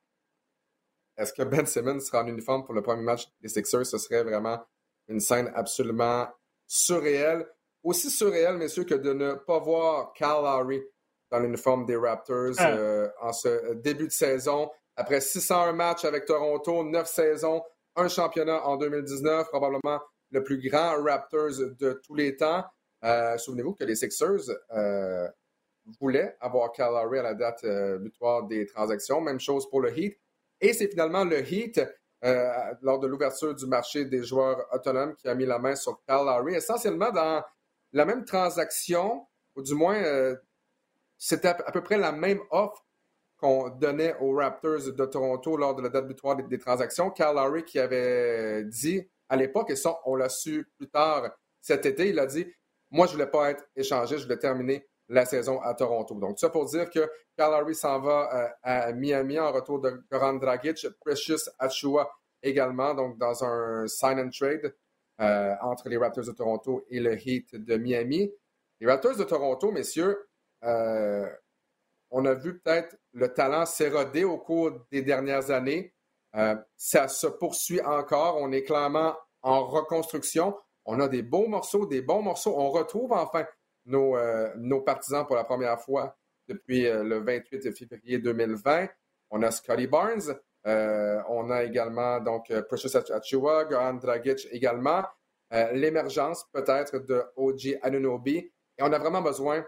est-ce 1.17 1.33
que 1.33 1.43
Ben 1.43 1.65
Simmons 1.65 2.01
sera 2.01 2.23
en 2.23 2.27
uniforme 2.27 2.67
pour 2.67 2.75
le 2.75 2.83
premier 2.83 3.03
match 3.03 3.33
des 3.41 3.49
Sixers? 3.49 3.87
Ce 3.87 3.97
serait 3.97 4.25
vraiment 4.25 4.63
une 5.09 5.21
scène 5.21 5.51
absolument 5.55 6.29
surréelle. 6.67 7.47
Aussi 7.83 8.11
surréelle, 8.11 8.57
messieurs, 8.57 8.85
que 8.85 8.95
de 8.95 9.13
ne 9.13 9.35
pas 9.35 9.59
voir 9.59 10.13
Cal 10.15 10.43
Lowry 10.43 10.83
dans 11.31 11.39
l'uniforme 11.39 11.87
des 11.87 11.97
Raptors 11.97 12.55
ah. 12.59 12.73
euh, 12.73 13.09
en 13.21 13.33
ce 13.33 13.75
début 13.75 14.07
de 14.07 14.13
saison. 14.13 14.71
Après 14.97 15.21
601 15.21 15.73
matchs 15.73 16.05
avec 16.05 16.25
Toronto, 16.25 16.85
9 16.85 17.07
saisons, 17.07 17.63
un 17.95 18.09
championnat 18.09 18.67
en 18.67 18.77
2019, 18.77 19.49
probablement 19.49 20.01
le 20.31 20.43
plus 20.43 20.59
grand 20.59 21.03
Raptors 21.03 21.59
de 21.79 22.01
tous 22.05 22.15
les 22.15 22.37
temps. 22.37 22.65
Euh, 23.05 23.37
souvenez-vous 23.39 23.75
que 23.75 23.85
les 23.85 23.95
Sixers 23.95 24.51
euh, 24.73 25.29
voulaient 26.01 26.37
avoir 26.41 26.73
Cal 26.73 26.93
Lowry 26.93 27.19
à 27.19 27.23
la 27.23 27.35
date 27.35 27.65
butoir 28.01 28.45
des 28.45 28.67
transactions. 28.67 29.21
Même 29.21 29.39
chose 29.39 29.69
pour 29.69 29.81
le 29.81 29.97
Heat. 29.97 30.19
Et 30.61 30.73
c'est 30.73 30.89
finalement 30.89 31.25
le 31.25 31.41
Heat 31.41 31.81
euh, 32.25 32.75
lors 32.83 32.99
de 32.99 33.07
l'ouverture 33.07 33.55
du 33.55 33.67
marché 33.67 34.05
des 34.05 34.23
joueurs 34.23 34.67
autonomes 34.73 35.15
qui 35.17 35.29
a 35.29 35.35
mis 35.35 35.47
la 35.47 35.59
main 35.59 35.77
sur 35.77 36.01
Kyle 36.07 36.25
Lowry, 36.25 36.55
essentiellement 36.55 37.11
dans 37.11 37.43
la 37.93 38.05
même 38.05 38.25
transaction, 38.25 39.27
ou 39.55 39.63
du 39.63 39.75
moins, 39.75 39.97
euh, 39.97 40.37
c'était 41.19 41.49
à, 41.49 41.55
peu 41.55 41.83
près 41.83 41.99
la 41.99 42.13
même 42.13 42.41
offre 42.51 42.85
qu'on 43.39 43.69
donnait 43.69 44.17
aux 44.21 44.35
Raptors 44.35 44.93
de 44.93 45.07
Toronto 45.07 45.57
lors 45.57 45.75
de 45.75 45.83
la 45.83 45.89
date 45.91 46.07
butoir 46.07 46.37
des, 46.37 46.43
des 46.45 46.59
transactions. 46.59 47.11
Kyle 47.11 47.33
Lowry 47.35 47.65
qui 47.65 47.79
avait 47.79 48.65
dit 48.65 49.07
à 49.29 49.37
l'époque, 49.37 49.71
et 49.71 49.77
ça, 49.77 49.99
on 50.05 50.17
l'a 50.17 50.29
su 50.29 50.71
plus 50.79 50.89
tard 50.89 51.31
cet 51.61 51.85
été, 51.85 52.09
il 52.09 52.19
a 52.21 52.27
dit 52.27 52.47
Moi, 52.91 53.07
je 53.07 53.13
ne 53.13 53.17
voulais 53.17 53.31
pas 53.31 53.51
être 53.51 53.65
échangé, 53.75 54.19
je 54.19 54.25
voulais 54.25 54.39
terminer 54.39 54.87
la 55.09 55.25
saison 55.25 55.61
à 55.61 55.75
Toronto. 55.75 56.15
Donc, 56.15 56.39
ça 56.39 56.51
pour 56.51 56.67
dire 56.67 56.91
que 56.91 57.09
Carl 57.37 57.75
s'en 57.75 58.01
va 58.01 58.31
euh, 58.35 58.49
à 58.63 58.93
Miami 58.93 59.39
en 59.39 59.53
retour 59.53 59.81
de 59.81 60.03
Goran 60.11 60.35
Dragic, 60.35 60.87
Precious 61.05 61.49
Achua 61.59 62.11
également, 62.43 62.95
donc 62.95 63.19
dans 63.19 63.45
un 63.45 63.87
sign 63.87 64.19
and 64.19 64.31
trade 64.31 64.75
euh, 65.21 65.55
entre 65.63 65.89
les 65.89 65.97
Raptors 65.97 66.25
de 66.25 66.33
Toronto 66.33 66.85
et 66.91 67.01
le 67.01 67.17
Heat 67.17 67.55
de 67.55 67.77
Miami. 67.77 68.33
Les 68.81 68.87
Raptors 68.87 69.17
de 69.17 69.25
Toronto, 69.25 69.71
messieurs, 69.71 70.29
euh, 70.65 71.29
on 72.11 72.25
a 72.25 72.35
vu 72.35 72.59
peut-être 72.59 72.97
le 73.13 73.33
talent 73.33 73.67
s'éroder 73.67 74.25
au 74.25 74.39
cours 74.39 74.73
des 74.91 75.03
dernières 75.03 75.51
années. 75.51 75.93
ça 76.77 77.09
se 77.09 77.27
poursuit 77.27 77.81
encore. 77.81 78.37
On 78.39 78.53
est 78.53 78.63
clairement 78.63 79.17
en 79.43 79.67
reconstruction. 79.67 80.57
On 80.85 81.01
a 81.01 81.09
des 81.09 81.23
beaux 81.23 81.49
morceaux, 81.49 81.87
des 81.87 82.03
bons 82.03 82.23
morceaux. 82.23 82.55
On 82.57 82.71
retrouve 82.71 83.13
enfin 83.13 83.47
euh, 83.89 84.53
nos, 84.57 84.81
partisans 84.81 85.27
pour 85.27 85.37
la 85.37 85.45
première 85.45 85.81
fois 85.81 86.17
depuis 86.49 86.87
euh, 86.87 87.03
le 87.03 87.19
28 87.21 87.73
février 87.73 88.19
2020. 88.19 88.89
On 89.31 89.43
a 89.43 89.51
Scotty 89.51 89.87
Barnes. 89.87 90.35
Euh, 90.67 91.21
on 91.29 91.51
a 91.51 91.65
également 91.65 92.21
donc 92.21 92.53
Precious 92.69 92.97
Achua, 92.97 93.65
Goran 93.65 93.95
Dragic 93.95 94.49
également. 94.51 95.05
L'émergence 95.73 96.45
peut-être 96.53 96.99
de 96.99 97.23
OG 97.37 97.79
Anunobi. 97.83 98.39
Et 98.39 98.83
on 98.83 98.93
a 98.93 98.99
vraiment 98.99 99.23
besoin 99.23 99.65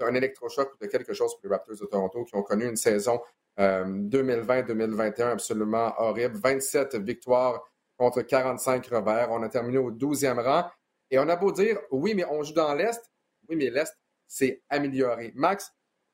d'un 0.00 0.14
électrochoc 0.14 0.72
ou 0.72 0.78
de 0.82 0.86
quelque 0.86 1.12
chose 1.12 1.34
pour 1.34 1.42
les 1.44 1.50
Raptors 1.50 1.76
de 1.78 1.84
Toronto 1.84 2.24
qui 2.24 2.34
ont 2.36 2.42
connu 2.42 2.66
une 2.66 2.76
saison 2.76 3.20
2020-2021 3.58 5.32
absolument 5.32 5.92
horrible. 5.98 6.38
27 6.42 6.96
victoires 6.96 7.62
contre 7.98 8.22
45 8.22 8.86
revers. 8.86 9.30
On 9.30 9.42
a 9.42 9.50
terminé 9.50 9.76
au 9.76 9.90
12e 9.90 10.40
rang. 10.40 10.70
Et 11.10 11.18
on 11.18 11.28
a 11.28 11.36
beau 11.36 11.52
dire, 11.52 11.78
oui, 11.90 12.14
mais 12.14 12.24
on 12.24 12.42
joue 12.42 12.54
dans 12.54 12.74
l'Est, 12.74 13.02
oui, 13.48 13.56
mais 13.56 13.70
l'Est 13.70 13.96
s'est 14.26 14.62
amélioré. 14.68 15.32
Max, 15.34 15.72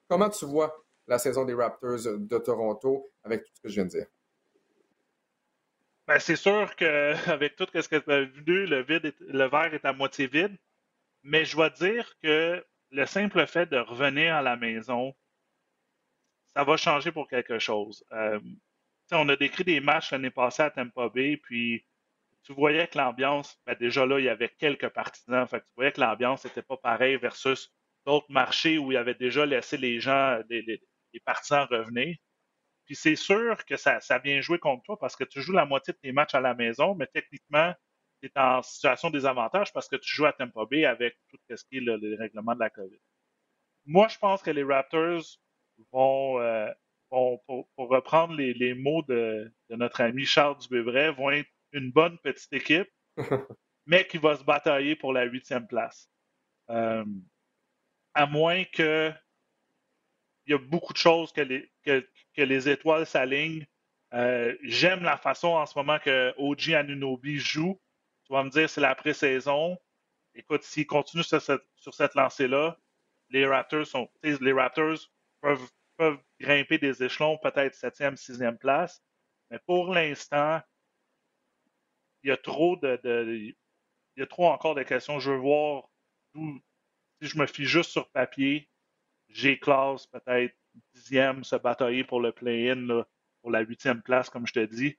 comment 0.09 0.29
tu 0.31 0.45
vois 0.45 0.85
la 1.07 1.19
saison 1.19 1.45
des 1.45 1.55
Raptors 1.55 2.19
de 2.19 2.39
Toronto 2.39 3.11
avec 3.23 3.45
tout 3.45 3.53
ce 3.55 3.61
que 3.61 3.69
je 3.69 3.75
viens 3.75 3.85
de 3.85 3.91
dire? 3.91 4.07
Ben, 6.07 6.19
c'est 6.19 6.37
sûr 6.37 6.75
qu'avec 6.77 7.57
tout 7.57 7.67
ce 7.73 7.89
que 7.89 7.97
tu 7.97 8.11
as 8.11 8.23
vu, 8.23 8.67
le, 8.67 8.85
le 8.85 9.49
verre 9.49 9.75
est 9.75 9.85
à 9.85 9.93
moitié 9.93 10.27
vide. 10.27 10.57
Mais 11.23 11.45
je 11.45 11.55
dois 11.55 11.71
dire 11.71 12.17
que 12.23 12.65
le 12.91 13.07
simple 13.07 13.47
fait 13.47 13.67
de 13.67 13.79
revenir 13.79 14.35
à 14.35 14.43
la 14.43 14.57
maison, 14.57 15.15
ça 16.55 16.65
va 16.65 16.77
changer 16.77 17.13
pour 17.13 17.29
quelque 17.29 17.59
chose. 17.59 18.05
Euh, 18.13 18.41
on 19.13 19.29
a 19.29 19.37
décrit 19.37 19.65
des 19.65 19.81
matchs 19.81 20.13
l'année 20.13 20.31
passée 20.31 20.63
à 20.63 20.71
Tampa 20.71 21.09
Bay, 21.09 21.37
puis 21.37 21.85
tu 22.51 22.57
voyais 22.57 22.89
que 22.89 22.99
l'ambiance, 22.99 23.57
ben 23.65 23.77
déjà 23.79 24.05
là, 24.05 24.19
il 24.19 24.25
y 24.25 24.29
avait 24.29 24.49
quelques 24.49 24.89
partisans. 24.89 25.47
Fait 25.47 25.61
tu 25.61 25.73
voyais 25.77 25.93
que 25.93 26.01
l'ambiance 26.01 26.45
n'était 26.45 26.63
pas 26.63 26.77
pareille 26.77 27.17
versus 27.17 27.73
d'autres 28.05 28.27
marchés 28.29 28.77
où 28.77 28.91
il 28.91 28.97
avait 28.97 29.15
déjà 29.15 29.47
laissé 29.47 29.77
les 29.77 30.01
gens, 30.01 30.37
les 30.49 30.81
partisans 31.25 31.69
revenir. 31.71 32.17
Puis 32.87 32.97
c'est 32.97 33.15
sûr 33.15 33.65
que 33.67 33.77
ça, 33.77 34.01
ça 34.01 34.19
vient 34.19 34.41
jouer 34.41 34.59
contre 34.59 34.83
toi 34.83 34.99
parce 34.99 35.15
que 35.15 35.23
tu 35.23 35.41
joues 35.41 35.53
la 35.53 35.65
moitié 35.65 35.93
de 35.93 35.99
tes 35.99 36.11
matchs 36.11 36.35
à 36.35 36.41
la 36.41 36.55
maison, 36.55 36.97
mais 36.97 37.07
techniquement, 37.07 37.73
tu 38.21 38.29
es 38.29 38.33
en 38.37 38.63
situation 38.63 39.11
désavantage 39.11 39.73
parce 39.73 39.89
que 39.89 39.95
tu 39.95 40.13
joues 40.13 40.27
à 40.27 40.33
Tampa 40.33 40.65
Bay 40.69 40.85
avec 40.85 41.17
tout 41.31 41.39
ce 41.49 41.65
qui 41.71 41.77
est 41.77 41.81
le, 41.81 41.99
les 41.99 42.17
règlements 42.17 42.57
de 42.57 42.59
la 42.59 42.71
COVID. 42.71 42.99
Moi, 43.87 44.09
je 44.09 44.19
pense 44.19 44.43
que 44.43 44.51
les 44.51 44.65
Raptors 44.65 45.23
vont, 45.93 46.41
euh, 46.41 46.69
vont 47.13 47.41
pour, 47.47 47.69
reprendre 47.77 48.35
les, 48.35 48.55
les 48.55 48.75
mots 48.75 49.03
de, 49.03 49.55
de, 49.69 49.77
notre 49.77 50.01
ami 50.01 50.25
Charles 50.25 50.59
Dubévray, 50.59 51.15
vont 51.15 51.31
être 51.31 51.49
une 51.73 51.91
bonne 51.91 52.19
petite 52.19 52.53
équipe, 52.53 52.89
mais 53.87 54.07
qui 54.07 54.19
va 54.19 54.37
se 54.37 54.45
batailler 54.45 54.97
pour 54.97 55.13
la 55.13 55.25
huitième 55.25 55.67
place. 55.67 56.11
Euh, 56.71 57.05
à 58.15 58.27
moins 58.27 58.65
que 58.65 59.13
il 60.47 60.53
y 60.53 60.55
a 60.55 60.59
beaucoup 60.59 60.93
de 60.93 60.99
choses 60.99 61.33
que 61.33 61.43
les, 61.43 61.71
que, 61.85 62.07
que 62.35 62.43
les 62.43 62.69
étoiles 62.69 63.07
s'alignent. 63.07 63.67
Euh, 64.15 64.57
j'aime 64.63 65.03
la 65.03 65.17
façon 65.17 65.49
en 65.49 65.67
ce 65.67 65.79
moment 65.79 65.99
que 65.99 66.35
OG 66.39 66.73
Anunobi 66.73 67.39
joue. 67.39 67.81
Tu 68.25 68.33
vas 68.33 68.43
me 68.43 68.51
dire, 68.51 68.69
c'est 68.69 68.81
la 68.81 68.95
pré-saison. 68.95 69.79
Écoute, 70.35 70.63
s'il 70.63 70.87
continue 70.87 71.23
sur 71.23 71.41
cette, 71.41 71.63
sur 71.77 71.95
cette 71.95 72.15
lancée-là, 72.15 72.77
les 73.29 73.47
Raptors 73.47 73.87
sont, 73.87 74.11
les 74.23 74.53
Raptors 74.53 74.99
peuvent, 75.41 75.71
peuvent 75.97 76.19
grimper 76.41 76.79
des 76.79 77.03
échelons, 77.03 77.39
peut-être 77.39 77.75
septième, 77.75 78.17
sixième 78.17 78.59
place. 78.59 79.03
Mais 79.51 79.59
pour 79.67 79.93
l'instant, 79.93 80.61
il 82.23 82.29
y 82.29 82.33
a 82.33 82.37
trop 82.37 82.77
de, 82.77 82.99
de, 83.03 83.55
il 84.17 84.21
y 84.21 84.23
a 84.23 84.27
trop 84.27 84.49
encore 84.49 84.75
de 84.75 84.83
questions. 84.83 85.21
Je 85.21 85.31
veux 85.33 85.39
voir 85.39 85.89
d'où, 86.35 86.61
si 87.21 87.29
je 87.29 87.39
me 87.39 87.47
fie 87.47 87.65
juste 87.65 87.91
sur 87.91 88.09
papier, 88.11 88.69
j'ai 89.29 89.59
classe 89.59 90.07
peut-être 90.07 90.55
dixième, 90.95 91.45
se 91.45 91.57
batailler 91.57 92.05
pour 92.05 92.21
le 92.21 92.33
play-in, 92.33 93.05
pour 93.43 93.51
la 93.51 93.61
huitième 93.61 94.03
place, 94.03 94.31
comme 94.31 94.47
je 94.47 94.53
te 94.53 94.65
dis. 94.65 94.97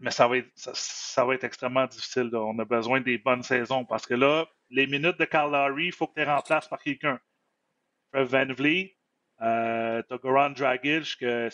Mais 0.00 0.10
ça 0.10 0.26
va 0.28 0.38
être, 0.38 0.50
ça, 0.56 1.24
va 1.24 1.34
être 1.34 1.44
extrêmement 1.44 1.86
difficile. 1.86 2.30
On 2.34 2.58
a 2.58 2.64
besoin 2.64 3.00
des 3.00 3.18
bonnes 3.18 3.42
saisons 3.42 3.84
parce 3.84 4.06
que 4.06 4.14
là, 4.14 4.46
les 4.70 4.86
minutes 4.86 5.18
de 5.18 5.24
Carl 5.24 5.52
Lowry, 5.52 5.86
il 5.86 5.92
faut 5.92 6.06
que 6.06 6.14
tu 6.14 6.20
les 6.20 6.26
remplaces 6.26 6.68
par 6.68 6.82
quelqu'un. 6.82 7.20
Van 8.12 8.46
Vliet, 8.46 8.96
euh, 9.40 10.02
t'as 10.02 10.18
Goran 10.18 10.50
Dragic, 10.50 11.16
que 11.18 11.48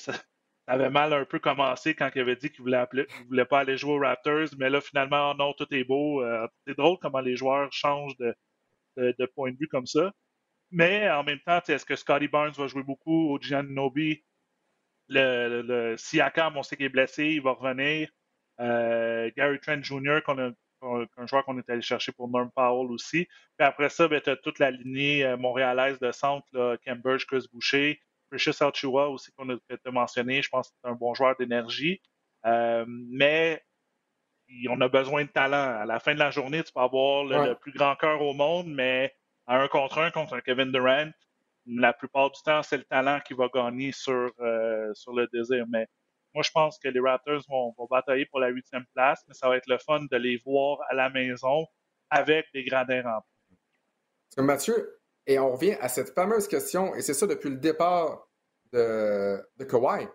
avait 0.70 0.90
mal 0.90 1.12
un 1.12 1.24
peu 1.24 1.38
commencé 1.38 1.94
quand 1.94 2.10
il 2.14 2.20
avait 2.20 2.36
dit 2.36 2.50
qu'il 2.50 2.62
voulait, 2.62 2.86
voulait 3.28 3.44
pas 3.44 3.60
aller 3.60 3.76
jouer 3.76 3.92
aux 3.94 3.98
Raptors, 3.98 4.48
mais 4.58 4.70
là, 4.70 4.80
finalement, 4.80 5.34
non, 5.34 5.52
tout 5.52 5.66
est 5.74 5.84
beau. 5.84 6.22
Euh, 6.22 6.46
c'est 6.66 6.76
drôle 6.76 6.96
comment 7.00 7.20
les 7.20 7.36
joueurs 7.36 7.72
changent 7.72 8.16
de, 8.16 9.26
point 9.34 9.50
de 9.52 9.56
vue 9.58 9.68
comme 9.68 9.86
ça. 9.86 10.12
Mais 10.70 11.10
en 11.10 11.24
même 11.24 11.40
temps, 11.40 11.60
est-ce 11.66 11.84
que 11.84 11.96
Scotty 11.96 12.28
Barnes 12.28 12.52
va 12.52 12.68
jouer 12.68 12.84
beaucoup 12.84 13.30
au 13.30 13.40
Giannobi? 13.40 14.22
Le, 15.08 15.62
le, 15.62 15.96
on 16.56 16.62
sait 16.62 16.76
qu'il 16.76 16.86
est 16.86 16.88
blessé, 16.88 17.24
il 17.26 17.42
va 17.42 17.52
revenir. 17.52 18.08
Euh, 18.60 19.30
Gary 19.36 19.58
Trent 19.58 19.82
Jr., 19.82 20.20
qu'on 20.24 20.38
a, 20.38 20.52
un 20.82 21.26
joueur 21.26 21.44
qu'on 21.44 21.58
est 21.58 21.68
allé 21.68 21.82
chercher 21.82 22.12
pour 22.12 22.28
Norm 22.28 22.50
Powell 22.54 22.92
aussi. 22.92 23.26
Puis 23.58 23.66
après 23.66 23.88
ça, 23.88 24.06
ben, 24.06 24.20
tu 24.20 24.30
as 24.30 24.36
toute 24.36 24.60
la 24.60 24.70
lignée 24.70 25.24
euh, 25.24 25.36
montréalaise 25.36 25.98
de 25.98 26.12
centre, 26.12 26.46
Cambridge, 26.86 27.26
Chris 27.26 27.46
Boucher, 27.52 28.00
Precious 28.30 28.62
Alchua 28.62 29.08
aussi 29.08 29.32
qu'on 29.32 29.50
a, 29.50 29.56
mentionné. 29.90 30.42
Je 30.42 30.48
pense 30.48 30.70
que 30.70 30.76
c'est 30.82 30.90
un 30.90 30.94
bon 30.94 31.14
joueur 31.14 31.36
d'énergie. 31.36 32.00
Euh, 32.46 32.84
mais 32.88 33.62
on 34.68 34.80
a 34.80 34.88
besoin 34.88 35.24
de 35.24 35.30
talent. 35.30 35.80
À 35.80 35.86
la 35.86 36.00
fin 36.00 36.14
de 36.14 36.18
la 36.18 36.30
journée, 36.30 36.62
tu 36.62 36.72
peux 36.72 36.80
avoir 36.80 37.24
le 37.24 37.54
plus 37.54 37.72
grand 37.72 37.96
cœur 37.96 38.20
au 38.22 38.32
monde, 38.32 38.68
mais 38.68 39.14
à 39.46 39.60
un 39.60 39.68
contre 39.68 39.98
un 39.98 40.10
contre 40.10 40.34
un 40.34 40.40
Kevin 40.40 40.72
Durant, 40.72 41.10
la 41.66 41.92
plupart 41.92 42.30
du 42.30 42.40
temps, 42.42 42.62
c'est 42.62 42.78
le 42.78 42.84
talent 42.84 43.20
qui 43.20 43.34
va 43.34 43.48
gagner 43.52 43.92
sur, 43.92 44.30
euh, 44.40 44.92
sur 44.94 45.12
le 45.12 45.28
désir. 45.32 45.64
Mais 45.68 45.86
moi, 46.34 46.42
je 46.42 46.50
pense 46.50 46.78
que 46.78 46.88
les 46.88 47.00
Raptors 47.00 47.42
vont, 47.48 47.74
batailler 47.90 48.26
pour 48.26 48.40
la 48.40 48.48
huitième 48.48 48.84
place, 48.94 49.22
mais 49.28 49.34
ça 49.34 49.48
va 49.48 49.56
être 49.56 49.68
le 49.68 49.78
fun 49.78 50.04
de 50.10 50.16
les 50.16 50.36
voir 50.38 50.78
à 50.88 50.94
la 50.94 51.10
maison 51.10 51.66
avec 52.08 52.46
des 52.54 52.64
gradins 52.64 53.02
remplis. 53.02 53.58
Mathieu, 54.38 54.99
et 55.30 55.38
on 55.38 55.52
revient 55.52 55.76
à 55.80 55.88
cette 55.88 56.10
fameuse 56.10 56.48
question, 56.48 56.92
et 56.96 57.02
c'est 57.02 57.14
ça 57.14 57.24
depuis 57.24 57.50
le 57.50 57.56
départ 57.56 58.28
de, 58.72 59.40
Kawhi. 59.60 60.08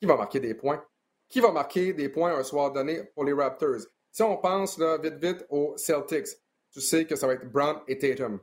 Qui 0.00 0.06
va 0.06 0.16
marquer 0.16 0.40
des 0.40 0.54
points? 0.54 0.82
Qui 1.28 1.40
va 1.40 1.52
marquer 1.52 1.92
des 1.92 2.08
points 2.08 2.34
un 2.34 2.42
soir 2.42 2.72
donné 2.72 3.04
pour 3.14 3.24
les 3.24 3.34
Raptors? 3.34 3.82
Si 4.10 4.22
on 4.22 4.38
pense 4.38 4.80
vite, 4.80 5.16
vite 5.22 5.44
aux 5.50 5.76
Celtics, 5.76 6.28
tu 6.70 6.80
sais 6.80 7.04
que 7.04 7.16
ça 7.16 7.26
va 7.26 7.34
être 7.34 7.52
Brown 7.52 7.82
et 7.86 7.98
Tatum 7.98 8.40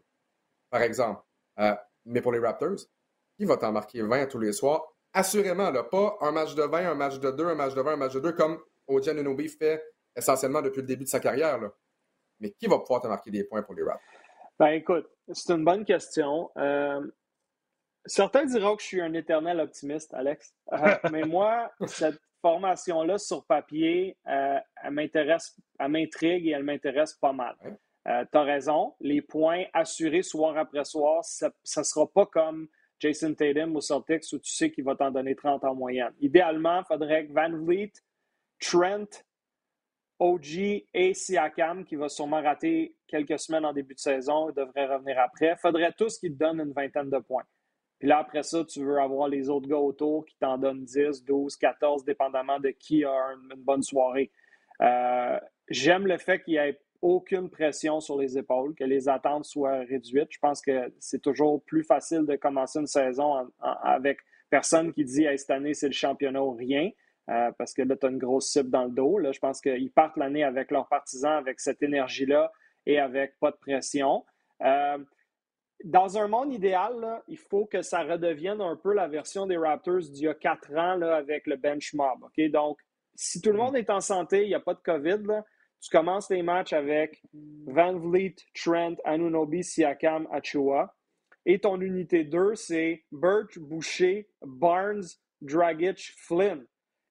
par 0.70 0.84
exemple. 0.84 1.24
Euh, 1.60 1.74
mais 2.06 2.22
pour 2.22 2.32
les 2.32 2.40
Raptors, 2.40 2.78
qui 3.36 3.46
va 3.46 3.58
t'en 3.58 3.72
marquer 3.72 4.04
20 4.04 4.28
tous 4.28 4.40
les 4.40 4.54
soirs? 4.54 4.84
Assurément, 5.14 5.72
pas 5.84 6.18
un 6.22 6.32
match 6.32 6.54
de 6.54 6.62
20, 6.62 6.92
un 6.92 6.96
match 6.96 7.20
de 7.20 7.32
2, 7.32 7.46
un 7.48 7.56
match 7.56 7.74
de 7.74 7.82
20, 7.82 7.94
un 7.94 7.96
match 7.96 8.14
de 8.14 8.20
2, 8.20 8.34
comme 8.34 8.60
Oji 8.86 9.10
Anunobi 9.10 9.50
fait 9.50 9.84
essentiellement 10.16 10.62
depuis 10.62 10.82
le 10.82 10.88
début 10.88 11.06
de 11.06 11.10
sa 11.10 11.20
carrière. 11.20 11.60
Mais 12.40 12.52
qui 12.52 12.68
va 12.68 12.78
pouvoir 12.78 13.02
te 13.02 13.08
marquer 13.08 13.32
des 13.32 13.46
points 13.46 13.64
pour 13.64 13.74
les 13.74 13.82
Raptors? 13.82 14.23
Ben 14.60 14.68
écoute, 14.68 15.08
c'est 15.32 15.54
une 15.54 15.66
bonne 15.66 15.86
question. 15.86 16.52
Euh, 16.58 17.06
certains 18.06 18.46
diront 18.46 18.76
que 18.76 18.82
je 18.82 18.88
suis 18.88 19.02
un 19.02 19.14
éternel 19.14 19.60
optimiste, 19.60 20.14
Alex. 20.14 20.54
Euh, 20.72 20.78
mais 21.12 21.24
moi, 21.24 21.72
cette 21.88 22.22
formation-là 22.42 23.18
sur 23.18 23.46
papier, 23.46 24.18
elle 24.26 24.64
m'intéresse, 24.92 25.56
elle 25.80 25.90
m'intrigue 25.90 26.48
et 26.48 26.52
elle 26.52 26.64
m'intéresse 26.64 27.14
pas 27.14 27.34
mal. 27.34 27.56
Euh, 28.08 28.26
tu 28.30 28.38
as 28.38 28.44
raison, 28.44 28.94
les 29.00 29.22
points 29.22 29.64
assurés 29.74 30.24
soir 30.24 30.58
après 30.58 30.84
soir, 30.84 31.24
ça 31.24 31.52
ne 31.78 31.84
sera 31.84 32.08
pas 32.08 32.26
comme 32.26 32.68
Jason 33.00 33.34
Tatum 33.34 33.76
ou 33.76 33.82
Celtics 33.82 34.26
où 34.34 34.40
tu 34.40 34.52
sais 34.52 34.72
qu'il 34.72 34.84
va 34.84 34.96
t'en 34.96 35.12
donner 35.12 35.36
30 35.36 35.64
en 35.64 35.76
moyenne. 35.76 36.14
Idéalement, 36.20 36.82
il 36.82 36.86
faudrait 36.86 37.28
que 37.28 37.34
Van 37.34 37.50
Vliet, 37.50 37.94
Trent, 38.60 39.24
OG 40.20 40.86
et 40.94 41.14
Siakam, 41.14 41.84
qui 41.86 41.96
va 41.96 42.10
sûrement 42.10 42.42
rater 42.42 42.96
quelques 43.08 43.40
semaines 43.40 43.66
en 43.66 43.74
début 43.74 43.94
de 43.94 44.00
saison, 44.00 44.52
devrait 44.52 44.86
revenir 44.86 45.20
après, 45.20 45.56
faudrait 45.58 45.94
tous 45.98 46.18
qu'ils 46.18 46.34
te 46.34 46.38
donnent 46.38 46.62
une 46.62 46.74
vingtaine 46.74 47.10
de 47.10 47.20
points. 47.20 47.44
Puis 48.00 48.10
là, 48.10 48.20
après 48.20 48.44
ça, 48.44 48.64
tu 48.66 48.84
veux 48.84 49.00
avoir 49.00 49.28
les 49.28 49.50
autres 49.50 49.68
gars 49.68 49.78
autour 49.78 50.26
qui 50.26 50.36
t'en 50.38 50.58
donnent 50.58 50.84
10, 50.84 51.24
12, 51.24 51.56
14, 51.56 52.04
dépendamment 52.04 52.60
de 52.60 52.70
qui 52.70 53.06
a 53.06 53.34
une, 53.34 53.62
bonne 53.62 53.82
soirée. 53.82 54.32
Euh, 54.82 55.40
j'aime 55.70 56.08
le 56.08 56.18
fait 56.18 56.44
qu'il 56.44 56.56
y 56.56 56.58
ait 56.58 56.80
aucune 57.02 57.50
pression 57.50 58.00
sur 58.00 58.18
les 58.18 58.38
épaules, 58.38 58.76
que 58.76 58.84
les 58.84 59.10
attentes 59.10 59.46
soient 59.46 59.80
réduites. 59.80 60.30
Je 60.32 60.40
pense 60.40 60.62
que 60.62 60.94
c'est 61.00 61.22
toujours 61.22 61.64
plus 61.64 61.84
facile 61.84 62.26
de 62.26 62.36
commencer 62.36 62.80
une 62.80 62.88
saison 62.88 63.50
avec 63.62 64.20
personne 64.50 64.94
qui 64.94 65.04
dit 65.04 65.26
cette 65.36 65.50
année, 65.50 65.74
c'est 65.74 65.88
le 65.88 65.94
championnat 65.94 66.42
ou 66.42 66.52
rien. 66.52 66.90
Euh, 67.30 67.52
parce 67.58 67.74
que 67.74 67.82
là, 67.82 67.96
tu 67.96 68.06
as 68.06 68.10
une 68.10 68.18
grosse 68.18 68.52
cible 68.52 68.70
dans 68.70 68.86
le 68.86 68.92
dos. 68.92 69.18
Là. 69.18 69.32
Je 69.32 69.40
pense 69.40 69.62
qu'ils 69.62 69.92
partent 69.92 70.18
l'année 70.18 70.44
avec 70.44 70.72
leurs 70.72 70.88
partisans, 70.88 71.34
avec 71.34 71.60
cette 71.60 71.82
énergie-là 71.82 72.52
et 72.86 73.00
avec 73.00 73.40
pas 73.40 73.52
de 73.52 73.58
pression. 73.58 74.26
Euh, 74.62 74.98
dans 75.84 76.18
un 76.18 76.28
monde 76.28 76.54
idéal, 76.54 77.22
il 77.28 77.38
faut 77.38 77.66
que 77.66 77.82
ça 77.82 78.04
redevienne 78.04 78.62
un 78.62 78.76
peu 78.76 78.94
la 78.94 79.08
version 79.08 79.48
des 79.48 79.58
Raptors 79.58 80.02
d'il 80.02 80.26
y 80.26 80.28
a 80.28 80.34
quatre 80.34 80.72
ans 80.74 80.96
là, 80.96 81.16
avec 81.16 81.48
le 81.48 81.56
bench 81.56 81.94
mob. 81.94 82.30
Donc, 82.52 82.80
si 83.16 83.42
tout 83.42 83.52
le 83.52 83.58
monde 83.58 83.76
est 83.76 83.90
en 83.90 84.00
santé, 84.00 84.44
il 84.44 84.48
n'y 84.48 84.56
a 84.56 84.60
pas 84.60 84.74
de 84.74 84.80
COVID, 84.80 85.24
là, 85.26 85.46
tu 85.82 85.90
commences 85.90 86.30
les 86.30 86.44
matchs 86.44 86.72
avec 86.72 87.22
Van 87.34 87.98
Vliet, 87.98 88.36
Trent, 88.54 88.96
Anunobi, 89.04 89.64
Siakam, 89.64 90.28
Achua. 90.32 90.96
Et 91.46 91.60
ton 91.60 91.82
unité 91.82 92.24
2, 92.24 92.56
c'est 92.56 93.04
Birch, 93.12 93.60
Boucher, 93.60 94.30
Barnes, 94.42 95.04
Dragic, 95.42 96.14
Flynn. 96.16 96.66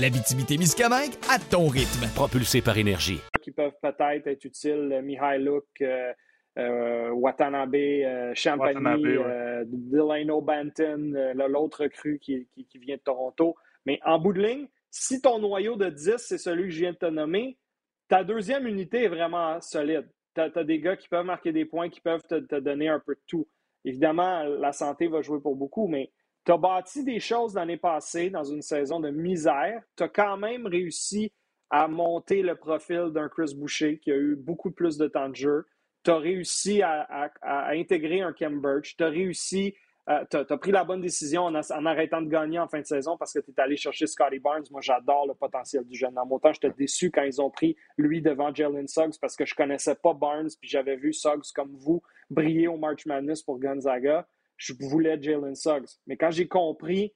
L'habitabilité-Miscamingue 0.00 1.14
à 1.28 1.40
ton 1.40 1.66
rythme. 1.66 2.06
Propulsé 2.14 2.62
par 2.62 2.78
énergie. 2.78 3.18
Qui 3.42 3.50
peuvent 3.50 3.74
peut-être 3.82 4.28
être 4.28 4.44
utiles, 4.44 5.00
Mihailuk, 5.02 5.64
euh, 5.80 6.12
euh, 6.56 7.10
Watanabe, 7.10 7.74
euh, 7.74 8.32
Champagny, 8.34 9.16
euh, 9.16 9.64
Delano 9.66 10.40
Banton, 10.40 11.32
l'autre 11.48 11.88
cru 11.88 12.20
qui, 12.20 12.46
qui, 12.68 12.78
vient 12.78 12.94
de 12.94 13.00
Toronto. 13.00 13.56
Mais 13.86 13.98
en 14.04 14.20
bout 14.20 14.32
de 14.32 14.40
ligne, 14.40 14.68
si 14.90 15.20
ton 15.20 15.40
noyau 15.40 15.74
de 15.74 15.88
10, 15.88 16.16
c'est 16.18 16.38
celui 16.38 16.64
que 16.64 16.74
je 16.74 16.80
viens 16.80 16.92
de 16.92 16.98
te 16.98 17.06
nommer, 17.06 17.58
ta 18.06 18.22
deuxième 18.22 18.68
unité 18.68 19.04
est 19.04 19.08
vraiment 19.08 19.60
solide. 19.60 20.08
Tu 20.34 20.40
as, 20.40 20.64
des 20.64 20.78
gars 20.78 20.96
qui 20.96 21.08
peuvent 21.08 21.26
marquer 21.26 21.50
des 21.50 21.64
points, 21.64 21.88
qui 21.88 22.00
peuvent 22.00 22.22
te, 22.28 22.60
donner 22.60 22.88
un 22.88 23.00
peu 23.00 23.16
de 23.16 23.22
tout. 23.26 23.48
Évidemment, 23.84 24.44
la 24.44 24.72
santé 24.72 25.08
va 25.08 25.22
jouer 25.22 25.40
pour 25.40 25.56
beaucoup, 25.56 25.88
mais 25.88 26.12
Tu 26.44 26.52
as 26.52 26.56
bâti 26.56 27.04
des 27.04 27.20
choses 27.20 27.54
l'année 27.54 27.76
passée 27.76 28.30
dans 28.30 28.44
une 28.44 28.62
saison 28.62 29.00
de 29.00 29.10
misère. 29.10 29.82
Tu 29.96 30.02
as 30.02 30.08
quand 30.08 30.36
même 30.36 30.66
réussi 30.66 31.32
à 31.70 31.88
monter 31.88 32.42
le 32.42 32.54
profil 32.56 33.10
d'un 33.12 33.28
Chris 33.28 33.54
Boucher 33.54 33.98
qui 33.98 34.10
a 34.10 34.16
eu 34.16 34.36
beaucoup 34.36 34.70
plus 34.70 34.96
de 34.96 35.06
temps 35.06 35.28
de 35.28 35.36
jeu. 35.36 35.66
Tu 36.04 36.10
as 36.10 36.18
réussi 36.18 36.82
à, 36.82 37.30
intégrer 37.70 38.20
un 38.20 38.32
Kem 38.32 38.60
Birch. 38.60 38.96
Tu 38.96 39.04
as 39.04 39.08
réussi, 39.08 39.74
euh, 40.08 40.24
tu 40.30 40.36
as, 40.38 40.56
pris 40.56 40.70
la 40.70 40.84
bonne 40.84 41.02
décision 41.02 41.42
en, 41.42 41.86
arrêtant 41.86 42.22
de 42.22 42.28
gagner 42.28 42.58
en 42.58 42.68
fin 42.68 42.80
de 42.80 42.86
saison 42.86 43.18
parce 43.18 43.34
que 43.34 43.40
tu 43.40 43.50
es 43.50 43.60
allé 43.60 43.76
chercher 43.76 44.06
Scotty 44.06 44.38
Barnes. 44.38 44.64
Moi, 44.70 44.80
j'adore 44.80 45.26
le 45.26 45.34
potentiel 45.34 45.84
du 45.84 45.98
jeune. 45.98 46.16
En 46.16 46.24
mon 46.24 46.38
temps, 46.38 46.52
j'étais 46.52 46.70
déçu 46.70 47.10
quand 47.10 47.22
ils 47.24 47.42
ont 47.42 47.50
pris 47.50 47.76
lui 47.98 48.22
devant 48.22 48.54
Jalen 48.54 48.88
Suggs 48.88 49.18
parce 49.20 49.36
que 49.36 49.44
je 49.44 49.54
connaissais 49.54 49.96
pas 49.96 50.14
Barnes 50.14 50.48
puis 50.58 50.70
j'avais 50.70 50.96
vu 50.96 51.12
Suggs 51.12 51.52
comme 51.54 51.76
vous 51.76 52.02
briller 52.30 52.68
au 52.68 52.78
March 52.78 53.04
Madness 53.04 53.42
pour 53.42 53.58
Gonzaga. 53.58 54.26
Je 54.58 54.74
voulais 54.78 55.20
Jalen 55.20 55.54
Suggs. 55.54 55.88
Mais 56.06 56.16
quand 56.16 56.30
j'ai 56.30 56.46
compris 56.46 57.14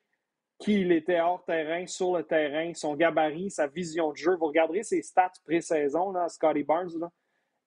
qu'il 0.62 0.92
était 0.92 1.20
hors 1.20 1.44
terrain, 1.44 1.86
sur 1.86 2.16
le 2.16 2.22
terrain, 2.22 2.72
son 2.74 2.94
gabarit, 2.94 3.50
sa 3.50 3.66
vision 3.66 4.12
de 4.12 4.16
jeu. 4.16 4.36
Vous 4.36 4.46
regarderez 4.46 4.84
ses 4.84 5.02
stats 5.02 5.32
pré-saison, 5.44 6.14
Scotty 6.28 6.62
Barnes, 6.62 7.10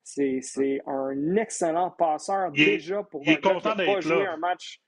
c'est 0.03 0.81
un 0.85 1.35
excellent 1.35 1.91
passeur 1.91 2.51
déjà 2.51 3.03
pour 3.03 3.21
il 3.23 3.33
est 3.33 3.43
content 3.43 3.75
d'être 3.75 4.01
jouer 4.01 4.27
un 4.27 4.37
match. 4.37 4.81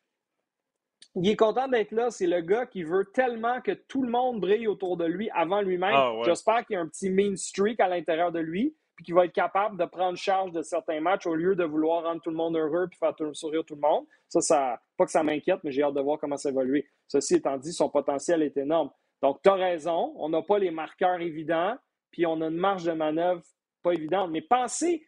Il 1.16 1.28
est 1.28 1.36
content 1.36 1.68
d'être 1.68 1.92
là. 1.92 2.12
C'est 2.12 2.28
le 2.28 2.42
gars 2.42 2.68
qui 2.68 2.84
veut 2.84 3.10
tellement 3.14 3.60
que 3.62 3.72
tout 3.72 4.04
le 4.04 4.10
monde 4.10 4.40
brille 4.40 4.68
autour 4.68 4.96
de 4.98 5.06
lui 5.06 5.30
avant 5.32 5.62
lui-même. 5.62 5.96
Ah, 5.96 6.14
J'espère 6.24 6.66
qu'il 6.66 6.76
y 6.76 6.78
a 6.78 6.82
un 6.82 6.88
petit 6.88 7.10
mean 7.10 7.36
streak 7.36 7.80
à 7.80 7.88
l'intérieur 7.88 8.32
de 8.32 8.40
lui 8.40 8.76
puis 8.98 9.06
qu'il 9.06 9.14
va 9.14 9.26
être 9.26 9.34
capable 9.34 9.78
de 9.78 9.86
prendre 9.86 10.18
charge 10.18 10.52
de 10.52 10.64
certains 10.64 11.00
matchs 11.00 11.28
au 11.28 11.36
lieu 11.36 11.56
de 11.56 11.64
vouloir 11.64 12.04
rendre 12.04 12.20
tout 12.20 12.32
le 12.32 12.36
monde 12.36 12.58
heureux 12.58 12.88
puis 12.88 12.98
faire 12.98 13.14
sourire 13.34 13.64
tout 13.64 13.76
le 13.76 13.82
monde. 13.82 14.06
Ça, 14.28 14.42
ça 14.42 14.82
pas 14.98 15.06
que 15.06 15.12
ça 15.12 15.22
m'inquiète, 15.22 15.60
mais 15.64 15.72
j'ai 15.72 15.84
hâte 15.84 15.94
de 15.94 16.02
voir 16.02 16.18
comment 16.20 16.36
ça 16.36 16.52
va 16.52 16.62
évoluer. 16.64 16.90
Ceci 17.08 17.36
étant 17.36 17.58
dit, 17.58 17.72
son 17.72 17.90
potentiel 17.90 18.42
est 18.42 18.58
énorme. 18.58 18.90
Donc, 19.22 19.40
tu 19.44 19.50
as 19.50 19.54
raison, 19.54 20.14
on 20.18 20.30
n'a 20.30 20.42
pas 20.42 20.58
les 20.58 20.72
marqueurs 20.72 21.22
évidents, 21.22 21.78
puis 22.12 22.26
on 22.26 22.42
a 22.42 22.48
une 22.48 22.58
marge 22.58 22.86
de 22.86 22.92
manœuvre 22.92 23.44
pas 23.84 23.94
évidente. 23.94 24.32
Mais 24.32 24.42
pensez, 24.42 25.06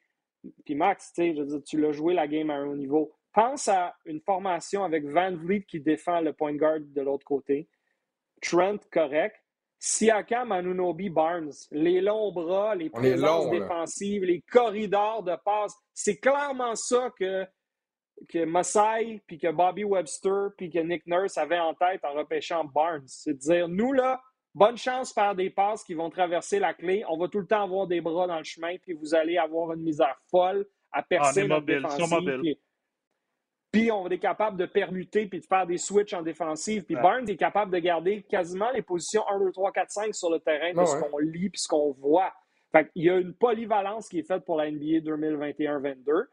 puis 0.65 0.75
Max, 0.75 1.11
tu 1.13 1.81
l'as 1.81 1.91
joué 1.91 2.13
la 2.13 2.27
game 2.27 2.51
à 2.51 2.55
un 2.55 2.67
haut 2.67 2.75
niveau. 2.75 3.11
Pense 3.33 3.67
à 3.67 3.95
une 4.05 4.21
formation 4.21 4.83
avec 4.83 5.05
Van 5.05 5.35
Vliet 5.35 5.63
qui 5.63 5.79
défend 5.79 6.21
le 6.21 6.33
point 6.33 6.53
guard 6.53 6.79
de 6.79 7.01
l'autre 7.01 7.25
côté, 7.25 7.67
Trent 8.41 8.77
correct, 8.91 9.35
Siakam, 9.79 10.51
Anunobi, 10.51 11.09
Barnes, 11.09 11.53
les 11.71 12.01
longs 12.01 12.33
bras, 12.33 12.75
les 12.75 12.89
présences 12.89 13.49
défensives, 13.49 14.25
les 14.25 14.41
corridors 14.41 15.23
de 15.23 15.35
passe, 15.43 15.73
c'est 15.93 16.17
clairement 16.17 16.75
ça 16.75 17.09
que, 17.17 17.45
que 18.27 18.43
Masai, 18.43 19.21
puis 19.25 19.37
que 19.37 19.49
Bobby 19.49 19.85
Webster, 19.85 20.49
puis 20.57 20.69
que 20.69 20.79
Nick 20.79 21.07
Nurse 21.07 21.37
avaient 21.37 21.59
en 21.59 21.73
tête 21.73 22.03
en 22.03 22.13
repêchant 22.13 22.65
Barnes. 22.65 23.05
C'est 23.07 23.35
de 23.35 23.39
dire, 23.39 23.67
nous, 23.69 23.93
là, 23.93 24.21
bonne 24.53 24.77
chance 24.77 25.09
de 25.09 25.13
faire 25.13 25.33
des 25.33 25.49
passes 25.49 25.83
qui 25.85 25.93
vont 25.93 26.09
traverser 26.09 26.59
la 26.59 26.73
clé. 26.73 27.05
On 27.07 27.17
va 27.17 27.29
tout 27.29 27.39
le 27.39 27.47
temps 27.47 27.63
avoir 27.63 27.87
des 27.87 28.01
bras 28.01 28.27
dans 28.27 28.37
le 28.37 28.43
chemin, 28.43 28.75
puis 28.81 28.93
vous 28.93 29.15
allez 29.15 29.37
avoir 29.37 29.71
une 29.71 29.81
misère 29.83 30.19
folle 30.29 30.67
à 30.91 31.03
percer 31.03 31.47
notre 31.47 31.65
défensive. 31.65 32.57
Puis 33.71 33.91
on 33.91 34.07
est 34.07 34.19
capable 34.19 34.57
de 34.57 34.65
permuter 34.65 35.27
puis 35.27 35.39
de 35.39 35.45
faire 35.45 35.67
des 35.67 35.77
switches 35.77 36.13
en 36.13 36.23
défensive. 36.23 36.83
Puis 36.85 36.95
Barnes 36.95 37.29
est 37.29 37.37
capable 37.37 37.71
de 37.71 37.77
garder 37.77 38.23
quasiment 38.23 38.71
les 38.71 38.81
positions 38.81 39.23
1, 39.29 39.39
2, 39.39 39.51
3, 39.51 39.71
4, 39.71 39.91
5 39.91 40.15
sur 40.15 40.31
le 40.31 40.39
terrain 40.39 40.73
de 40.73 40.79
ah 40.79 40.85
ce 40.85 40.95
qu'on 40.95 41.17
lit 41.19 41.49
puis 41.49 41.59
ce 41.59 41.67
qu'on 41.67 41.91
voit. 41.91 42.33
Fait 42.71 42.89
il 42.95 43.05
y 43.05 43.09
a 43.09 43.17
une 43.17 43.33
polyvalence 43.33 44.07
qui 44.07 44.19
est 44.19 44.27
faite 44.27 44.43
pour 44.43 44.57
la 44.57 44.71
NBA 44.71 44.99
2021-22. 44.99 46.25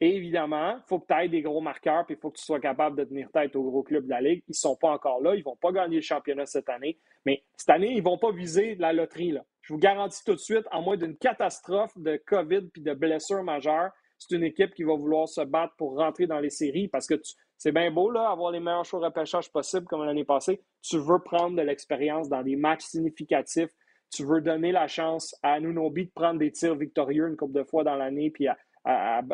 Et 0.00 0.14
évidemment, 0.14 0.76
il 0.76 0.82
faut 0.86 1.00
que 1.00 1.12
tu 1.12 1.20
aies 1.20 1.28
des 1.28 1.42
gros 1.42 1.60
marqueurs, 1.60 2.06
puis 2.06 2.14
il 2.14 2.20
faut 2.20 2.30
que 2.30 2.38
tu 2.38 2.44
sois 2.44 2.60
capable 2.60 2.96
de 2.96 3.04
tenir 3.04 3.28
tête 3.32 3.56
aux 3.56 3.64
gros 3.64 3.82
clubs 3.82 4.04
de 4.04 4.10
la 4.10 4.20
Ligue. 4.20 4.44
Ils 4.46 4.52
ne 4.52 4.54
sont 4.54 4.76
pas 4.76 4.90
encore 4.90 5.20
là, 5.20 5.34
ils 5.34 5.40
ne 5.40 5.44
vont 5.44 5.56
pas 5.56 5.72
gagner 5.72 5.96
le 5.96 6.02
championnat 6.02 6.46
cette 6.46 6.68
année. 6.68 7.00
Mais 7.26 7.42
cette 7.56 7.70
année, 7.70 7.90
ils 7.90 7.98
ne 7.98 8.04
vont 8.04 8.18
pas 8.18 8.30
viser 8.30 8.76
la 8.76 8.92
loterie. 8.92 9.32
Là. 9.32 9.44
Je 9.60 9.72
vous 9.72 9.78
garantis 9.78 10.22
tout 10.24 10.34
de 10.34 10.40
suite, 10.40 10.66
en 10.70 10.82
moins 10.82 10.96
d'une 10.96 11.16
catastrophe 11.16 11.98
de 11.98 12.16
COVID 12.26 12.68
puis 12.72 12.82
de 12.82 12.94
blessures 12.94 13.42
majeures, 13.42 13.90
c'est 14.18 14.34
une 14.34 14.44
équipe 14.44 14.74
qui 14.74 14.82
va 14.82 14.94
vouloir 14.94 15.28
se 15.28 15.40
battre 15.40 15.74
pour 15.76 15.96
rentrer 15.96 16.26
dans 16.26 16.40
les 16.40 16.50
séries 16.50 16.88
parce 16.88 17.06
que 17.06 17.14
c'est 17.56 17.72
bien 17.72 17.90
beau, 17.90 18.10
là, 18.10 18.30
avoir 18.30 18.52
les 18.52 18.60
meilleurs 18.60 18.84
choix 18.84 19.00
de 19.00 19.06
repêchage 19.06 19.50
possibles 19.50 19.86
comme 19.86 20.04
l'année 20.04 20.24
passée. 20.24 20.60
Tu 20.82 20.98
veux 20.98 21.18
prendre 21.18 21.56
de 21.56 21.62
l'expérience 21.62 22.28
dans 22.28 22.42
des 22.42 22.56
matchs 22.56 22.84
significatifs. 22.84 23.70
Tu 24.10 24.24
veux 24.24 24.40
donner 24.40 24.72
la 24.72 24.86
chance 24.86 25.34
à 25.42 25.60
Nunobi 25.60 26.06
de 26.06 26.12
prendre 26.12 26.38
des 26.38 26.52
tirs 26.52 26.76
victorieux 26.76 27.28
une 27.28 27.36
couple 27.36 27.58
de 27.58 27.64
fois 27.64 27.84
dans 27.84 27.96
l'année, 27.96 28.30
puis 28.30 28.46
à, 28.48 28.56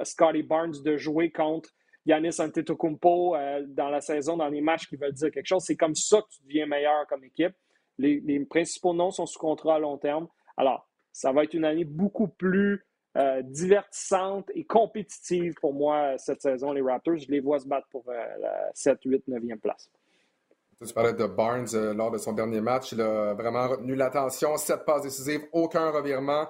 Scotty 0.03 0.43
Barnes 0.43 0.75
de 0.85 0.97
jouer 0.97 1.31
contre 1.31 1.71
Yanis 2.07 2.41
Antetokounmpo 2.41 3.37
euh, 3.37 3.63
dans 3.69 3.89
la 3.89 4.01
saison, 4.01 4.37
dans 4.37 4.49
les 4.49 4.61
matchs 4.61 4.89
qui 4.89 4.97
veulent 4.97 5.13
dire 5.13 5.31
quelque 5.31 5.47
chose. 5.47 5.63
C'est 5.65 5.77
comme 5.77 5.95
ça 5.95 6.21
que 6.23 6.29
tu 6.35 6.43
deviens 6.43 6.67
meilleur 6.67 7.07
comme 7.07 7.25
équipe. 7.25 7.55
Les, 7.99 8.21
les 8.21 8.45
principaux 8.47 8.95
noms 8.95 9.13
sont 9.13 9.27
sous 9.27 9.39
contrat 9.39 9.77
à 9.77 9.79
long 9.79 9.97
terme. 9.97 10.27
Alors, 10.57 10.89
ça 11.13 11.31
va 11.31 11.45
être 11.45 11.55
une 11.55 11.65
année 11.65 11.85
beaucoup 11.85 12.27
plus 12.27 12.85
euh, 13.17 13.43
divertissante 13.43 14.51
et 14.55 14.65
compétitive 14.65 15.55
pour 15.61 15.73
moi 15.73 16.19
cette 16.19 16.43
saison, 16.43 16.73
les 16.73 16.83
Raptors. 16.83 17.17
Je 17.17 17.31
les 17.31 17.39
vois 17.39 17.61
se 17.61 17.69
battre 17.69 17.87
pour 17.93 18.05
euh, 18.09 18.13
la 18.41 18.71
7, 18.75 18.99
8, 19.05 19.29
9e 19.29 19.59
place. 19.59 19.89
Tu 20.85 20.93
parlais 20.93 21.13
de 21.13 21.25
Barnes 21.27 21.69
euh, 21.75 21.95
lors 21.95 22.11
de 22.11 22.19
son 22.19 22.33
dernier 22.33 22.61
match. 22.61 22.91
Il 22.91 23.01
a 23.01 23.35
vraiment 23.35 23.69
retenu 23.69 23.95
l'attention. 23.95 24.57
Sept 24.57 24.85
passes 24.85 25.03
décisives, 25.03 25.47
aucun 25.53 25.91
revirement. 25.91 26.49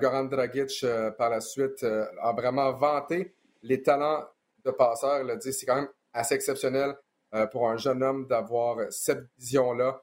Goran 0.00 0.24
Dragic, 0.24 0.86
par 1.18 1.28
la 1.28 1.40
suite, 1.40 1.84
a 1.84 2.32
vraiment 2.32 2.72
vanté 2.72 3.34
les 3.62 3.82
talents 3.82 4.24
de 4.64 4.70
passeur. 4.70 5.20
Il 5.22 5.30
a 5.30 5.36
dit 5.36 5.52
c'est 5.52 5.66
quand 5.66 5.74
même 5.74 5.90
assez 6.14 6.34
exceptionnel 6.34 6.94
pour 7.52 7.68
un 7.68 7.76
jeune 7.76 8.02
homme 8.02 8.26
d'avoir 8.26 8.90
cette 8.90 9.26
vision-là. 9.36 10.00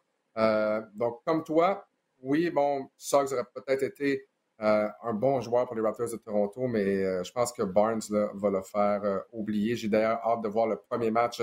donc, 0.93 1.21
comme 1.25 1.43
toi, 1.43 1.87
oui, 2.21 2.51
bon, 2.51 2.87
Suggs 2.97 3.33
aurait 3.33 3.47
peut-être 3.51 3.81
été 3.81 4.27
euh, 4.63 4.87
un 5.03 5.13
bon 5.13 5.41
joueur 5.41 5.65
pour 5.65 5.75
les 5.75 5.81
Raptors 5.81 6.09
de 6.09 6.15
Toronto, 6.15 6.67
mais 6.67 7.03
euh, 7.03 7.21
je 7.23 7.33
pense 7.33 7.51
que 7.51 7.63
Barnes 7.63 8.01
va 8.33 8.49
le 8.49 8.61
faire 8.61 9.03
euh, 9.03 9.19
oublier. 9.33 9.75
J'ai 9.75 9.89
d'ailleurs 9.89 10.25
hâte 10.25 10.41
de 10.41 10.47
voir 10.47 10.67
le 10.67 10.77
premier 10.77 11.11
match 11.11 11.41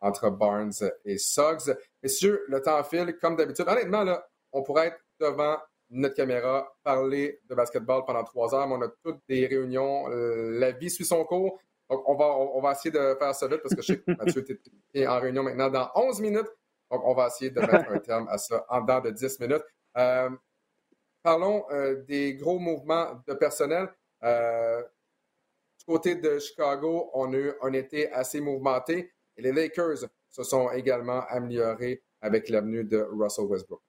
entre 0.00 0.28
Barnes 0.28 0.72
et 1.06 1.16
Suggs. 1.16 1.74
Messieurs, 2.02 2.44
le 2.48 2.60
temps 2.60 2.84
file 2.84 3.16
comme 3.22 3.36
d'habitude. 3.36 3.64
Honnêtement, 3.66 4.04
là, 4.04 4.28
on 4.52 4.62
pourrait 4.62 4.88
être 4.88 5.00
devant 5.18 5.56
notre 5.88 6.14
caméra, 6.14 6.70
parler 6.84 7.40
de 7.48 7.54
basketball 7.54 8.04
pendant 8.04 8.22
trois 8.22 8.54
heures, 8.54 8.68
mais 8.68 8.74
on 8.74 8.82
a 8.82 8.88
toutes 9.02 9.22
des 9.26 9.46
réunions. 9.46 10.06
la 10.08 10.72
vie 10.72 10.90
suit 10.90 11.06
son 11.06 11.24
cours. 11.24 11.58
Donc, 11.88 12.06
on 12.06 12.14
va, 12.16 12.26
on, 12.26 12.60
va 12.60 12.72
essayer 12.72 12.90
de 12.90 13.16
faire 13.18 13.34
ça 13.34 13.48
vite 13.48 13.62
parce 13.62 13.74
que 13.74 13.80
je 13.80 13.94
sais 13.94 13.98
que 13.98 14.10
Mathieu 14.12 14.44
est 14.92 15.06
en 15.06 15.18
réunion 15.18 15.42
maintenant 15.42 15.70
dans 15.70 15.90
11 15.94 16.20
minutes. 16.20 16.50
Donc, 16.90 17.00
on 17.02 17.14
va 17.14 17.28
essayer 17.28 17.50
de 17.50 17.60
mettre 17.60 17.90
un 17.90 17.98
terme 17.98 18.28
à 18.28 18.36
ça 18.36 18.66
en 18.68 18.82
dedans 18.82 19.00
de 19.00 19.10
10 19.10 19.40
minutes. 19.40 19.64
Parlons 21.22 21.64
euh, 21.70 22.02
des 22.04 22.34
gros 22.34 22.58
mouvements 22.58 23.22
de 23.26 23.34
personnel. 23.34 23.88
Euh, 24.22 24.82
du 25.78 25.84
côté 25.84 26.14
de 26.16 26.38
Chicago, 26.38 27.10
on 27.14 27.32
a 27.32 27.36
eu 27.36 27.52
un 27.62 27.72
été 27.72 28.10
assez 28.12 28.40
mouvementé 28.40 29.12
les 29.38 29.52
Lakers 29.52 30.08
se 30.28 30.42
sont 30.42 30.70
également 30.72 31.24
améliorés 31.28 32.02
avec 32.20 32.48
l'avenue 32.48 32.84
de 32.84 32.98
Russell 33.12 33.46
Westbrook. 33.46 33.80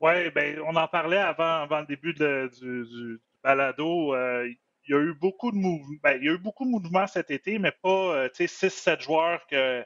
Oui, 0.00 0.30
ben, 0.30 0.60
on 0.60 0.76
en 0.76 0.88
parlait 0.88 1.18
avant, 1.18 1.62
avant 1.62 1.80
le 1.80 1.86
début 1.86 2.14
du, 2.14 3.20
balado. 3.42 4.14
Euh, 4.14 4.48
il 4.84 4.92
y 4.92 4.94
a 4.94 5.00
eu 5.00 5.14
beaucoup 5.14 5.50
de 5.50 5.56
mouvements. 5.56 5.98
Il 6.04 6.24
y 6.24 6.28
a 6.28 6.32
eu 6.32 6.38
beaucoup 6.38 6.64
de 6.64 6.70
mouvements 6.70 7.06
cet 7.06 7.30
été, 7.30 7.58
mais 7.58 7.72
pas 7.82 8.28
6-7 8.28 9.00
joueurs 9.00 9.46
que 9.46 9.84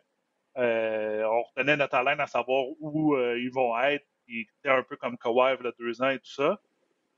on 0.55 1.43
retenait 1.43 1.77
notre 1.77 1.97
haleine 1.97 2.21
à 2.21 2.27
savoir 2.27 2.67
où 2.79 3.17
ils 3.17 3.51
vont 3.53 3.77
être 3.81 4.07
qui 4.33 4.49
était 4.59 4.71
un 4.71 4.83
peu 4.83 4.97
comme 4.97 5.19
Kawhi 5.19 5.57
il 5.61 5.65
y 5.65 5.69
a 5.69 5.73
deux 5.79 6.03
ans 6.03 6.09
et 6.09 6.19
tout 6.19 6.33
ça. 6.33 6.59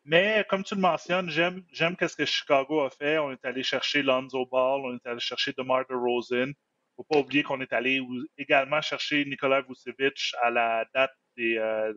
Mais 0.05 0.45
comme 0.51 0.65
tu 0.65 0.75
le 0.75 0.81
mentionnes, 0.81 1.31
j'aime, 1.31 1.65
j'aime 1.73 1.97
ce 1.99 2.17
que 2.17 2.25
Chicago 2.27 2.83
a 2.83 2.91
fait. 2.91 3.19
On 3.19 3.33
est 3.33 3.45
allé 3.45 3.63
chercher 3.63 4.03
Lonzo 4.03 4.45
Ball, 4.47 4.83
on 4.85 4.95
est 4.97 5.07
allé 5.07 5.21
chercher 5.21 5.53
DeMar 5.57 5.87
DeRozan. 5.89 6.53
Faut 6.97 7.05
pas 7.05 7.19
oublier 7.19 7.43
qu'on 7.43 7.61
est 7.61 7.73
allé 7.73 8.01
également 8.37 8.81
chercher 8.81 9.25
Nicolas 9.25 9.63
Vucevic 9.63 10.33
à 10.43 10.51
la 10.51 10.85
date 10.95 11.15
des 11.37 11.57
euh, 11.59 11.93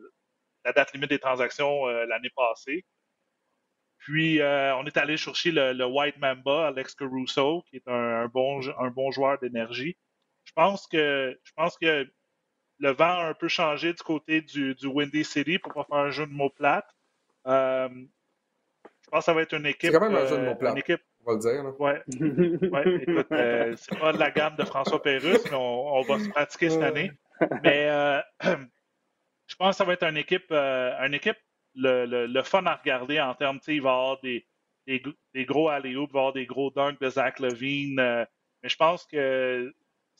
la 0.65 0.73
date 0.73 0.93
limite 0.93 1.09
des 1.09 1.19
transactions 1.19 1.87
euh, 1.87 2.05
l'année 2.05 2.31
passée. 2.35 2.85
Puis 3.99 4.41
euh, 4.41 4.75
on 4.77 4.85
est 4.85 4.97
allé 4.97 5.17
chercher 5.17 5.51
le, 5.51 5.85
White 5.85 6.17
Mamba, 6.17 6.67
Alex 6.67 6.95
Caruso, 6.95 7.63
qui 7.69 7.77
est 7.77 7.87
un, 7.87 8.23
un, 8.23 8.27
bon 8.27 8.61
un 8.79 8.89
bon 8.89 9.11
joueur 9.11 9.37
d'énergie. 9.39 9.97
Je 10.45 10.53
pense 10.53 10.87
que 10.87 11.37
je 11.43 11.51
pense 11.55 11.77
que 11.77 12.09
le 12.79 12.91
vent 12.91 13.05
a 13.05 13.29
un 13.29 13.33
peu 13.33 13.47
changé 13.47 13.93
du 13.93 14.03
côté 14.03 14.41
du, 14.41 14.75
du 14.75 14.87
Windy 14.87 15.23
City 15.23 15.59
pour 15.59 15.73
pas 15.73 15.83
faire 15.83 15.97
un 15.97 16.11
jeu 16.11 16.25
de 16.25 16.31
mots 16.31 16.49
plate. 16.49 16.87
Euh, 17.47 17.89
je 17.89 19.09
pense 19.09 19.19
que 19.21 19.25
ça 19.25 19.33
va 19.33 19.41
être 19.41 19.53
une 19.53 19.65
équipe. 19.65 19.91
C'est 19.91 19.99
quand 19.99 20.09
même 20.09 20.15
un 20.15 20.25
jeu 20.25 20.37
de 20.37 20.45
mots 20.45 20.55
plate. 20.55 20.73
Une 20.73 20.79
équipe, 20.79 21.01
on 21.25 21.31
va 21.31 21.37
le 21.37 21.39
dire. 21.39 21.79
Ouais. 21.79 22.01
ouais. 22.69 23.03
Écoute, 23.03 23.31
euh, 23.31 23.73
c'est 23.77 23.97
pas 23.97 24.13
de 24.13 24.19
la 24.19 24.31
gamme 24.31 24.55
de 24.55 24.65
François 24.65 25.01
Pérusse, 25.01 25.43
mais 25.45 25.57
on, 25.57 26.01
va 26.01 26.19
se 26.19 26.29
pratiquer 26.29 26.69
cette 26.69 26.83
année. 26.83 27.11
Mais 27.63 27.89
euh, 27.89 28.21
je 29.47 29.55
pense 29.55 29.71
que 29.71 29.77
ça 29.77 29.83
va 29.85 29.93
être 29.93 30.03
une 30.03 30.17
équipe, 30.17 30.51
une 30.51 31.13
équipe 31.13 31.37
le, 31.75 32.25
le, 32.25 32.43
fun 32.43 32.65
à 32.65 32.75
regarder 32.75 33.21
en 33.21 33.35
termes, 33.35 33.59
il 33.67 33.81
va 33.81 33.89
y 33.89 33.93
avoir 33.93 34.19
des, 34.21 34.47
des, 34.87 35.03
des 35.35 35.45
gros 35.45 35.69
alley 35.69 35.91
il 35.91 35.95
va 35.95 36.01
y 36.01 36.07
avoir 36.07 36.33
des 36.33 36.47
gros 36.47 36.71
dunks 36.71 36.99
de 36.99 37.09
Zach 37.09 37.39
Levine. 37.39 37.95
mais 37.97 38.69
je 38.69 38.75
pense 38.75 39.05
que 39.05 39.71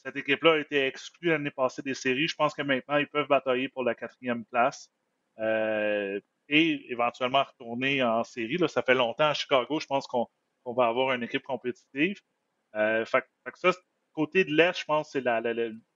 cette 0.08 0.16
équipe-là 0.16 0.54
a 0.54 0.58
été 0.60 0.88
exclue 0.88 1.30
l'année 1.30 1.52
passée 1.52 1.82
des 1.82 1.94
séries. 1.94 2.30
Je 2.30 2.36
pense 2.36 2.54
que 2.54 2.62
maintenant, 2.62 2.96
ils 2.96 3.08
peuvent 3.08 3.28
batailler 3.28 3.68
pour 3.68 3.84
la 3.84 3.94
quatrième 3.94 4.46
place 4.46 4.90
euh, 5.40 6.18
et 6.48 6.90
éventuellement 6.90 7.44
retourner 7.44 8.02
en 8.02 8.24
série. 8.24 8.56
Là, 8.56 8.70
ça 8.70 8.82
fait 8.82 8.94
longtemps 8.94 9.28
à 9.28 9.34
Chicago, 9.34 9.82
je 9.82 9.86
pense 9.86 10.08
qu'on 10.08 10.30
va 10.66 10.88
avoir 10.88 11.12
une 11.12 11.24
équipe 11.24 11.44
compétitive. 11.44 12.22
Euh, 12.76 13.04
fait, 13.04 13.26
que 13.44 13.60
ça, 13.60 13.72
côté 14.14 14.46
de 14.46 14.56
l'Est, 14.56 14.80
je 14.80 14.86
pense 14.86 15.12
que 15.12 15.20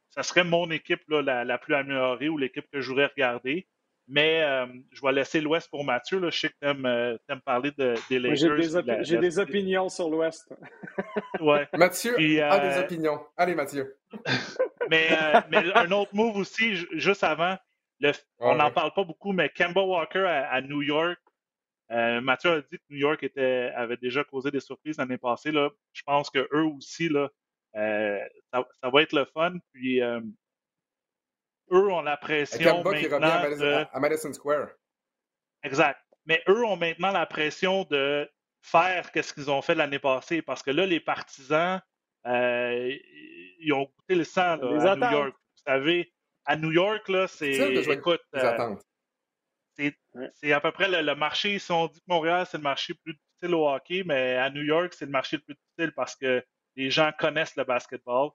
ça 0.09 0.23
serait 0.23 0.43
mon 0.43 0.69
équipe 0.71 1.03
la, 1.07 1.57
plus 1.57 1.73
améliorée 1.73 2.27
ou 2.27 2.37
l'équipe 2.37 2.69
que 2.69 2.81
je 2.81 2.89
voudrais 2.89 3.05
regarder. 3.05 3.65
Mais 4.13 4.43
euh, 4.43 4.65
je 4.91 5.01
vais 5.01 5.13
laisser 5.13 5.39
l'Ouest 5.39 5.69
pour 5.69 5.85
Mathieu. 5.85 6.19
Là. 6.19 6.29
Je 6.29 6.37
sais 6.37 6.49
que 6.49 6.55
tu 6.61 6.67
aimes, 6.67 6.85
euh, 6.85 7.17
parler 7.45 7.71
de, 7.77 7.95
des 8.09 8.19
Lakers. 8.19 9.03
J'ai 9.03 9.17
des, 9.17 9.39
opinions 9.39 9.87
sur 9.87 10.09
l'Ouest. 10.09 10.53
ouais. 11.39 11.65
Mathieu 11.73 12.15
a 12.15 12.17
des 12.59 12.77
euh, 12.77 12.81
opinions. 12.81 13.25
Allez, 13.37 13.55
Mathieu. 13.55 13.97
mais, 14.89 15.07
mais, 15.49 15.73
un 15.73 15.89
autre 15.91 16.13
move 16.13 16.35
aussi, 16.35 16.75
juste 16.91 17.23
avant, 17.23 17.55
on 18.39 18.55
n'en 18.55 18.69
parle 18.69 18.91
pas 18.93 19.05
beaucoup, 19.05 19.31
mais 19.31 19.47
Kemba 19.47 19.81
Walker 19.81 20.25
à, 20.27 20.59
New 20.59 20.81
York. 20.81 21.17
Mathieu 21.89 22.51
a 22.51 22.61
dit 22.61 22.79
que 22.79 22.83
New 22.89 22.97
York 22.97 23.23
était, 23.23 23.71
avait 23.77 23.95
déjà 23.95 24.25
causé 24.25 24.51
des 24.51 24.59
surprises 24.59 24.97
l'année 24.97 25.19
passée. 25.19 25.53
Là. 25.53 25.69
Je 25.93 26.03
pense 26.05 26.29
qu'eux 26.29 26.65
aussi, 26.75 27.07
là, 27.07 27.29
ça, 27.73 28.67
ça, 28.83 28.89
va 28.89 29.03
être 29.03 29.13
le 29.13 29.23
fun. 29.23 29.53
Puis 29.71 30.01
eux 31.71 31.91
ont 31.91 32.01
la 32.01 32.17
pression 32.17 32.83
maintenant 32.83 33.87
à 33.93 33.99
Madison 33.99 34.33
Square. 34.33 34.69
Exact. 35.63 35.99
Mais 36.25 36.43
eux 36.47 36.63
ont 36.65 36.77
maintenant 36.77 37.11
la 37.11 37.25
pression 37.25 37.83
de 37.85 38.29
faire 38.61 39.09
ce 39.13 39.33
qu'ils 39.33 39.49
ont 39.49 39.61
fait 39.61 39.75
l'année 39.75 39.99
passée 39.99 40.41
parce 40.41 40.61
que 40.61 40.71
là, 40.71 40.85
les 40.85 40.99
partisans, 40.99 41.81
euh, 42.27 42.95
ils 43.59 43.73
ont 43.73 43.85
goûté 43.85 44.15
le 44.15 44.23
sang 44.23 44.41
à 44.41 44.57
New 44.57 45.11
York. 45.11 45.35
Vous 45.35 45.63
savez, 45.65 46.13
à 46.45 46.55
New 46.55 46.71
York, 46.71 47.07
là, 47.09 47.27
c'est. 47.27 47.51
Écoute, 47.51 48.21
euh, 48.35 48.75
c'est 50.33 50.51
à 50.51 50.59
peu 50.59 50.71
près 50.71 50.89
le, 50.89 51.15
marché. 51.15 51.57
Si 51.59 51.71
on 51.71 51.87
dit 51.87 51.99
que 51.99 52.05
Montréal, 52.07 52.45
c'est 52.49 52.57
le 52.57 52.63
marché 52.63 52.93
le 52.93 52.99
plus 53.03 53.13
difficile 53.13 53.55
au 53.55 53.69
hockey, 53.69 54.03
mais 54.05 54.35
à 54.35 54.49
New 54.49 54.63
York, 54.63 54.93
c'est 54.93 55.05
le 55.05 55.11
marché 55.11 55.37
le 55.37 55.43
plus 55.43 55.55
difficile 55.55 55.93
parce 55.95 56.15
que 56.15 56.43
les 56.75 56.89
gens 56.89 57.11
connaissent 57.17 57.55
le 57.55 57.63
basketball. 57.63 58.29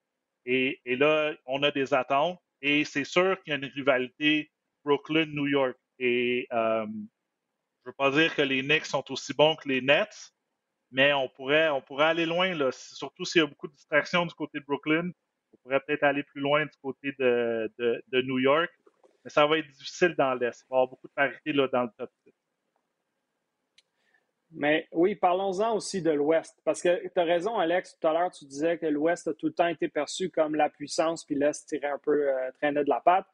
Et, 0.45 0.81
et 0.85 0.97
là, 0.97 1.33
on 1.45 1.63
a 1.63 1.71
des 1.71 1.93
attentes. 1.93 2.41
Et 2.63 2.85
c'est 2.85 3.05
sûr 3.05 3.41
qu'il 3.43 3.53
y 3.53 3.55
a 3.55 3.59
une 3.59 3.73
rivalité 3.73 4.51
Brooklyn-New 4.85 5.47
York. 5.47 5.77
Et 5.99 6.47
euh, 6.53 6.87
je 6.87 6.91
ne 6.91 7.87
veux 7.87 7.93
pas 7.97 8.11
dire 8.11 8.35
que 8.35 8.43
les 8.43 8.63
Knicks 8.63 8.87
sont 8.87 9.05
aussi 9.11 9.35
bons 9.35 9.57
que 9.57 9.69
les 9.69 9.81
Nets, 9.81 10.33
mais 10.91 11.13
on 11.13 11.29
pourrait, 11.29 11.69
on 11.69 11.81
pourrait 11.81 12.07
aller 12.07 12.27
loin, 12.27 12.55
là. 12.55 12.71
surtout 12.73 13.25
s'il 13.25 13.41
y 13.41 13.45
a 13.45 13.47
beaucoup 13.47 13.69
de 13.69 13.75
distractions 13.75 14.25
du 14.25 14.35
côté 14.35 14.61
de 14.61 14.65
Brooklyn. 14.65 15.11
On 15.53 15.57
pourrait 15.63 15.81
peut-être 15.81 16.05
aller 16.05 16.23
plus 16.23 16.41
loin 16.41 16.65
du 16.65 16.77
côté 16.83 17.13
de, 17.19 17.73
de, 17.79 18.23
New 18.23 18.39
York. 18.39 18.71
Mais 19.25 19.31
ça 19.31 19.47
va 19.47 19.59
être 19.59 19.69
difficile 19.69 20.15
dans 20.17 20.35
l'Est. 20.35 20.65
Il 20.65 20.71
va 20.71 20.77
y 20.77 20.79
avoir 20.79 20.89
beaucoup 20.89 21.09
de 21.09 21.13
parité 21.13 21.53
là, 21.53 21.69
dans 21.69 21.83
le 21.83 21.91
top 21.99 22.11
6. 22.25 22.33
Mais 24.53 24.87
oui, 24.93 25.15
parlons-en 25.15 25.75
aussi 25.75 26.03
de 26.03 26.11
l'Ouest. 26.11 26.61
Parce 26.65 26.81
que 26.81 27.09
tu 27.09 27.21
as 27.21 27.25
raison, 27.25 27.57
Alex, 27.57 27.99
tout 28.01 28.07
à 28.07 28.13
l'heure, 28.13 28.31
tu 28.31 28.45
disais 28.45 28.79
que 28.79 28.87
l'Ouest 28.87 29.29
a 29.29 29.35
tout 29.35 29.47
le 29.47 29.53
temps 29.53 29.67
été 29.67 29.89
perçu 29.89 30.31
comme 30.31 30.55
la 30.55 30.71
puissance, 30.71 31.25
puis 31.25 31.35
l'Est 31.35 31.67
tirait 31.67 31.89
un 31.89 31.99
peu, 31.99 32.29
euh, 32.29 32.51
traînait 32.59 32.85
de 32.85 32.89
la 32.89 33.01
patte. 33.01 33.27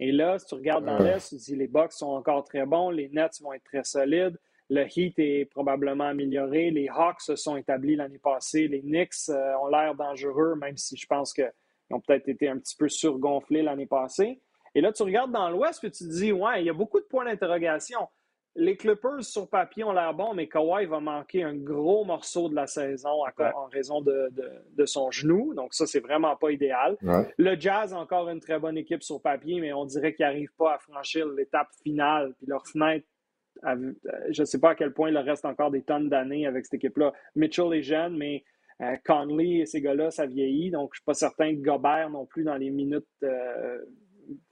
Et 0.00 0.12
là, 0.12 0.38
si 0.38 0.46
tu 0.46 0.54
regardes 0.54 0.84
dans 0.84 0.98
l'Est, 0.98 1.30
tu 1.30 1.36
dis 1.36 1.56
les 1.56 1.66
Bucks 1.66 1.92
sont 1.92 2.10
encore 2.10 2.44
très 2.44 2.66
bons, 2.66 2.90
les 2.90 3.08
Nets 3.08 3.40
vont 3.40 3.52
être 3.52 3.64
très 3.64 3.82
solides, 3.82 4.38
le 4.70 4.84
Heat 4.84 5.18
est 5.18 5.46
probablement 5.46 6.04
amélioré, 6.04 6.70
les 6.70 6.88
Hawks 6.88 7.22
se 7.22 7.34
sont 7.34 7.56
établis 7.56 7.96
l'année 7.96 8.18
passée, 8.18 8.68
les 8.68 8.82
Knicks 8.82 9.30
euh, 9.30 9.54
ont 9.62 9.66
l'air 9.66 9.94
dangereux, 9.94 10.54
même 10.54 10.76
si 10.76 10.96
je 10.96 11.06
pense 11.06 11.32
qu'ils 11.32 11.50
ont 11.90 12.00
peut-être 12.00 12.28
été 12.28 12.48
un 12.48 12.58
petit 12.58 12.76
peu 12.76 12.88
surgonflés 12.88 13.62
l'année 13.62 13.86
passée. 13.86 14.40
Et 14.74 14.80
là, 14.80 14.92
tu 14.92 15.02
regardes 15.02 15.32
dans 15.32 15.48
l'Ouest, 15.50 15.80
puis 15.80 15.90
tu 15.90 16.04
te 16.04 16.12
dis, 16.12 16.30
ouais, 16.30 16.62
il 16.62 16.66
y 16.66 16.70
a 16.70 16.74
beaucoup 16.74 17.00
de 17.00 17.06
points 17.06 17.24
d'interrogation 17.24 18.06
les 18.58 18.76
Clippers, 18.76 19.22
sur 19.22 19.48
papier, 19.48 19.84
ont 19.84 19.92
l'air 19.92 20.12
bons, 20.12 20.34
mais 20.34 20.48
Kawhi 20.48 20.86
va 20.86 20.98
manquer 20.98 21.44
un 21.44 21.54
gros 21.54 22.04
morceau 22.04 22.48
de 22.48 22.56
la 22.56 22.66
saison 22.66 23.22
en 23.38 23.66
raison 23.66 24.02
de, 24.02 24.84
son 24.84 25.10
genou. 25.10 25.54
Donc, 25.54 25.74
ça, 25.74 25.86
c'est 25.86 26.00
vraiment 26.00 26.36
pas 26.36 26.50
idéal. 26.50 26.96
Le 27.38 27.58
Jazz, 27.58 27.94
encore 27.94 28.28
une 28.28 28.40
très 28.40 28.58
bonne 28.58 28.76
équipe 28.76 29.02
sur 29.02 29.22
papier, 29.22 29.60
mais 29.60 29.72
on 29.72 29.84
dirait 29.84 30.12
qu'ils 30.12 30.26
n'arrivent 30.26 30.54
pas 30.58 30.74
à 30.74 30.78
franchir 30.78 31.26
l'étape 31.28 31.68
finale. 31.82 32.34
Puis 32.38 32.46
leur 32.48 32.66
fenêtre, 32.66 33.06
euh, 33.64 33.92
je 34.30 34.42
ne 34.42 34.44
sais 34.44 34.58
pas 34.58 34.70
à 34.70 34.74
quel 34.74 34.92
point 34.92 35.08
il 35.08 35.14
leur 35.14 35.24
reste 35.24 35.44
encore 35.44 35.70
des 35.70 35.82
tonnes 35.82 36.08
d'années 36.08 36.46
avec 36.46 36.64
cette 36.64 36.74
équipe-là. 36.74 37.12
Mitchell 37.36 37.72
est 37.74 37.82
jeune, 37.82 38.16
mais 38.16 38.44
euh, 38.82 38.96
Conley 39.04 39.58
et 39.58 39.66
ces 39.66 39.80
gars-là, 39.80 40.10
ça 40.10 40.26
vieillit. 40.26 40.70
Donc, 40.70 40.90
je 40.94 40.98
ne 40.98 41.00
suis 41.00 41.04
pas 41.04 41.14
certain 41.14 41.54
que 41.54 41.60
Gobert 41.60 42.10
non 42.10 42.26
plus 42.26 42.42
dans 42.42 42.56
les 42.56 42.70
minutes 42.70 43.06
euh, 43.22 43.78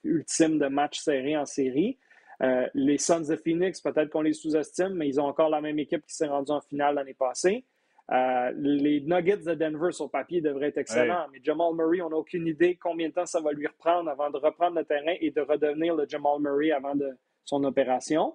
ultimes 0.05 0.59
de 0.59 0.67
match 0.67 1.01
serré 1.01 1.37
en 1.37 1.45
série. 1.45 1.99
Euh, 2.43 2.67
les 2.75 2.99
Suns 2.99 3.29
de 3.29 3.37
Phoenix, 3.37 3.81
peut-être 3.81 4.11
qu'on 4.11 4.21
les 4.21 4.35
sous-estime, 4.35 4.95
mais 4.95 5.09
ils 5.09 5.21
ont 5.21 5.25
encore 5.25 5.49
la 5.49 5.61
même 5.61 5.79
équipe 5.79 6.05
qui 6.07 6.15
s'est 6.15 6.27
rendue 6.27 6.53
en 6.53 6.61
finale 6.61 6.97
l'année 6.97 7.15
passée. 7.15 7.65
Euh, 8.13 8.53
les 8.57 9.01
Nuggets 9.01 9.39
de 9.39 9.55
Denver 9.55 9.91
sur 9.91 10.11
papier 10.11 10.41
devraient 10.41 10.69
être 10.69 10.79
excellents, 10.79 11.27
mais 11.33 11.41
Jamal 11.43 11.75
Murray, 11.75 12.03
on 12.03 12.11
n'a 12.11 12.17
aucune 12.17 12.47
idée 12.47 12.77
combien 12.81 13.09
de 13.09 13.15
temps 13.15 13.27
ça 13.27 13.41
va 13.41 13.53
lui 13.53 13.67
reprendre 13.67 14.09
avant 14.09 14.31
de 14.31 14.37
reprendre 14.37 14.77
le 14.77 14.85
terrain 14.85 15.15
et 15.21 15.31
de 15.31 15.41
redevenir 15.41 15.97
le 15.97 16.07
Jamal 16.09 16.41
Murray 16.41 16.71
avant 16.71 16.95
de 16.95 17.17
son 17.45 17.65
opération. 17.65 18.35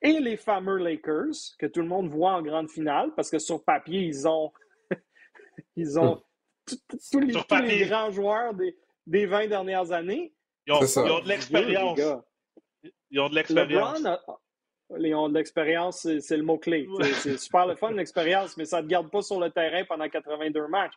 Et 0.00 0.18
les 0.18 0.36
fameux 0.36 0.78
Lakers, 0.78 1.54
que 1.58 1.66
tout 1.66 1.80
le 1.80 1.86
monde 1.86 2.08
voit 2.08 2.32
en 2.32 2.42
grande 2.42 2.68
finale, 2.68 3.12
parce 3.14 3.30
que 3.30 3.38
sur 3.38 3.62
papier, 3.62 4.00
ils 4.00 4.26
ont, 4.26 4.52
ils 5.76 6.00
ont 6.00 6.20
tous 7.12 7.20
les, 7.20 7.86
grands 7.86 8.10
joueurs 8.10 8.54
des, 8.54 8.76
des 9.06 9.26
20 9.26 9.46
dernières 9.46 9.92
années. 9.92 10.32
Ils 10.66 10.72
ont, 10.72 10.80
ils 10.80 10.98
ont 11.12 11.20
de 11.20 11.28
l'expérience. 11.28 12.00
Ils 13.12 13.20
ont 13.20 13.28
de 13.28 13.34
l'expérience. 13.36 14.02
Ils 14.98 15.14
ont 15.14 15.28
de 15.28 15.34
l'expérience, 15.34 16.08
c'est 16.20 16.36
le 16.36 16.42
mot-clé. 16.42 16.88
C'est 17.14 17.38
super 17.38 17.66
le 17.66 17.76
fun, 17.76 17.92
l'expérience, 17.92 18.56
mais 18.56 18.64
ça 18.64 18.78
ne 18.78 18.82
te 18.82 18.88
garde 18.88 19.10
pas 19.10 19.22
sur 19.22 19.38
le 19.38 19.50
terrain 19.50 19.84
pendant 19.84 20.08
82 20.08 20.66
matchs. 20.66 20.94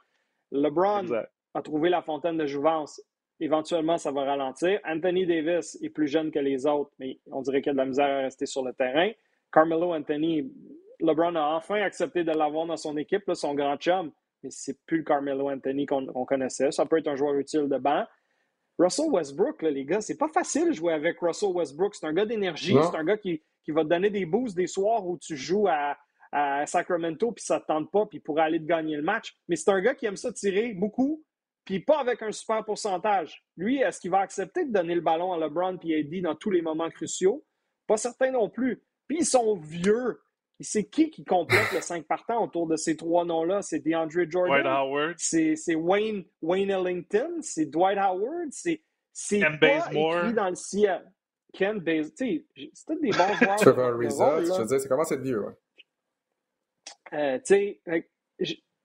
LeBron 0.51 1.05
a 1.53 1.61
trouvé 1.61 1.89
la 1.89 2.01
fontaine 2.01 2.37
de 2.37 2.45
jouvence. 2.45 3.01
Éventuellement, 3.39 3.97
ça 3.97 4.11
va 4.11 4.23
ralentir. 4.23 4.79
Anthony 4.85 5.25
Davis 5.25 5.77
est 5.81 5.89
plus 5.89 6.07
jeune 6.07 6.31
que 6.31 6.39
les 6.39 6.65
autres, 6.65 6.91
mais 6.99 7.19
on 7.31 7.41
dirait 7.41 7.61
qu'il 7.61 7.71
a 7.71 7.73
de 7.73 7.77
la 7.77 7.85
misère 7.85 8.05
à 8.05 8.21
rester 8.21 8.45
sur 8.45 8.63
le 8.63 8.73
terrain. 8.73 9.11
Carmelo 9.51 9.93
Anthony, 9.93 10.51
LeBron 11.01 11.35
a 11.35 11.55
enfin 11.55 11.81
accepté 11.81 12.23
de 12.23 12.31
l'avoir 12.31 12.65
dans 12.65 12.77
son 12.77 12.95
équipe, 12.97 13.29
son 13.33 13.53
grand 13.53 13.75
chum, 13.77 14.11
mais 14.41 14.49
c'est 14.51 14.77
plus 14.85 14.99
le 14.99 15.03
Carmelo 15.03 15.49
Anthony 15.49 15.85
qu'on 15.85 16.25
connaissait. 16.25 16.71
Ça 16.71 16.85
peut 16.85 16.97
être 16.97 17.09
un 17.09 17.15
joueur 17.15 17.35
utile 17.35 17.67
de 17.67 17.77
banc. 17.77 18.05
Russell 18.77 19.09
Westbrook, 19.09 19.61
les 19.61 19.85
gars, 19.85 20.01
c'est 20.01 20.17
pas 20.17 20.27
facile 20.27 20.67
de 20.67 20.73
jouer 20.73 20.93
avec 20.93 21.19
Russell 21.19 21.49
Westbrook. 21.49 21.95
C'est 21.95 22.05
un 22.05 22.13
gars 22.13 22.25
d'énergie, 22.25 22.75
c'est 22.91 22.97
un 22.97 23.03
gars 23.03 23.17
qui, 23.17 23.41
va 23.69 23.83
te 23.83 23.89
donner 23.89 24.09
des 24.09 24.25
boosts 24.25 24.55
des 24.55 24.67
soirs 24.67 25.05
où 25.05 25.17
tu 25.17 25.35
joues 25.35 25.67
à, 25.67 25.97
Sacramento 26.65 27.31
puis 27.31 27.45
ça 27.45 27.61
te 27.61 27.67
tente 27.67 27.89
pas 27.91 28.05
puis 28.07 28.19
pourrait 28.19 28.43
aller 28.43 28.59
te 28.59 28.65
gagner 28.65 28.97
le 28.97 29.03
match. 29.03 29.37
Mais 29.47 29.55
c'est 29.55 29.71
un 29.71 29.79
gars 29.79 29.95
qui 29.95 30.05
aime 30.05 30.17
ça 30.17 30.33
tirer 30.33 30.73
beaucoup 30.73 31.23
puis 31.63 31.79
pas 31.79 31.99
avec 31.99 32.21
un 32.21 32.31
super 32.33 32.65
pourcentage. 32.65 33.43
Lui, 33.55 33.79
est-ce 33.79 34.01
qu'il 34.01 34.11
va 34.11 34.19
accepter 34.19 34.65
de 34.65 34.71
donner 34.71 34.95
le 34.95 35.01
ballon 35.01 35.31
à 35.31 35.37
LeBron 35.37 35.77
puis 35.77 35.93
Eddie 35.93 36.21
dans 36.21 36.35
tous 36.35 36.51
les 36.51 36.61
moments 36.61 36.89
cruciaux? 36.89 37.45
Pas 37.87 37.95
certain 37.95 38.31
non 38.31 38.49
plus. 38.49 38.83
Puis 39.07 39.19
ils 39.19 39.25
sont 39.25 39.55
vieux. 39.55 40.19
C'est 40.61 40.85
qui 40.85 41.09
qui 41.09 41.25
complète 41.25 41.71
le 41.73 41.81
5 41.81 42.05
partants 42.05 42.43
autour 42.43 42.67
de 42.67 42.77
ces 42.77 42.95
trois 42.95 43.25
noms-là? 43.25 43.61
C'est 43.61 43.79
DeAndre 43.79 44.29
Jordan? 44.29 44.61
Dwight 44.61 44.65
Howard. 44.65 45.15
C'est 45.17 45.75
Wayne, 45.75 46.23
Wayne 46.41 46.69
Ellington? 46.69 47.39
C'est 47.41 47.65
Dwight 47.65 47.97
Howard? 47.97 48.49
C'est 48.51 48.81
Ken 49.39 49.59
pas 49.59 49.91
écrit 49.91 50.33
dans 50.33 50.49
le 50.49 50.55
ciel. 50.55 51.11
Ken 51.53 51.79
Bazemore. 51.79 52.11
C'est 52.17 52.45
tous 52.87 52.99
des 53.01 53.11
bons 53.11 53.33
joueurs. 53.39 53.55
Trevor 53.57 53.97
Reza, 53.97 54.43
je 54.43 54.61
veux 54.61 54.65
dire, 54.65 54.79
c'est 54.79 54.87
comment 54.89 55.03
c'est 55.03 55.21
vieux. 55.21 55.41
Ouais. 55.45 55.53
Euh, 57.13 57.39
tu 57.39 57.45
sais, 57.45 57.81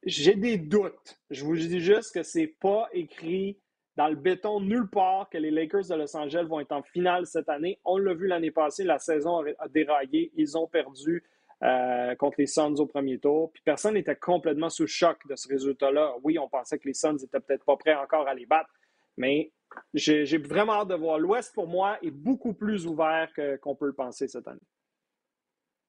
j'ai 0.04 0.34
des 0.34 0.56
doutes. 0.56 1.20
Je 1.30 1.44
vous 1.44 1.56
dis 1.56 1.80
juste 1.80 2.14
que 2.14 2.22
c'est 2.22 2.54
pas 2.60 2.88
écrit 2.92 3.60
dans 3.96 4.08
le 4.08 4.14
béton 4.16 4.60
nulle 4.60 4.88
part 4.88 5.28
que 5.28 5.38
les 5.38 5.50
Lakers 5.50 5.88
de 5.88 5.94
Los 5.94 6.16
Angeles 6.16 6.44
vont 6.44 6.60
être 6.60 6.72
en 6.72 6.82
finale 6.82 7.26
cette 7.26 7.48
année. 7.48 7.80
On 7.84 7.98
l'a 7.98 8.14
vu 8.14 8.26
l'année 8.26 8.50
passée, 8.50 8.84
la 8.84 8.98
saison 8.98 9.44
a 9.58 9.68
déraillé. 9.68 10.32
Ils 10.36 10.56
ont 10.56 10.66
perdu. 10.66 11.24
Euh, 11.62 12.14
contre 12.14 12.36
les 12.38 12.46
Suns 12.46 12.76
au 12.78 12.86
premier 12.86 13.18
tour. 13.18 13.52
Puis 13.52 13.62
personne 13.62 13.92
n'était 13.92 14.16
complètement 14.16 14.70
sous 14.70 14.86
choc 14.86 15.18
de 15.28 15.36
ce 15.36 15.46
résultat-là. 15.46 16.14
Oui, 16.22 16.38
on 16.38 16.48
pensait 16.48 16.78
que 16.78 16.88
les 16.88 16.94
Suns 16.94 17.18
n'étaient 17.20 17.38
peut-être 17.38 17.66
pas 17.66 17.76
prêts 17.76 17.94
encore 17.94 18.26
à 18.26 18.32
les 18.32 18.46
battre, 18.46 18.70
mais 19.18 19.52
j'ai 19.92 20.38
vraiment 20.38 20.80
hâte 20.80 20.88
de 20.88 20.94
voir. 20.94 21.18
L'Ouest, 21.18 21.52
pour 21.52 21.66
moi, 21.66 21.98
est 22.02 22.10
beaucoup 22.10 22.54
plus 22.54 22.86
ouvert 22.86 23.28
qu'on 23.62 23.74
peut 23.74 23.84
le 23.84 23.92
penser 23.92 24.26
cette 24.26 24.48
année. 24.48 24.58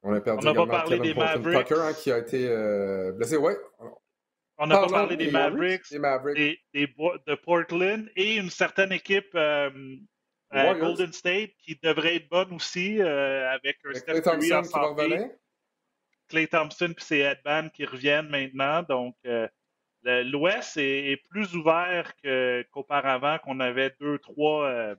On 0.04 0.14
a 0.14 0.20
perdu 0.20 0.46
on 0.46 0.54
pas 0.54 0.68
parlé 0.68 1.00
des 1.00 1.14
Mavericks. 1.14 1.72
Hein, 1.72 1.94
qui 1.94 2.12
a 2.12 2.18
été 2.18 2.50
euh, 2.50 3.14
blessé. 3.14 3.38
Ouais. 3.38 3.56
On 4.58 4.68
n'a 4.68 4.82
pas 4.82 4.88
parlé 4.90 5.16
des, 5.16 5.32
Mavericks, 5.32 5.90
des 6.74 6.88
de 6.88 7.36
Portland 7.36 8.10
et 8.18 8.36
une 8.36 8.50
certaine 8.50 8.92
équipe 8.92 9.34
euh, 9.36 9.70
Golden 10.52 11.14
State 11.14 11.52
qui 11.64 11.80
devrait 11.82 12.18
être 12.18 12.30
bonne 12.30 12.52
aussi 12.56 13.02
avec 13.02 13.78
un 13.86 13.94
Steph 13.94 14.22
Curry 14.22 14.54
en 14.54 14.64
santé. 14.66 15.32
Clay 16.32 16.48
Thompson 16.48 16.94
puis 16.96 17.06
ses 17.06 17.20
headbands 17.20 17.70
qui 17.70 17.86
reviennent 17.86 18.30
maintenant. 18.30 18.84
Donc, 18.84 19.16
euh, 19.26 19.48
l'Ouest 20.04 20.78
est, 20.78 21.22
plus 21.30 21.56
ouvert 21.56 22.14
qu'auparavant, 22.72 23.38
qu'on 23.40 23.60
avait 23.60 23.96
deux, 24.00 24.18
trois, 24.18 24.96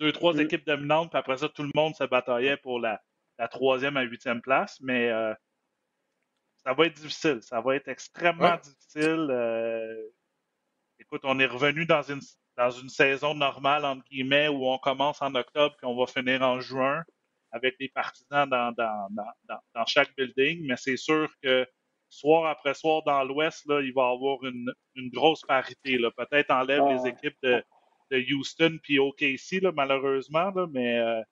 deux, 0.00 0.10
trois 0.10 0.36
équipes 0.38 0.66
dominantes, 0.66 1.10
puis 1.10 1.18
après 1.18 1.36
ça, 1.36 1.48
tout 1.48 1.62
le 1.62 1.70
monde 1.74 1.94
se 1.94 2.04
bataillait 2.04 2.56
pour 2.56 2.80
la, 2.80 3.00
la 3.38 3.46
troisième 3.46 3.96
à 3.96 4.02
huitième 4.02 4.40
place. 4.40 4.78
Mais 4.80 5.10
ça 6.64 6.72
va 6.72 6.86
être 6.86 6.96
difficile. 6.96 7.38
Ça 7.42 7.60
va 7.60 7.76
être 7.76 7.86
extrêmement 7.86 8.56
difficile. 8.56 9.30
écoute, 10.98 11.20
on 11.22 11.38
est 11.38 11.46
revenu 11.46 11.86
dans 11.86 12.02
une, 12.02 12.20
dans 12.56 12.70
une 12.70 12.88
saison 12.88 13.34
normale, 13.34 13.84
entre 13.84 14.02
guillemets, 14.04 14.48
où 14.48 14.66
on 14.66 14.78
commence 14.78 15.22
en 15.22 15.34
octobre 15.36 15.76
et 15.82 15.86
on 15.86 15.96
va 15.96 16.06
finir 16.06 16.42
en 16.42 16.58
juin 16.58 17.04
avec 17.56 17.78
des 17.78 17.88
partisans 17.88 18.48
dans, 18.48 18.72
dans, 18.72 19.08
dans, 19.10 19.58
dans 19.74 19.86
chaque 19.86 20.14
building. 20.16 20.66
Mais 20.66 20.76
c'est 20.76 20.96
sûr 20.96 21.28
que 21.42 21.66
soir 22.08 22.46
après 22.46 22.74
soir 22.74 23.02
dans 23.04 23.24
l'Ouest, 23.24 23.64
il 23.66 23.92
va 23.94 24.10
y 24.10 24.14
avoir 24.14 24.44
une, 24.44 24.72
une 24.94 25.10
grosse 25.10 25.42
parité. 25.42 25.98
Peut-être 26.16 26.50
enlève 26.50 26.84
les 26.88 27.00
ah. 27.04 27.08
équipes 27.08 27.36
de, 27.42 27.62
de 28.10 28.34
Houston 28.34 28.78
puis 28.82 28.98
OKC, 28.98 29.62
là, 29.62 29.72
malheureusement, 29.72 30.50
là, 30.50 30.66
mais 30.72 30.98
euh, 30.98 31.22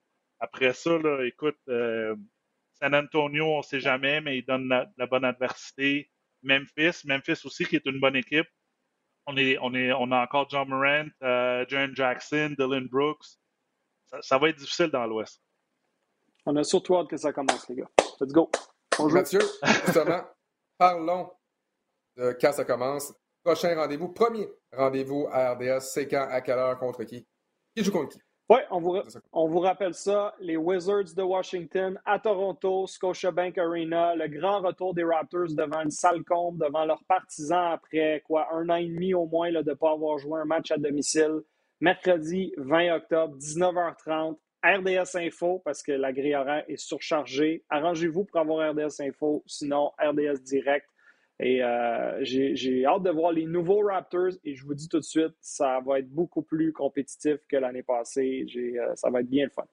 après 0.40 0.72
ça, 0.72 0.98
là, 0.98 1.24
écoute, 1.24 1.58
euh, 1.68 2.14
San 2.74 2.94
Antonio, 2.94 3.46
on 3.46 3.58
ne 3.58 3.62
sait 3.62 3.80
jamais, 3.80 4.20
mais 4.20 4.38
il 4.38 4.44
donne 4.44 4.68
la, 4.68 5.06
bonne 5.06 5.24
adversité. 5.24 6.10
Memphis, 6.42 7.06
Memphis 7.06 7.40
aussi, 7.44 7.64
qui 7.64 7.76
est 7.76 7.86
une 7.86 8.00
bonne 8.00 8.16
équipe. 8.16 8.48
On, 9.26 9.36
est, 9.36 9.56
on, 9.62 9.74
est, 9.74 9.92
on 9.92 10.12
a 10.12 10.22
encore 10.22 10.50
John 10.50 10.68
Morant, 10.68 11.08
euh, 11.22 11.64
John 11.68 11.94
Jackson, 11.96 12.54
Dylan 12.58 12.88
Brooks. 12.88 13.24
Ça, 14.20 14.38
va 14.38 14.50
être 14.50 14.58
difficile 14.58 14.88
dans 14.88 15.06
l'Ouest. 15.06 15.42
On 16.46 16.56
a 16.56 16.64
surtout 16.64 16.96
hâte 16.96 17.08
que 17.08 17.16
ça 17.16 17.32
commence, 17.32 17.66
les 17.68 17.76
gars. 17.76 17.90
Let's 18.20 18.32
go. 18.32 18.50
Bonjour. 18.98 19.18
Mathieu, 19.18 19.40
justement, 19.86 20.20
parlons 20.78 21.30
de 22.16 22.36
quand 22.38 22.52
ça 22.52 22.64
commence. 22.64 23.14
Prochain 23.42 23.74
rendez-vous, 23.74 24.08
premier 24.08 24.48
rendez-vous 24.72 25.26
à 25.30 25.54
RDS, 25.54 25.80
c'est 25.80 26.06
quand, 26.06 26.26
à 26.30 26.40
quelle 26.42 26.58
heure, 26.58 26.78
contre 26.78 27.04
qui? 27.04 27.26
Qui 27.74 27.84
joue 27.84 27.92
contre 27.92 28.16
qui? 28.16 28.22
Oui, 28.50 28.58
on 28.70 28.78
vous, 28.78 28.98
on 29.32 29.48
vous 29.48 29.60
rappelle 29.60 29.94
ça. 29.94 30.34
Les 30.38 30.58
Wizards 30.58 31.14
de 31.16 31.22
Washington 31.22 31.98
à 32.04 32.18
Toronto, 32.18 32.86
Scotiabank 32.86 33.56
Arena, 33.56 34.14
le 34.14 34.28
grand 34.28 34.60
retour 34.60 34.92
des 34.92 35.02
Raptors 35.02 35.54
devant 35.54 35.80
une 35.80 35.90
salle 35.90 36.22
comble, 36.24 36.62
devant 36.62 36.84
leurs 36.84 37.04
partisans 37.04 37.72
après 37.72 38.22
quoi 38.26 38.48
un 38.52 38.68
an 38.68 38.76
et 38.76 38.86
demi 38.86 39.14
au 39.14 39.26
moins 39.26 39.50
là, 39.50 39.62
de 39.62 39.70
ne 39.70 39.74
pas 39.74 39.92
avoir 39.92 40.18
joué 40.18 40.40
un 40.40 40.44
match 40.44 40.70
à 40.70 40.76
domicile. 40.76 41.40
Mercredi 41.80 42.52
20 42.58 42.96
octobre, 42.96 43.34
19h30, 43.38 44.36
RDS 44.64 45.16
Info, 45.16 45.60
parce 45.62 45.82
que 45.82 45.92
la 45.92 46.12
grille 46.12 46.34
horaire 46.34 46.64
est 46.68 46.78
surchargée. 46.78 47.62
Arrangez-vous 47.68 48.24
pour 48.24 48.40
avoir 48.40 48.70
RDS 48.70 49.00
Info, 49.00 49.42
sinon 49.46 49.92
RDS 49.98 50.40
Direct. 50.42 50.86
Et 51.40 51.62
euh, 51.62 52.18
j'ai 52.22 52.86
hâte 52.86 53.02
de 53.02 53.10
voir 53.10 53.32
les 53.32 53.44
nouveaux 53.44 53.80
Raptors 53.80 54.32
et 54.44 54.54
je 54.54 54.64
vous 54.64 54.74
dis 54.74 54.88
tout 54.88 55.00
de 55.00 55.04
suite, 55.04 55.34
ça 55.40 55.80
va 55.84 55.98
être 55.98 56.08
beaucoup 56.08 56.42
plus 56.42 56.72
compétitif 56.72 57.38
que 57.48 57.56
l'année 57.56 57.82
passée. 57.82 58.46
Euh, 58.56 58.94
ça 58.94 59.10
va 59.10 59.20
être 59.20 59.28
bien 59.28 59.44
le 59.44 59.50
fun. 59.50 59.64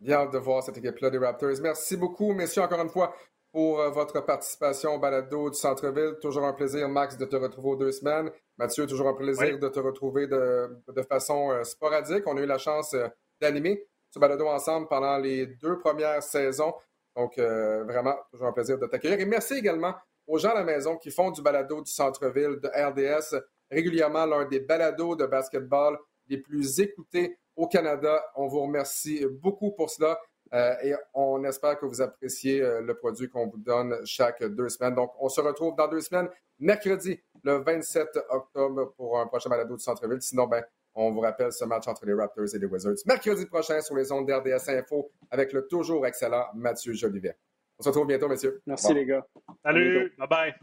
Bien 0.00 0.18
hâte 0.18 0.32
de 0.32 0.38
voir 0.38 0.62
cette 0.62 0.78
équipe-là 0.78 1.10
des 1.10 1.18
Raptors. 1.18 1.60
Merci 1.60 1.96
beaucoup, 1.96 2.32
messieurs, 2.32 2.62
encore 2.62 2.80
une 2.80 2.88
fois, 2.88 3.14
pour 3.50 3.80
euh, 3.80 3.90
votre 3.90 4.24
participation 4.24 4.94
au 4.94 4.98
balado 5.00 5.50
du 5.50 5.58
centre-ville. 5.58 6.14
Toujours 6.22 6.44
un 6.44 6.52
plaisir, 6.52 6.88
Max, 6.88 7.18
de 7.18 7.24
te 7.24 7.36
retrouver 7.36 7.70
aux 7.70 7.76
deux 7.76 7.92
semaines. 7.92 8.30
Mathieu, 8.56 8.86
toujours 8.86 9.08
un 9.08 9.14
plaisir 9.14 9.58
de 9.58 9.68
te 9.68 9.80
retrouver 9.80 10.28
de, 10.28 10.70
de, 10.88 11.02
façon 11.02 11.52
sporadique. 11.64 12.26
On 12.26 12.36
a 12.36 12.40
eu 12.40 12.46
la 12.46 12.58
chance 12.58 12.94
d'animer 13.40 13.84
ce 14.10 14.18
balado 14.18 14.46
ensemble 14.46 14.88
pendant 14.88 15.18
les 15.18 15.46
deux 15.46 15.78
premières 15.78 16.22
saisons. 16.22 16.74
Donc, 17.14 17.36
vraiment, 17.36 18.14
toujours 18.30 18.46
un 18.46 18.52
plaisir 18.52 18.78
de 18.78 18.86
t'accueillir. 18.86 19.18
Et 19.20 19.26
merci 19.26 19.54
également 19.54 19.94
aux 20.28 20.38
gens 20.38 20.50
à 20.50 20.54
la 20.54 20.64
maison 20.64 20.96
qui 20.96 21.10
font 21.10 21.30
du 21.30 21.42
balado 21.42 21.82
du 21.82 21.90
centre-ville 21.90 22.60
de 22.60 22.68
RDS, 22.68 23.42
régulièrement 23.70 24.26
l'un 24.26 24.44
des 24.44 24.60
balados 24.60 25.16
de 25.16 25.26
basketball 25.26 25.98
les 26.28 26.38
plus 26.38 26.80
écoutés 26.80 27.38
au 27.56 27.66
Canada. 27.66 28.22
On 28.36 28.46
vous 28.46 28.60
remercie 28.60 29.26
beaucoup 29.26 29.72
pour 29.72 29.90
cela 29.90 30.20
euh, 30.54 30.74
et 30.82 30.94
on 31.14 31.42
espère 31.44 31.78
que 31.78 31.86
vous 31.86 32.00
appréciez 32.00 32.62
euh, 32.62 32.80
le 32.80 32.94
produit 32.94 33.28
qu'on 33.28 33.48
vous 33.48 33.58
donne 33.58 33.96
chaque 34.04 34.42
deux 34.44 34.68
semaines. 34.68 34.94
Donc, 34.94 35.12
on 35.18 35.28
se 35.28 35.40
retrouve 35.40 35.74
dans 35.76 35.88
deux 35.88 36.00
semaines, 36.00 36.28
mercredi, 36.58 37.20
le 37.42 37.58
27 37.58 38.08
octobre, 38.30 38.92
pour 38.96 39.18
un 39.18 39.26
prochain 39.26 39.50
balado 39.50 39.76
du 39.76 39.82
centre-ville. 39.82 40.22
Sinon, 40.22 40.46
ben, 40.46 40.62
on 40.98 41.12
vous 41.12 41.20
rappelle 41.20 41.52
ce 41.52 41.64
match 41.64 41.86
entre 41.86 42.04
les 42.06 42.12
Raptors 42.12 42.54
et 42.54 42.58
les 42.58 42.66
Wizards 42.66 42.94
mercredi 43.06 43.46
prochain 43.46 43.80
sur 43.80 43.96
les 43.96 44.10
ondes 44.10 44.26
d'RDS 44.26 44.68
Info 44.68 45.10
avec 45.30 45.52
le 45.52 45.66
toujours 45.66 46.06
excellent 46.06 46.46
Mathieu 46.54 46.92
Jolivet. 46.92 47.36
On 47.78 47.82
se 47.82 47.88
retrouve 47.88 48.08
bientôt, 48.08 48.28
messieurs. 48.28 48.60
Merci, 48.66 48.92
les 48.92 49.06
gars. 49.06 49.24
Salut. 49.62 50.12
Bye 50.18 50.28
bye. 50.28 50.54